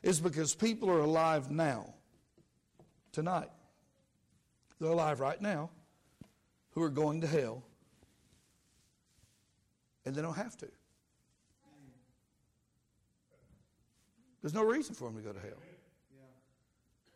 is 0.03 0.19
because 0.19 0.55
people 0.55 0.89
are 0.89 1.01
alive 1.01 1.51
now, 1.51 1.93
tonight. 3.11 3.49
They're 4.79 4.91
alive 4.91 5.19
right 5.19 5.41
now 5.41 5.69
who 6.71 6.81
are 6.83 6.89
going 6.89 7.21
to 7.21 7.27
hell, 7.27 7.63
and 10.05 10.15
they 10.15 10.21
don't 10.21 10.35
have 10.35 10.55
to. 10.57 10.67
There's 14.41 14.53
no 14.53 14.63
reason 14.63 14.95
for 14.95 15.09
them 15.09 15.17
to 15.17 15.21
go 15.21 15.33
to 15.33 15.39
hell. 15.39 15.61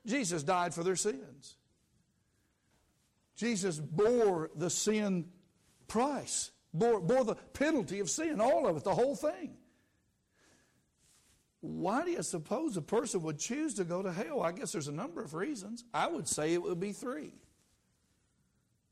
Jesus 0.05 0.43
died 0.43 0.73
for 0.73 0.83
their 0.83 0.97
sins. 0.97 1.55
Jesus 3.37 3.79
bore 3.79 4.51
the 4.55 4.69
sin 4.69 5.25
price, 5.87 6.51
bore, 6.73 6.99
bore 6.99 7.23
the 7.23 7.35
penalty 7.35 7.99
of 7.99 8.09
sin, 8.09 8.41
all 8.41 8.67
of 8.67 8.75
it, 8.77 8.83
the 8.83 8.93
whole 8.93 9.15
thing. 9.15 9.55
Why 11.61 12.03
do 12.03 12.11
you 12.11 12.23
suppose 12.23 12.75
a 12.75 12.81
person 12.81 13.21
would 13.21 13.39
choose 13.39 13.73
to 13.75 13.85
go 13.85 14.01
to 14.01 14.11
hell? 14.11 14.41
I 14.41 14.51
guess 14.51 14.73
there's 14.73 14.89
a 14.89 14.93
number 14.93 15.23
of 15.23 15.33
reasons. 15.33 15.85
I 15.93 16.07
would 16.07 16.27
say 16.27 16.53
it 16.53 16.61
would 16.61 16.79
be 16.79 16.91
three. 16.91 17.33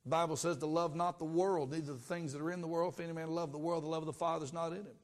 The 0.04 0.10
Bible 0.10 0.36
says 0.36 0.58
to 0.58 0.66
love 0.66 0.96
not 0.96 1.20
the 1.20 1.26
world, 1.26 1.72
neither 1.72 1.94
the 1.94 2.00
things 2.00 2.34
that 2.34 2.42
are 2.42 2.52
in 2.52 2.62
the 2.62 2.68
world. 2.68 2.94
If 2.94 3.00
any 3.00 3.14
man 3.14 3.30
love 3.30 3.52
the 3.52 3.60
world, 3.60 3.84
the 3.84 3.90
love 3.90 4.02
of 4.02 4.08
the 4.08 4.14
Father 4.14 4.44
is 4.44 4.54
not 4.54 4.72
in 4.72 4.80
him. 4.80 4.98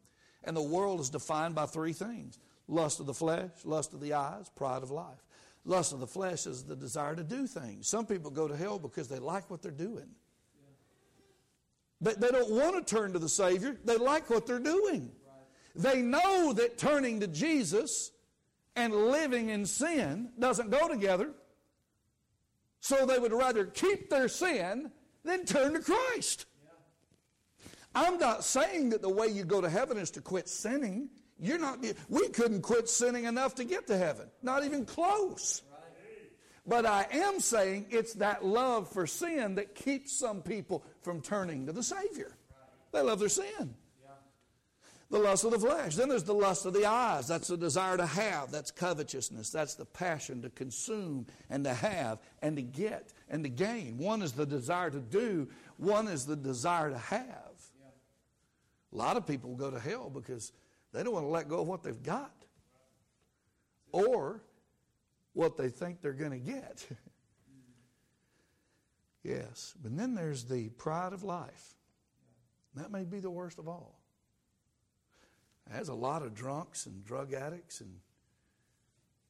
And 0.43 0.55
the 0.55 0.61
world 0.61 0.99
is 0.99 1.09
defined 1.09 1.55
by 1.55 1.65
three 1.65 1.93
things 1.93 2.39
lust 2.67 2.99
of 2.99 3.05
the 3.05 3.13
flesh, 3.13 3.51
lust 3.63 3.93
of 3.93 4.01
the 4.01 4.13
eyes, 4.13 4.49
pride 4.55 4.83
of 4.83 4.91
life. 4.91 5.23
Lust 5.65 5.93
of 5.93 5.99
the 5.99 6.07
flesh 6.07 6.45
is 6.47 6.63
the 6.63 6.75
desire 6.75 7.15
to 7.15 7.23
do 7.23 7.45
things. 7.45 7.89
Some 7.89 8.05
people 8.05 8.31
go 8.31 8.47
to 8.47 8.55
hell 8.55 8.79
because 8.79 9.07
they 9.07 9.19
like 9.19 9.49
what 9.49 9.61
they're 9.61 9.71
doing. 9.71 10.07
They, 11.99 12.13
they 12.13 12.29
don't 12.29 12.51
want 12.51 12.75
to 12.75 12.95
turn 12.95 13.13
to 13.13 13.19
the 13.19 13.29
Savior, 13.29 13.77
they 13.83 13.97
like 13.97 14.29
what 14.29 14.45
they're 14.45 14.59
doing. 14.59 15.11
They 15.75 16.01
know 16.01 16.53
that 16.53 16.77
turning 16.77 17.19
to 17.19 17.27
Jesus 17.27 18.11
and 18.75 18.93
living 18.93 19.49
in 19.49 19.65
sin 19.65 20.31
doesn't 20.39 20.71
go 20.71 20.87
together. 20.87 21.31
So 22.79 23.05
they 23.05 23.19
would 23.19 23.33
rather 23.33 23.65
keep 23.65 24.09
their 24.09 24.27
sin 24.27 24.91
than 25.23 25.45
turn 25.45 25.73
to 25.73 25.79
Christ. 25.79 26.45
I'm 27.93 28.19
not 28.19 28.43
saying 28.43 28.91
that 28.91 29.01
the 29.01 29.09
way 29.09 29.27
you 29.27 29.43
go 29.43 29.59
to 29.59 29.69
heaven 29.69 29.97
is 29.97 30.11
to 30.11 30.21
quit 30.21 30.47
sinning. 30.47 31.09
You're 31.39 31.59
not. 31.59 31.83
We 32.09 32.29
couldn't 32.29 32.61
quit 32.61 32.89
sinning 32.89 33.25
enough 33.25 33.55
to 33.55 33.63
get 33.63 33.87
to 33.87 33.97
heaven. 33.97 34.27
Not 34.41 34.63
even 34.63 34.85
close. 34.85 35.63
But 36.65 36.85
I 36.85 37.07
am 37.11 37.39
saying 37.39 37.87
it's 37.89 38.13
that 38.15 38.43
love 38.43 38.91
for 38.91 39.07
sin 39.07 39.55
that 39.55 39.73
keeps 39.73 40.11
some 40.11 40.41
people 40.41 40.83
from 41.01 41.21
turning 41.21 41.65
to 41.65 41.71
the 41.71 41.83
Savior. 41.83 42.35
They 42.91 43.01
love 43.01 43.19
their 43.19 43.29
sin. 43.29 43.75
The 45.09 45.19
lust 45.19 45.45
of 45.45 45.51
the 45.51 45.59
flesh. 45.59 45.95
Then 45.95 46.09
there's 46.09 46.23
the 46.23 46.33
lust 46.33 46.65
of 46.65 46.73
the 46.73 46.85
eyes. 46.85 47.27
That's 47.27 47.47
the 47.47 47.55
desire 47.55 47.95
to 47.95 48.05
have. 48.05 48.51
That's 48.51 48.71
covetousness. 48.71 49.49
That's 49.49 49.75
the 49.75 49.85
passion 49.85 50.41
to 50.41 50.49
consume 50.49 51.27
and 51.49 51.63
to 51.63 51.73
have 51.73 52.19
and 52.41 52.57
to 52.57 52.61
get 52.61 53.13
and 53.29 53.43
to 53.43 53.49
gain. 53.49 53.97
One 53.97 54.21
is 54.21 54.33
the 54.33 54.45
desire 54.45 54.89
to 54.89 54.99
do, 54.99 55.47
one 55.77 56.09
is 56.09 56.25
the 56.25 56.35
desire 56.35 56.89
to 56.89 56.97
have. 56.97 57.47
A 58.93 58.95
lot 58.95 59.17
of 59.17 59.25
people 59.25 59.55
go 59.55 59.69
to 59.69 59.79
hell 59.79 60.09
because 60.09 60.51
they 60.93 61.03
don't 61.03 61.13
want 61.13 61.25
to 61.25 61.29
let 61.29 61.47
go 61.47 61.61
of 61.61 61.67
what 61.67 61.83
they've 61.83 62.03
got 62.03 62.31
or 63.91 64.41
what 65.33 65.57
they 65.57 65.69
think 65.69 66.01
they're 66.01 66.13
going 66.13 66.31
to 66.31 66.37
get. 66.37 66.85
yes, 69.23 69.75
but 69.81 69.95
then 69.95 70.15
there's 70.15 70.45
the 70.45 70.69
pride 70.69 71.13
of 71.13 71.23
life. 71.23 71.75
That 72.75 72.91
may 72.91 73.03
be 73.03 73.19
the 73.19 73.29
worst 73.29 73.59
of 73.59 73.67
all. 73.67 73.96
There's 75.71 75.89
a 75.89 75.93
lot 75.93 76.21
of 76.21 76.33
drunks 76.33 76.85
and 76.85 77.03
drug 77.05 77.33
addicts 77.33 77.81
and 77.81 77.99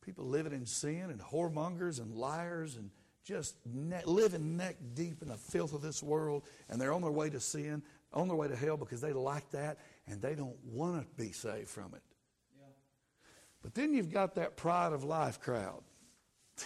people 0.02 0.26
living 0.26 0.54
in 0.54 0.66
sin 0.66 1.10
and 1.10 1.20
whoremongers 1.20 2.00
and 2.00 2.16
liars 2.16 2.76
and 2.76 2.90
just 3.24 3.56
ne- 3.66 4.06
living 4.06 4.56
neck 4.56 4.78
deep 4.94 5.22
in 5.22 5.28
the 5.28 5.36
filth 5.36 5.74
of 5.74 5.82
this 5.82 6.02
world 6.02 6.44
and 6.70 6.80
they're 6.80 6.94
on 6.94 7.02
their 7.02 7.12
way 7.12 7.30
to 7.30 7.40
sin, 7.40 7.84
on 8.14 8.28
their 8.28 8.38
way 8.38 8.48
to 8.48 8.56
hell 8.56 8.78
because 8.78 9.02
they 9.02 9.12
like 9.14 9.50
that 9.52 9.80
and 10.08 10.22
they 10.22 10.36
don't 10.36 10.56
want 10.64 11.02
to 11.02 11.24
be 11.24 11.32
saved 11.32 11.68
from 11.68 11.94
it. 11.94 12.02
Yeah. 12.58 12.68
But 13.62 13.74
then 13.74 13.94
you've 13.94 14.12
got 14.12 14.36
that 14.36 14.56
pride 14.56 14.94
of 14.94 15.04
life 15.04 15.40
crowd. 15.40 15.84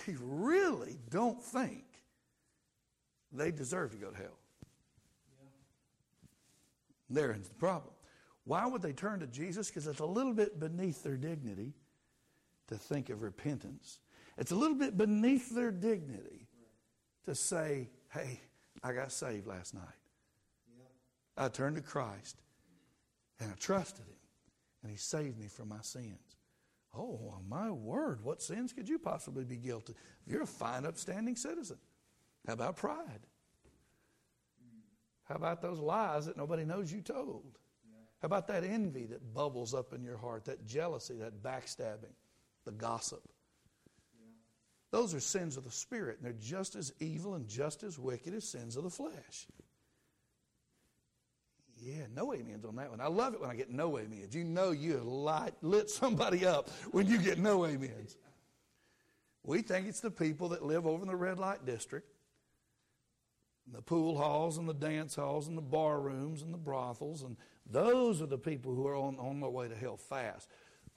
They 0.08 0.16
really 0.22 0.98
don't 1.10 1.44
think 1.44 1.84
they 3.34 3.52
deserve 3.52 3.92
to 3.92 3.98
go 3.98 4.10
to 4.10 4.16
hell. 4.16 4.40
Yeah. 5.42 5.48
There's 7.10 7.48
the 7.48 7.56
problem. 7.56 7.94
Why 8.46 8.66
would 8.66 8.82
they 8.82 8.94
turn 8.94 9.20
to 9.20 9.28
Jesus? 9.28 9.70
Because 9.70 9.88
it's 9.88 10.00
a 10.00 10.06
little 10.06 10.34
bit 10.34 10.60
beneath 10.60 11.04
their 11.04 11.18
dignity 11.18 11.74
to 12.68 12.76
think 12.76 13.10
of 13.10 13.22
repentance. 13.22 14.00
It's 14.38 14.52
a 14.52 14.56
little 14.56 14.78
bit 14.78 14.98
beneath 14.98 15.54
their 15.54 15.72
dignity 15.72 16.48
to 17.26 17.36
say, 17.36 17.90
hey, 18.10 18.40
I 18.84 18.94
got 18.94 19.12
saved 19.12 19.46
last 19.46 19.74
night. 19.74 19.84
I 21.38 21.48
turned 21.50 21.76
to 21.76 21.82
Christ 21.82 22.42
and 23.40 23.52
I 23.52 23.56
trusted 23.56 24.06
Him 24.06 24.16
and 24.84 24.92
He 24.92 24.98
saved 24.98 25.40
me 25.40 25.48
from 25.48 25.70
my 25.70 25.82
sins. 25.82 26.38
Oh, 26.98 27.36
my 27.48 27.70
word, 27.70 28.24
what 28.24 28.42
sins 28.42 28.74
could 28.74 28.90
you 28.90 29.00
possibly 29.00 29.46
be 29.46 29.56
guilty? 29.56 29.94
You're 30.26 30.42
a 30.42 30.48
fine, 30.48 30.86
upstanding 30.86 31.36
citizen. 31.36 31.78
How 32.46 32.54
about 32.54 32.76
pride? 32.76 33.22
How 35.24 35.36
about 35.36 35.62
those 35.62 35.80
lies 35.80 36.26
that 36.26 36.36
nobody 36.36 36.66
knows 36.66 36.92
you 36.92 37.02
told? 37.02 37.58
How 38.22 38.28
about 38.28 38.48
that 38.48 38.64
envy 38.64 39.06
that 39.08 39.34
bubbles 39.34 39.74
up 39.74 39.94
in 39.94 40.04
your 40.04 40.18
heart, 40.18 40.46
that 40.46 40.66
jealousy, 40.66 41.16
that 41.16 41.42
backstabbing, 41.42 42.14
the 42.66 42.72
gossip? 42.72 43.22
Those 44.92 45.16
are 45.16 45.20
sins 45.20 45.58
of 45.58 45.64
the 45.64 45.72
Spirit, 45.72 46.18
and 46.18 46.26
they're 46.26 46.42
just 46.42 46.76
as 46.76 46.94
evil 47.00 47.34
and 47.34 47.48
just 47.48 47.82
as 47.82 47.98
wicked 47.98 48.34
as 48.34 48.48
sins 48.48 48.76
of 48.76 48.84
the 48.84 48.90
flesh. 48.90 49.48
Yeah, 51.82 52.04
no 52.14 52.32
amens 52.32 52.64
on 52.64 52.76
that 52.76 52.92
one. 52.92 53.02
I 53.02 53.08
love 53.08 53.34
it 53.34 53.42
when 53.42 53.50
I 53.50 53.56
get 53.56 53.72
no 53.72 53.98
amens. 53.98 54.36
You 54.36 54.44
know 54.44 54.70
you 54.70 54.98
light, 54.98 55.56
lit 55.64 55.90
somebody 55.90 56.46
up 56.46 56.70
when 56.92 57.08
you 57.08 57.18
get 57.18 57.40
no 57.40 57.66
amens. 57.66 58.18
We 59.44 59.64
think 59.64 59.88
it's 59.88 60.02
the 60.02 60.12
people 60.12 60.50
that 60.50 60.64
live 60.64 60.86
over 60.86 61.02
in 61.02 61.08
the 61.08 61.16
red 61.16 61.40
light 61.40 61.66
district, 61.66 62.08
the 63.72 63.82
pool 63.82 64.16
halls 64.16 64.60
and 64.60 64.70
the 64.70 64.76
dance 64.76 65.16
halls 65.16 65.48
and 65.48 65.58
the 65.58 65.64
bar 65.64 66.00
rooms 66.00 66.44
and 66.44 66.54
the 66.54 66.60
brothels, 66.60 67.24
and 67.24 67.36
those 67.70 68.22
are 68.22 68.28
the 68.28 68.38
people 68.38 68.74
who 68.74 68.88
are 68.88 68.96
on, 68.96 69.18
on 69.20 69.40
their 69.40 69.50
way 69.50 69.68
to 69.68 69.76
hell 69.76 69.98
fast. 69.98 70.48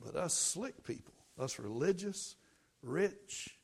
But 0.00 0.16
us 0.16 0.34
slick 0.34 0.84
people, 0.84 1.14
us 1.38 1.58
religious, 1.58 2.36
rich, 2.82 3.56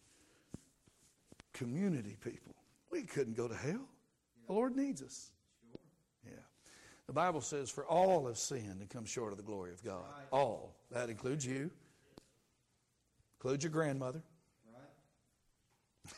community 1.53 2.17
people, 2.23 2.55
we 2.91 3.03
couldn't 3.03 3.37
go 3.37 3.49
to 3.49 3.55
hell. 3.55 3.89
The 4.47 4.53
Lord 4.53 4.77
needs 4.77 5.03
us. 5.03 5.31
Yeah. 6.25 6.33
The 7.07 7.13
Bible 7.13 7.41
says, 7.41 7.71
for 7.71 7.85
all 7.85 8.27
have 8.27 8.39
sinned 8.39 8.81
and 8.81 8.89
come 8.89 9.05
short 9.05 9.33
of 9.33 9.37
the 9.37 9.45
glory 9.45 9.73
of 9.73 9.83
God. 9.85 10.03
Right. 10.03 10.27
All. 10.33 10.77
That 10.91 11.11
includes 11.11 11.45
you, 11.47 11.71
includes 13.39 13.65
your 13.65 13.73
grandmother. 13.73 14.23
Right. 14.73 16.15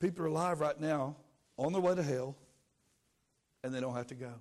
People 0.00 0.24
are 0.24 0.28
alive 0.28 0.60
right 0.60 0.80
now 0.80 1.16
on 1.56 1.72
their 1.72 1.82
way 1.82 1.94
to 1.94 2.02
hell, 2.02 2.36
and 3.62 3.74
they 3.74 3.80
don't 3.80 3.94
have 3.94 4.08
to 4.08 4.14
go. 4.14 4.32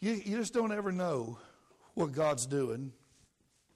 You, 0.00 0.12
you 0.12 0.36
just 0.36 0.54
don't 0.54 0.72
ever 0.72 0.92
know 0.92 1.38
what 1.94 2.12
God's 2.12 2.46
doing. 2.46 2.92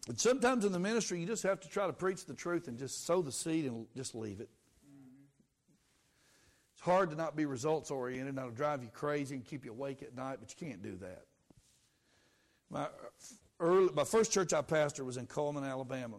And 0.09 0.19
sometimes 0.19 0.65
in 0.65 0.73
the 0.73 0.79
ministry, 0.79 1.21
you 1.21 1.27
just 1.27 1.43
have 1.43 1.61
to 1.61 1.69
try 1.69 1.87
to 1.87 1.93
preach 1.93 2.27
the 2.27 2.35
truth 2.35 2.69
and 2.69 2.79
just 2.79 3.07
sow 3.07 3.23
the 3.23 3.33
seed 3.33 3.67
and 3.67 3.87
just 3.97 4.15
leave 4.15 4.41
it. 4.41 4.49
Mm-hmm. 4.87 5.25
It's 6.75 6.83
hard 6.83 7.11
to 7.11 7.17
not 7.17 7.37
be 7.37 7.45
results 7.45 7.91
oriented, 7.91 8.29
and 8.29 8.39
that'll 8.39 8.51
drive 8.51 8.83
you 8.83 8.91
crazy 8.93 9.35
and 9.35 9.45
keep 9.45 9.65
you 9.65 9.73
awake 9.73 10.03
at 10.03 10.15
night, 10.15 10.39
but 10.41 10.51
you 10.51 10.67
can't 10.67 10.83
do 10.83 10.97
that. 10.97 11.25
My, 12.71 12.87
early, 13.61 13.93
my 13.95 14.05
first 14.05 14.33
church 14.33 14.53
I 14.53 14.63
pastored 14.63 15.05
was 15.05 15.17
in 15.17 15.27
Cullman, 15.27 15.65
Alabama. 15.65 16.17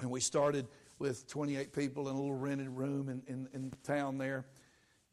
And 0.00 0.10
we 0.10 0.20
started 0.20 0.66
with 0.98 1.26
28 1.28 1.72
people 1.72 2.08
in 2.08 2.14
a 2.14 2.18
little 2.18 2.34
rented 2.34 2.68
room 2.68 3.08
in, 3.08 3.22
in, 3.26 3.48
in 3.52 3.72
town 3.84 4.18
there 4.18 4.46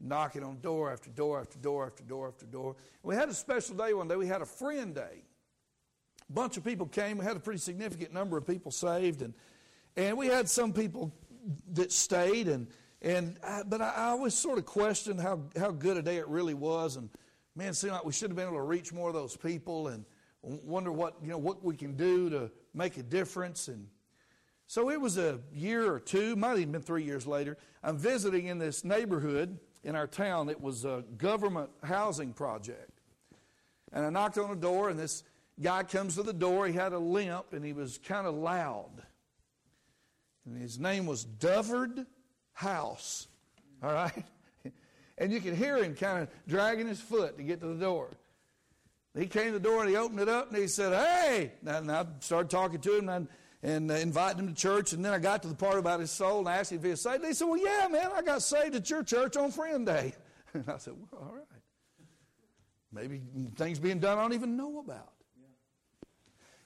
knocking 0.04 0.44
on 0.44 0.60
door 0.62 0.92
after 0.92 1.10
door 1.10 1.40
after 1.40 1.60
door 1.60 1.86
after 1.86 2.04
door 2.04 2.28
after 2.28 2.46
door. 2.46 2.76
We 3.04 3.16
had 3.16 3.30
a 3.30 3.34
special 3.34 3.76
day 3.76 3.94
one 3.94 4.08
day. 4.08 4.16
We 4.16 4.28
had 4.28 4.42
a 4.42 4.46
friend 4.46 4.94
day. 4.96 5.24
A 6.30 6.34
bunch 6.34 6.58
of 6.58 6.64
people 6.64 6.88
came. 6.88 7.18
We 7.18 7.26
had 7.26 7.38
a 7.38 7.40
pretty 7.40 7.60
significant 7.60 8.14
number 8.14 8.38
of 8.38 8.46
people 8.46 8.72
saved, 8.72 9.22
and 9.22 9.34
and 9.96 10.18
we 10.18 10.28
had 10.28 10.50
some 10.50 10.74
people 10.74 11.14
that 11.74 11.92
stayed. 11.92 12.48
And 12.48 12.68
and 13.02 13.38
I, 13.44 13.64
but 13.64 13.82
I, 13.82 13.90
I 13.90 14.04
always 14.08 14.34
sort 14.34 14.58
of 14.58 14.66
questioned 14.66 15.20
how 15.20 15.42
how 15.58 15.72
good 15.72 15.98
a 15.98 16.02
day 16.02 16.18
it 16.18 16.28
really 16.28 16.54
was. 16.54 16.96
And 16.96 17.10
man, 17.56 17.70
it 17.70 17.76
seemed 17.76 17.94
like 17.94 18.06
we 18.06 18.14
should 18.14 18.30
have 18.30 18.38
been 18.38 18.48
able 18.48 18.58
to 18.58 18.64
reach 18.64 18.94
more 18.94 19.10
of 19.10 19.14
those 19.14 19.36
people. 19.36 19.90
And 19.90 20.06
wonder 20.42 20.92
what 20.92 21.16
you 21.22 21.30
know 21.30 21.38
what 21.38 21.64
we 21.64 21.76
can 21.76 21.96
do 21.96 22.30
to 22.30 22.52
make 22.74 22.98
a 22.98 23.04
difference. 23.04 23.68
And 23.68 23.88
so 24.68 24.90
it 24.90 25.00
was 25.00 25.18
a 25.18 25.40
year 25.54 25.92
or 25.92 26.00
two, 26.00 26.36
might 26.36 26.58
even 26.58 26.72
been 26.72 26.82
three 26.82 27.04
years 27.04 27.28
later. 27.28 27.58
I'm 27.84 27.98
visiting 27.98 28.48
in 28.48 28.58
this 28.58 28.86
neighborhood 28.86 29.60
in 29.84 29.96
our 29.96 30.08
town. 30.08 30.50
It 30.50 30.62
was 30.62 30.86
a 30.86 31.04
government 31.18 31.70
housing 31.84 32.34
project. 32.34 32.92
And 33.94 34.06
I 34.06 34.10
knocked 34.10 34.38
on 34.38 34.50
the 34.50 34.56
door, 34.56 34.90
and 34.90 35.00
this 35.00 35.24
guy 35.62 35.84
comes 35.84 36.16
to 36.16 36.24
the 36.24 36.34
door. 36.34 36.68
He 36.68 36.74
had 36.74 36.94
a 36.94 37.00
limp, 37.00 37.54
and 37.54 37.64
he 37.64 37.74
was 37.74 37.98
kind 37.98 38.26
of 38.26 38.36
loud. 38.36 39.04
And 40.46 40.62
his 40.62 40.80
name 40.80 41.06
was 41.06 41.24
Duvard 41.24 42.06
House. 42.54 43.28
All 43.84 43.94
right? 43.94 44.24
And 45.18 45.32
you 45.32 45.40
could 45.40 45.54
hear 45.54 45.78
him 45.78 45.94
kind 45.94 46.24
of 46.24 46.30
dragging 46.48 46.88
his 46.88 47.00
foot 47.00 47.38
to 47.38 47.44
get 47.44 47.62
to 47.62 47.68
the 47.68 47.76
door. 47.76 48.10
He 49.16 49.28
came 49.28 49.48
to 49.48 49.52
the 49.52 49.60
door 49.60 49.82
and 49.82 49.90
he 49.90 49.96
opened 49.96 50.20
it 50.20 50.28
up 50.28 50.50
and 50.50 50.58
he 50.58 50.68
said, 50.68 50.94
Hey! 50.94 51.52
And 51.64 51.92
I 51.92 52.06
started 52.22 52.50
talking 52.50 52.80
to 52.80 52.98
him. 52.98 53.08
And 53.08 53.28
and 53.64 53.92
uh, 53.92 53.96
inviting 53.96 54.40
him 54.40 54.48
to 54.48 54.54
church. 54.54 54.94
And 54.94 55.04
then 55.04 55.14
I 55.14 55.20
got 55.20 55.42
to 55.44 55.48
the 55.48 55.56
part 55.56 55.78
about 55.78 56.00
his 56.00 56.12
soul 56.12 56.40
and 56.40 56.50
I 56.50 56.58
asked 56.58 56.72
him 56.72 56.80
if 56.80 56.84
he 56.84 56.92
was 56.92 57.02
saved. 57.02 57.24
They 57.24 57.34
said, 57.34 57.46
Well, 57.46 57.60
yeah, 57.60 57.88
man, 57.90 58.10
I 58.14 58.22
got 58.22 58.42
saved 58.42 58.76
at 58.76 58.90
your 58.90 59.04
church 59.04 59.38
on 59.38 59.52
Friend 59.52 59.86
Day. 59.86 60.14
And 60.54 60.66
I 60.68 60.80
said, 60.80 60.96
Well, 60.98 61.22
all 61.22 61.34
right. 61.34 61.46
Maybe 62.92 63.22
things 63.56 63.80
being 63.80 64.00
done 64.00 64.18
I 64.18 64.22
don't 64.22 64.34
even 64.34 64.58
know 64.58 64.80
about. 64.80 65.14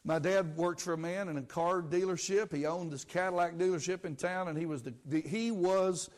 My 0.03 0.17
dad 0.17 0.57
worked 0.57 0.81
for 0.81 0.93
a 0.93 0.97
man 0.97 1.29
in 1.29 1.37
a 1.37 1.43
car 1.43 1.83
dealership. 1.83 2.51
He 2.51 2.65
owned 2.65 2.91
this 2.91 3.03
Cadillac 3.03 3.57
dealership 3.57 4.05
in 4.05 4.15
town, 4.15 4.47
and 4.47 4.57
he 4.57 4.65
was 4.65 4.81
the, 4.81 4.93
the 5.05 5.21
he 5.21 5.51
was 5.51 6.09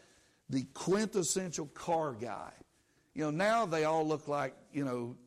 the 0.50 0.64
quintessential 0.74 1.68
car 1.68 2.14
guy. 2.14 2.52
You 3.14 3.26
know, 3.26 3.32
now 3.32 3.66
they 3.66 3.84
all 3.84 4.08
look 4.08 4.30
like 4.30 4.56
you 4.72 4.86
know 4.86 5.18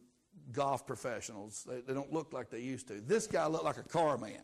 golf 0.53 0.86
professionals. 0.86 1.66
They, 1.68 1.82
they 1.82 1.92
don't 1.92 2.12
look 2.12 2.32
like 2.32 2.48
they 2.48 2.61
used 2.61 2.88
to. 2.88 3.03
This 3.03 3.26
guy 3.26 3.46
looked 3.46 3.64
like 3.64 3.78
a 3.78 3.82
car 3.82 4.16
man 4.16 4.40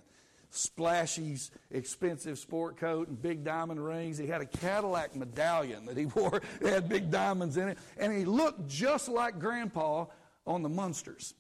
splashy, 0.51 1.39
expensive 1.71 2.39
sport 2.39 2.77
coat 2.77 3.09
and 3.09 3.21
big 3.21 3.45
diamond 3.45 3.85
rings. 3.85 4.19
He 4.19 4.27
had 4.27 4.41
a 4.41 4.47
Cadillac 4.47 5.17
medallion 5.17 5.87
that 5.87 5.97
he 5.97 6.07
wore. 6.15 6.41
It 6.61 6.69
had 6.69 6.89
big 6.89 7.11
diamonds 7.11 7.57
in 7.57 7.69
it. 7.69 7.79
And 7.99 8.17
he 8.17 8.25
looked 8.25 8.69
just 8.69 9.09
like 9.09 9.39
Grandpa 9.39 10.07
on 10.47 10.63
the 10.63 10.69
Munsters. 10.69 11.35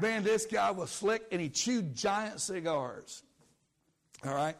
Man, 0.00 0.24
this 0.24 0.46
guy 0.46 0.70
was 0.70 0.90
slick 0.90 1.24
and 1.30 1.40
he 1.40 1.48
chewed 1.48 1.94
giant 1.94 2.40
cigars. 2.40 3.22
All 4.24 4.34
right? 4.34 4.56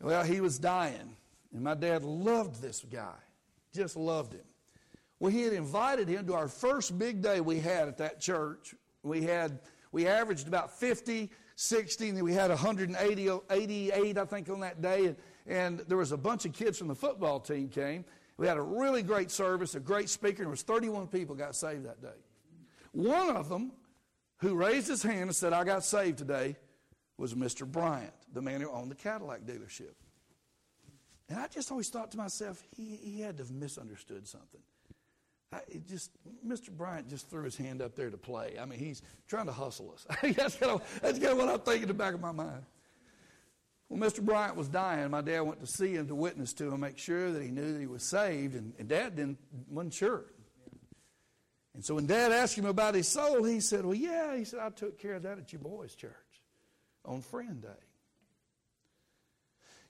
Well, 0.00 0.22
he 0.22 0.40
was 0.40 0.58
dying. 0.58 1.16
And 1.52 1.62
my 1.62 1.74
dad 1.74 2.04
loved 2.04 2.60
this 2.60 2.84
guy, 2.90 3.16
just 3.74 3.96
loved 3.96 4.34
him. 4.34 4.44
Well, 5.18 5.32
he 5.32 5.42
had 5.42 5.52
invited 5.52 6.08
him 6.08 6.26
to 6.26 6.34
our 6.34 6.48
first 6.48 6.98
big 6.98 7.22
day 7.22 7.40
we 7.40 7.58
had 7.58 7.88
at 7.88 7.98
that 7.98 8.20
church. 8.20 8.74
We 9.02 9.22
had 9.22 9.58
we 9.90 10.06
averaged 10.06 10.46
about 10.46 10.78
50 10.78 11.30
60, 11.60 12.10
and 12.10 12.22
we 12.22 12.32
had 12.32 12.50
180, 12.50 13.30
88, 13.50 14.16
I 14.16 14.24
think, 14.26 14.48
on 14.48 14.60
that 14.60 14.80
day. 14.80 15.06
And, 15.06 15.16
and 15.48 15.78
there 15.88 15.98
was 15.98 16.12
a 16.12 16.16
bunch 16.16 16.44
of 16.44 16.52
kids 16.52 16.78
from 16.78 16.86
the 16.86 16.94
football 16.94 17.40
team 17.40 17.68
came. 17.68 18.04
We 18.36 18.46
had 18.46 18.58
a 18.58 18.62
really 18.62 19.02
great 19.02 19.32
service, 19.32 19.74
a 19.74 19.80
great 19.80 20.08
speaker, 20.08 20.42
and 20.42 20.46
there 20.46 20.50
was 20.50 20.62
31 20.62 21.08
people 21.08 21.34
got 21.34 21.56
saved 21.56 21.84
that 21.84 22.00
day. 22.00 22.16
One 22.92 23.34
of 23.36 23.48
them, 23.48 23.72
who 24.36 24.54
raised 24.54 24.86
his 24.86 25.02
hand 25.02 25.22
and 25.22 25.34
said, 25.34 25.52
I 25.52 25.64
got 25.64 25.84
saved 25.84 26.18
today, 26.18 26.54
was 27.16 27.34
Mr. 27.34 27.66
Bryant, 27.66 28.14
the 28.32 28.40
man 28.40 28.60
who 28.60 28.70
owned 28.70 28.92
the 28.92 28.94
Cadillac 28.94 29.40
dealership. 29.40 29.94
And 31.28 31.40
I 31.40 31.48
just 31.48 31.72
always 31.72 31.88
thought 31.88 32.12
to 32.12 32.18
myself, 32.18 32.62
he, 32.76 33.00
he 33.02 33.20
had 33.20 33.36
to 33.38 33.42
have 33.42 33.50
misunderstood 33.50 34.28
something. 34.28 34.60
I, 35.52 35.60
just 35.88 36.10
Mr. 36.46 36.70
Bryant 36.70 37.08
just 37.08 37.30
threw 37.30 37.44
his 37.44 37.56
hand 37.56 37.80
up 37.80 37.94
there 37.94 38.10
to 38.10 38.18
play. 38.18 38.56
I 38.60 38.66
mean, 38.66 38.78
he's 38.78 39.02
trying 39.28 39.46
to 39.46 39.52
hustle 39.52 39.94
us. 39.94 40.06
that's, 40.36 40.56
kind 40.56 40.72
of, 40.72 41.00
that's 41.00 41.18
kind 41.18 41.32
of 41.32 41.38
what 41.38 41.48
I'm 41.48 41.60
thinking 41.60 41.82
in 41.84 41.88
the 41.88 41.94
back 41.94 42.14
of 42.14 42.20
my 42.20 42.32
mind. 42.32 42.64
When 43.88 44.00
Mr. 44.00 44.20
Bryant 44.20 44.56
was 44.56 44.68
dying, 44.68 45.10
my 45.10 45.22
dad 45.22 45.40
went 45.40 45.60
to 45.60 45.66
see 45.66 45.94
him 45.94 46.08
to 46.08 46.14
witness 46.14 46.52
to 46.54 46.70
him, 46.70 46.80
make 46.80 46.98
sure 46.98 47.32
that 47.32 47.42
he 47.42 47.48
knew 47.48 47.72
that 47.72 47.80
he 47.80 47.86
was 47.86 48.02
saved, 48.02 48.54
and, 48.54 48.74
and 48.78 48.86
Dad 48.86 49.16
didn't, 49.16 49.38
wasn't 49.70 49.94
sure. 49.94 50.24
And 51.72 51.82
so 51.82 51.94
when 51.94 52.06
Dad 52.06 52.32
asked 52.32 52.58
him 52.58 52.66
about 52.66 52.94
his 52.94 53.08
soul, 53.08 53.44
he 53.44 53.60
said, 53.60 53.86
Well, 53.86 53.94
yeah, 53.94 54.36
he 54.36 54.44
said, 54.44 54.60
I 54.60 54.68
took 54.68 54.98
care 54.98 55.14
of 55.14 55.22
that 55.22 55.38
at 55.38 55.52
your 55.52 55.62
boys' 55.62 55.94
church 55.94 56.12
on 57.04 57.22
Friend 57.22 57.62
Day. 57.62 57.68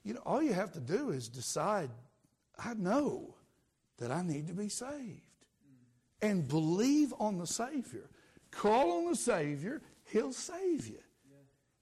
You 0.03 0.13
know, 0.13 0.21
all 0.25 0.41
you 0.41 0.53
have 0.53 0.71
to 0.73 0.79
do 0.79 1.09
is 1.09 1.27
decide, 1.27 1.89
I 2.57 2.73
know 2.75 3.35
that 3.97 4.11
I 4.11 4.21
need 4.21 4.47
to 4.47 4.53
be 4.53 4.69
saved. 4.69 5.28
And 6.21 6.47
believe 6.47 7.13
on 7.19 7.37
the 7.37 7.47
Savior. 7.47 8.09
Call 8.51 8.91
on 8.91 9.11
the 9.11 9.15
Savior, 9.15 9.81
He'll 10.05 10.33
save 10.33 10.87
you. 10.87 10.99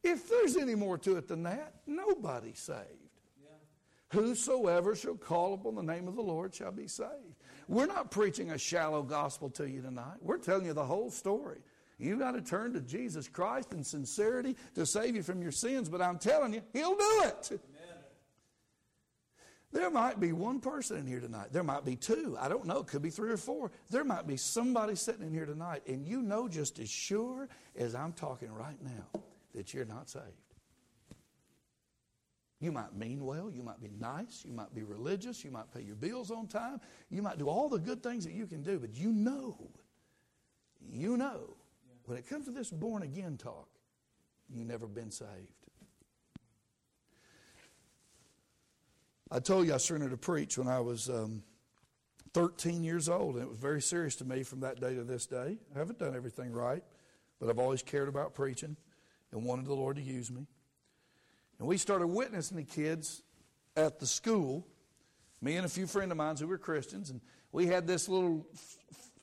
If 0.03 0.29
there's 0.29 0.55
any 0.55 0.75
more 0.75 0.97
to 0.99 1.17
it 1.17 1.27
than 1.27 1.43
that, 1.43 1.73
nobody's 1.85 2.59
saved. 2.59 2.79
Yeah. 3.41 3.49
Whosoever 4.19 4.95
shall 4.95 5.15
call 5.15 5.53
upon 5.53 5.75
the 5.75 5.81
name 5.81 6.07
of 6.07 6.15
the 6.15 6.21
Lord 6.21 6.53
shall 6.53 6.71
be 6.71 6.87
saved. 6.87 7.35
We're 7.67 7.87
not 7.87 8.11
preaching 8.11 8.51
a 8.51 8.57
shallow 8.57 9.01
gospel 9.01 9.49
to 9.51 9.67
you 9.67 9.81
tonight. 9.81 10.17
We're 10.21 10.37
telling 10.37 10.65
you 10.65 10.73
the 10.73 10.85
whole 10.85 11.09
story. 11.09 11.59
You've 11.97 12.19
got 12.19 12.31
to 12.33 12.41
turn 12.41 12.73
to 12.73 12.81
Jesus 12.81 13.27
Christ 13.27 13.73
in 13.73 13.83
sincerity 13.83 14.55
to 14.75 14.85
save 14.85 15.15
you 15.15 15.23
from 15.23 15.41
your 15.41 15.51
sins, 15.51 15.89
but 15.89 16.01
I'm 16.01 16.19
telling 16.19 16.53
you, 16.53 16.61
He'll 16.71 16.95
do 16.95 17.23
it. 17.23 17.59
There 19.73 19.89
might 19.89 20.19
be 20.19 20.31
one 20.31 20.59
person 20.59 20.97
in 20.97 21.05
here 21.05 21.19
tonight. 21.19 21.51
There 21.51 21.63
might 21.63 21.83
be 21.83 21.95
two. 21.95 22.37
I 22.39 22.47
don't 22.47 22.65
know. 22.65 22.79
It 22.79 22.87
could 22.87 23.01
be 23.01 23.09
three 23.09 23.31
or 23.31 23.37
four. 23.37 23.71
There 23.89 24.05
might 24.05 24.25
be 24.25 24.37
somebody 24.37 24.95
sitting 24.95 25.23
in 25.23 25.33
here 25.33 25.45
tonight, 25.45 25.83
and 25.87 26.05
you 26.05 26.21
know 26.21 26.47
just 26.47 26.79
as 26.79 26.89
sure 26.89 27.49
as 27.75 27.93
I'm 27.93 28.13
talking 28.13 28.51
right 28.51 28.81
now 28.81 29.21
that 29.53 29.73
you're 29.73 29.85
not 29.85 30.09
saved. 30.09 30.25
You 32.59 32.71
might 32.71 32.95
mean 32.95 33.23
well, 33.23 33.51
you 33.51 33.61
might 33.61 33.81
be 33.81 33.91
nice, 33.99 34.43
you 34.47 34.53
might 34.53 34.73
be 34.73 34.81
religious, 34.81 35.43
you 35.43 35.51
might 35.51 35.71
pay 35.71 35.81
your 35.81 35.95
bills 35.95 36.31
on 36.31 36.47
time, 36.47 36.81
you 37.11 37.21
might 37.21 37.37
do 37.37 37.47
all 37.47 37.69
the 37.69 37.77
good 37.77 38.01
things 38.01 38.23
that 38.25 38.33
you 38.33 38.47
can 38.47 38.63
do, 38.63 38.79
but 38.79 38.95
you 38.95 39.11
know, 39.11 39.69
you 40.91 41.17
know, 41.17 41.55
when 42.05 42.17
it 42.17 42.27
comes 42.27 42.45
to 42.45 42.51
this 42.51 42.71
born 42.71 43.03
again 43.03 43.37
talk, 43.37 43.67
you've 44.49 44.65
never 44.65 44.87
been 44.87 45.11
saved. 45.11 45.56
I 49.29 49.39
told 49.39 49.67
you 49.67 49.73
I 49.73 49.77
surrendered 49.77 50.11
to 50.11 50.17
preach 50.17 50.57
when 50.57 50.67
I 50.67 50.79
was 50.79 51.09
um, 51.09 51.43
13 52.33 52.83
years 52.83 53.09
old, 53.09 53.35
and 53.35 53.43
it 53.43 53.49
was 53.49 53.57
very 53.57 53.81
serious 53.81 54.15
to 54.17 54.25
me 54.25 54.43
from 54.43 54.61
that 54.61 54.79
day 54.79 54.95
to 54.95 55.03
this 55.03 55.25
day. 55.25 55.57
I 55.75 55.77
haven't 55.77 55.99
done 55.99 56.15
everything 56.15 56.53
right, 56.53 56.83
but 57.39 57.49
I've 57.49 57.59
always 57.59 57.81
cared 57.81 58.07
about 58.07 58.35
preaching 58.35 58.77
and 59.31 59.43
wanted 59.43 59.65
the 59.65 59.73
Lord 59.73 59.97
to 59.97 60.01
use 60.01 60.31
me. 60.31 60.47
And 61.59 61.67
we 61.67 61.77
started 61.77 62.07
witnessing 62.07 62.55
the 62.55 62.63
kids 62.63 63.21
at 63.75 63.99
the 63.99 64.07
school, 64.07 64.65
me 65.41 65.57
and 65.57 65.65
a 65.65 65.69
few 65.69 65.87
friends 65.87 66.11
of 66.11 66.17
mine 66.17 66.37
who 66.37 66.47
were 66.47 66.57
Christians, 66.57 67.09
and 67.09 67.19
we 67.51 67.67
had 67.67 67.85
this 67.85 68.07
little 68.07 68.45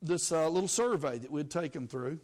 this 0.02 0.32
uh, 0.32 0.46
little 0.50 0.68
survey 0.68 1.16
that 1.16 1.30
we'd 1.30 1.50
take 1.50 1.72
them 1.72 1.88
through. 1.88 2.18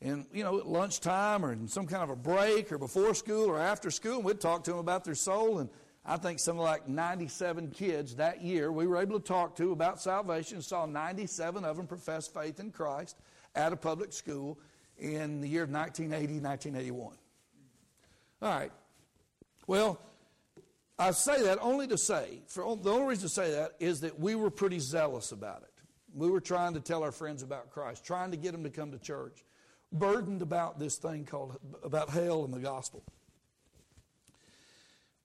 And, 0.00 0.26
you 0.32 0.42
know, 0.42 0.58
at 0.58 0.66
lunchtime 0.66 1.44
or 1.44 1.52
in 1.52 1.68
some 1.68 1.86
kind 1.86 2.02
of 2.02 2.10
a 2.10 2.16
break 2.16 2.72
or 2.72 2.78
before 2.78 3.14
school 3.14 3.48
or 3.48 3.60
after 3.60 3.88
school, 3.88 4.16
and 4.16 4.24
we'd 4.24 4.40
talk 4.40 4.64
to 4.64 4.72
them 4.72 4.80
about 4.80 5.04
their 5.04 5.14
soul. 5.14 5.60
And 5.60 5.70
I 6.04 6.16
think 6.16 6.40
something 6.40 6.62
like 6.62 6.88
97 6.88 7.70
kids 7.70 8.16
that 8.16 8.42
year 8.42 8.72
we 8.72 8.86
were 8.86 8.96
able 8.98 9.20
to 9.20 9.24
talk 9.24 9.56
to 9.56 9.70
about 9.72 10.00
salvation. 10.00 10.60
Saw 10.60 10.86
97 10.86 11.64
of 11.64 11.76
them 11.76 11.86
profess 11.86 12.26
faith 12.26 12.58
in 12.58 12.72
Christ 12.72 13.16
at 13.54 13.72
a 13.72 13.76
public 13.76 14.12
school 14.12 14.58
in 14.98 15.40
the 15.40 15.48
year 15.48 15.62
of 15.62 15.70
1980, 15.70 16.40
1981. 16.40 17.16
All 18.42 18.48
right. 18.48 18.72
Well, 19.66 20.00
I 20.98 21.12
say 21.12 21.42
that 21.44 21.58
only 21.60 21.86
to 21.86 21.98
say, 21.98 22.42
for, 22.48 22.76
the 22.76 22.90
only 22.90 23.06
reason 23.06 23.28
to 23.28 23.28
say 23.28 23.52
that 23.52 23.72
is 23.78 24.00
that 24.00 24.18
we 24.18 24.34
were 24.34 24.50
pretty 24.50 24.80
zealous 24.80 25.32
about 25.32 25.62
it. 25.62 25.70
We 26.14 26.30
were 26.30 26.40
trying 26.40 26.74
to 26.74 26.80
tell 26.80 27.02
our 27.02 27.12
friends 27.12 27.42
about 27.42 27.70
Christ, 27.70 28.04
trying 28.04 28.32
to 28.32 28.36
get 28.36 28.52
them 28.52 28.64
to 28.64 28.70
come 28.70 28.90
to 28.92 28.98
church, 28.98 29.44
burdened 29.92 30.42
about 30.42 30.78
this 30.78 30.96
thing 30.96 31.24
called 31.24 31.58
about 31.82 32.10
hell 32.10 32.44
and 32.44 32.52
the 32.52 32.60
gospel. 32.60 33.02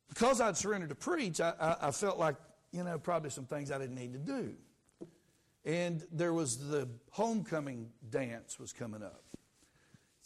Because 0.10 0.42
I'd 0.42 0.58
surrendered 0.58 0.90
to 0.90 0.96
preach, 0.96 1.42
I, 1.42 1.54
I, 1.60 1.88
I 1.88 1.92
felt 1.92 2.18
like, 2.18 2.36
you 2.72 2.84
know, 2.84 2.98
probably 2.98 3.30
some 3.30 3.46
things 3.46 3.72
I 3.72 3.78
didn't 3.78 3.96
need 3.96 4.14
to 4.14 4.20
do. 4.20 4.54
And 5.66 6.04
there 6.12 6.34
was 6.34 6.70
the 6.70 6.88
homecoming 7.12 7.90
dance 8.10 8.60
was 8.60 8.72
coming 8.72 9.04
up. 9.04 9.24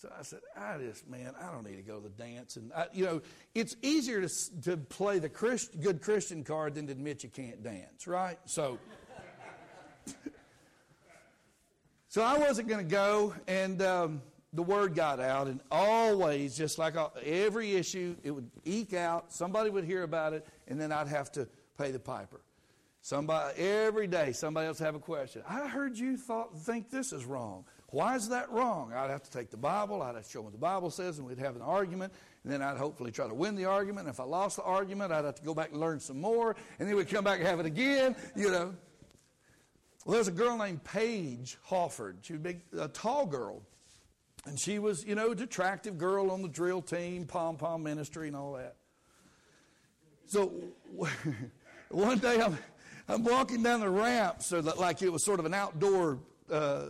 So 0.02 0.10
I 0.18 0.24
said, 0.24 0.40
I 0.58 0.78
just, 0.80 1.08
man, 1.08 1.34
I 1.40 1.52
don't 1.52 1.64
need 1.64 1.76
to 1.76 1.84
go 1.84 2.00
to 2.00 2.04
the 2.04 2.10
dance. 2.10 2.56
And, 2.56 2.74
I, 2.74 2.88
you 2.92 3.06
know, 3.06 3.22
it's 3.54 3.76
easier 3.84 4.28
to, 4.28 4.62
to 4.64 4.78
play 4.78 5.20
the 5.20 5.30
Christ, 5.30 5.80
good 5.80 6.02
Christian 6.02 6.44
card 6.44 6.74
than 6.74 6.88
to 6.88 6.92
admit 6.92 7.24
you 7.24 7.30
can't 7.30 7.64
dance, 7.64 8.08
right? 8.08 8.40
So, 8.46 8.80
so 12.08 12.24
I 12.24 12.40
wasn't 12.40 12.68
going 12.68 12.84
to 12.84 12.92
go. 12.92 13.36
And 13.48 13.80
um, 13.84 14.22
the 14.54 14.64
word 14.64 14.96
got 14.96 15.20
out. 15.20 15.48
And 15.48 15.62
always, 15.72 16.56
just 16.56 16.78
like 16.78 16.96
uh, 16.96 17.10
every 17.24 17.76
issue, 17.76 18.16
it 18.24 18.32
would 18.32 18.50
eke 18.66 18.94
out. 18.94 19.32
Somebody 19.32 19.70
would 19.70 19.86
hear 19.86 20.04
about 20.04 20.34
it. 20.34 20.46
And 20.68 20.80
then 20.80 20.92
I'd 20.92 21.08
have 21.08 21.32
to 21.34 21.48
pay 21.78 21.92
the 21.92 22.00
piper. 22.00 22.42
Somebody, 23.04 23.60
every 23.60 24.06
day, 24.06 24.32
somebody 24.32 24.68
else 24.68 24.78
have 24.78 24.94
a 24.94 25.00
question. 25.00 25.42
I 25.50 25.68
heard 25.68 25.98
you 25.98 26.18
thought, 26.18 26.56
think 26.60 26.92
this 26.92 27.12
is 27.12 27.26
wrong. 27.26 27.66
Why 27.88 28.16
is 28.16 28.30
that 28.30 28.52
wrong? 28.52 28.94
I'd 28.94 29.10
have 29.10 29.24
to 29.24 29.32
take 29.32 29.50
the 29.50 29.58
Bible, 29.58 30.02
I'd 30.04 30.16
have 30.16 30.24
to 30.24 30.30
show 30.30 30.42
what 30.42 30.54
the 30.54 30.60
Bible 30.60 30.92
says, 30.92 31.18
and 31.18 31.28
we'd 31.28 31.40
have 31.40 31.56
an 31.56 31.64
argument, 31.64 32.14
and 32.44 32.54
then 32.54 32.62
I'd 32.62 32.78
hopefully 32.78 33.12
try 33.12 33.28
to 33.28 33.34
win 33.34 33.56
the 33.56 33.66
argument. 33.66 34.08
And 34.08 34.14
if 34.14 34.20
I 34.20 34.24
lost 34.24 34.58
the 34.58 34.64
argument, 34.64 35.12
I'd 35.12 35.26
have 35.26 35.36
to 35.36 35.44
go 35.44 35.56
back 35.56 35.72
and 35.72 35.80
learn 35.80 36.00
some 36.00 36.22
more, 36.22 36.56
and 36.80 36.88
then 36.88 36.96
we'd 36.96 37.10
come 37.10 37.24
back 37.24 37.40
and 37.40 37.48
have 37.48 37.60
it 37.60 37.66
again, 37.66 38.16
you 38.36 38.52
know. 38.52 38.74
Well, 40.06 40.14
there's 40.14 40.28
a 40.28 40.32
girl 40.32 40.58
named 40.58 40.84
Paige 40.84 41.58
Hawford. 41.64 42.20
She 42.22 42.34
was 42.34 42.40
a, 42.40 42.44
big, 42.44 42.62
a 42.80 42.88
tall 42.88 43.26
girl. 43.26 43.62
And 44.46 44.60
she 44.60 44.80
was, 44.80 45.06
you 45.06 45.16
know, 45.16 45.32
an 45.32 45.42
attractive 45.42 45.98
girl 45.98 46.32
on 46.32 46.42
the 46.42 46.48
drill 46.48 46.82
team, 46.82 47.26
pom 47.26 47.58
pom 47.58 47.84
ministry, 47.84 48.28
and 48.28 48.36
all 48.36 48.54
that. 48.54 48.76
So 50.26 50.52
one 51.90 52.18
day 52.18 52.42
I'm, 52.42 52.58
I'm 53.08 53.24
walking 53.24 53.62
down 53.62 53.82
the 53.82 53.90
ramp 53.90 54.42
so 54.42 54.62
that 54.62 54.80
like 54.80 55.02
it 55.02 55.12
was 55.12 55.24
sort 55.24 55.40
of 55.40 55.46
an 55.46 55.54
outdoor 55.54 56.20
uh, 56.52 56.86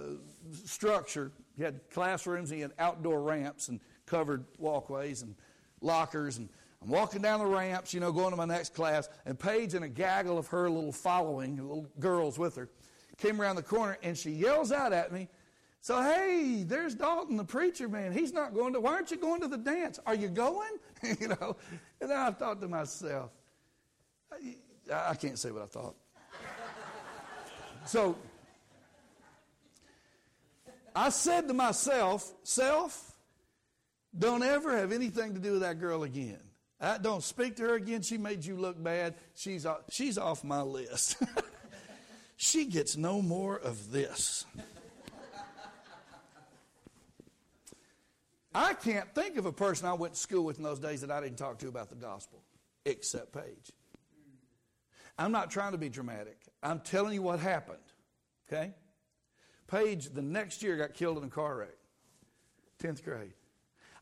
structure. 0.65 1.31
He 1.57 1.63
had 1.63 1.81
classrooms, 1.91 2.49
he 2.49 2.61
had 2.61 2.71
outdoor 2.79 3.21
ramps 3.21 3.67
and 3.67 3.79
covered 4.05 4.45
walkways 4.57 5.21
and 5.21 5.35
lockers. 5.81 6.37
And 6.37 6.49
I'm 6.81 6.89
walking 6.89 7.21
down 7.21 7.39
the 7.39 7.45
ramps, 7.45 7.93
you 7.93 7.99
know, 7.99 8.11
going 8.11 8.31
to 8.31 8.37
my 8.37 8.45
next 8.45 8.73
class. 8.73 9.09
And 9.25 9.37
Paige 9.37 9.73
and 9.73 9.85
a 9.85 9.89
gaggle 9.89 10.37
of 10.37 10.47
her 10.47 10.69
little 10.69 10.91
following, 10.91 11.57
little 11.57 11.87
girls 11.99 12.39
with 12.39 12.55
her, 12.55 12.69
came 13.17 13.41
around 13.41 13.57
the 13.57 13.63
corner 13.63 13.97
and 14.03 14.17
she 14.17 14.31
yells 14.31 14.71
out 14.71 14.93
at 14.93 15.11
me. 15.11 15.27
So, 15.83 15.99
hey, 15.99 16.63
there's 16.65 16.93
Dalton, 16.93 17.37
the 17.37 17.43
preacher 17.43 17.89
man. 17.89 18.13
He's 18.13 18.31
not 18.31 18.53
going 18.53 18.73
to, 18.73 18.79
why 18.79 18.93
aren't 18.93 19.09
you 19.09 19.17
going 19.17 19.41
to 19.41 19.47
the 19.47 19.57
dance? 19.57 19.99
Are 20.05 20.13
you 20.13 20.27
going? 20.27 20.69
you 21.19 21.29
know, 21.29 21.57
and 21.99 22.13
I 22.13 22.29
thought 22.31 22.61
to 22.61 22.67
myself, 22.67 23.31
I, 24.31 24.55
I 24.93 25.15
can't 25.15 25.39
say 25.39 25.49
what 25.49 25.63
I 25.63 25.65
thought. 25.65 25.95
so, 27.85 28.15
I 30.95 31.09
said 31.09 31.47
to 31.47 31.53
myself, 31.55 32.31
self, 32.43 33.13
don't 34.17 34.43
ever 34.43 34.77
have 34.77 34.91
anything 34.91 35.33
to 35.33 35.39
do 35.39 35.53
with 35.53 35.61
that 35.61 35.79
girl 35.79 36.03
again. 36.03 36.39
I 36.79 36.99
don't 36.99 37.23
speak 37.23 37.55
to 37.55 37.63
her 37.63 37.75
again. 37.75 38.03
She 38.03 38.17
made 38.17 38.45
you 38.45 38.55
look 38.55 38.81
bad. 38.81 39.15
She's 39.35 39.65
she's 39.89 40.17
off 40.17 40.43
my 40.43 40.61
list. 40.61 41.17
she 42.37 42.65
gets 42.65 42.97
no 42.97 43.21
more 43.21 43.57
of 43.57 43.91
this. 43.91 44.45
I 48.53 48.73
can't 48.73 49.13
think 49.15 49.37
of 49.37 49.45
a 49.45 49.51
person 49.51 49.87
I 49.87 49.93
went 49.93 50.13
to 50.13 50.19
school 50.19 50.43
with 50.43 50.57
in 50.57 50.63
those 50.63 50.79
days 50.79 51.01
that 51.01 51.11
I 51.11 51.21
didn't 51.21 51.37
talk 51.37 51.59
to 51.59 51.67
about 51.67 51.89
the 51.89 51.95
gospel, 51.95 52.43
except 52.85 53.31
Paige. 53.31 53.71
I'm 55.17 55.31
not 55.31 55.51
trying 55.51 55.71
to 55.71 55.77
be 55.77 55.89
dramatic. 55.89 56.37
I'm 56.61 56.79
telling 56.79 57.13
you 57.13 57.21
what 57.21 57.39
happened. 57.39 57.77
Okay? 58.51 58.73
Paige, 59.67 60.09
the 60.09 60.21
next 60.21 60.63
year, 60.63 60.75
got 60.75 60.93
killed 60.93 61.17
in 61.17 61.23
a 61.23 61.29
car 61.29 61.57
wreck. 61.57 61.77
10th 62.81 63.03
grade. 63.03 63.33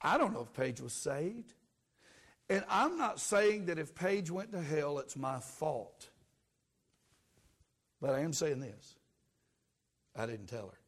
I 0.01 0.17
don't 0.17 0.33
know 0.33 0.41
if 0.41 0.53
Paige 0.53 0.81
was 0.81 0.93
saved. 0.93 1.53
And 2.49 2.63
I'm 2.69 2.97
not 2.97 3.19
saying 3.19 3.65
that 3.65 3.77
if 3.77 3.93
Paige 3.93 4.31
went 4.31 4.53
to 4.53 4.61
hell, 4.61 4.97
it's 4.99 5.15
my 5.15 5.39
fault. 5.39 6.09
But 8.01 8.15
I 8.15 8.21
am 8.21 8.33
saying 8.33 8.59
this 8.59 8.95
I 10.15 10.25
didn't 10.25 10.47
tell 10.47 10.67
her. 10.67 10.79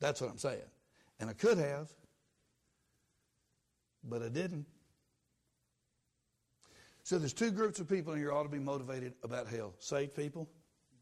That's 0.00 0.20
what 0.20 0.30
I'm 0.30 0.38
saying. 0.38 0.60
And 1.22 1.30
I 1.30 1.34
could 1.34 1.56
have, 1.56 1.88
but 4.02 4.24
I 4.24 4.28
didn't. 4.28 4.66
So 7.04 7.16
there's 7.16 7.32
two 7.32 7.52
groups 7.52 7.78
of 7.78 7.88
people 7.88 8.14
in 8.14 8.18
here 8.18 8.32
ought 8.32 8.42
to 8.42 8.48
be 8.48 8.58
motivated 8.58 9.14
about 9.22 9.46
hell 9.46 9.72
saved 9.78 10.16
people 10.16 10.48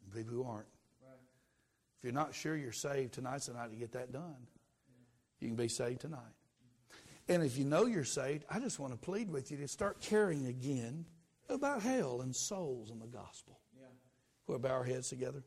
and 0.05 0.15
people 0.15 0.35
who 0.35 0.45
aren't. 0.45 0.67
If 1.97 2.05
you're 2.05 2.13
not 2.13 2.35
sure 2.35 2.55
you're 2.55 2.71
saved, 2.71 3.15
tonight's 3.15 3.47
the 3.47 3.55
night 3.55 3.71
to 3.71 3.77
get 3.77 3.93
that 3.93 4.13
done. 4.13 4.37
You 5.41 5.49
can 5.49 5.57
be 5.57 5.69
saved 5.69 6.03
tonight. 6.03 6.35
And 7.27 7.43
if 7.43 7.57
you 7.57 7.65
know 7.65 7.87
you're 7.87 8.05
saved, 8.05 8.45
I 8.51 8.61
just 8.61 8.79
want 8.79 8.93
to 8.93 8.99
plead 8.99 9.31
with 9.31 9.51
you 9.51 9.57
to 9.57 9.69
start 9.69 10.03
caring 10.03 10.49
again 10.49 11.07
about 11.49 11.81
hell 11.81 12.21
and 12.21 12.37
souls 12.37 12.91
and 12.91 13.01
the 13.01 13.07
gospel. 13.07 13.59
Yeah. 13.75 13.87
We'll 14.47 14.59
bow 14.59 14.69
our 14.69 14.85
heads 14.85 15.09
together. 15.09 15.43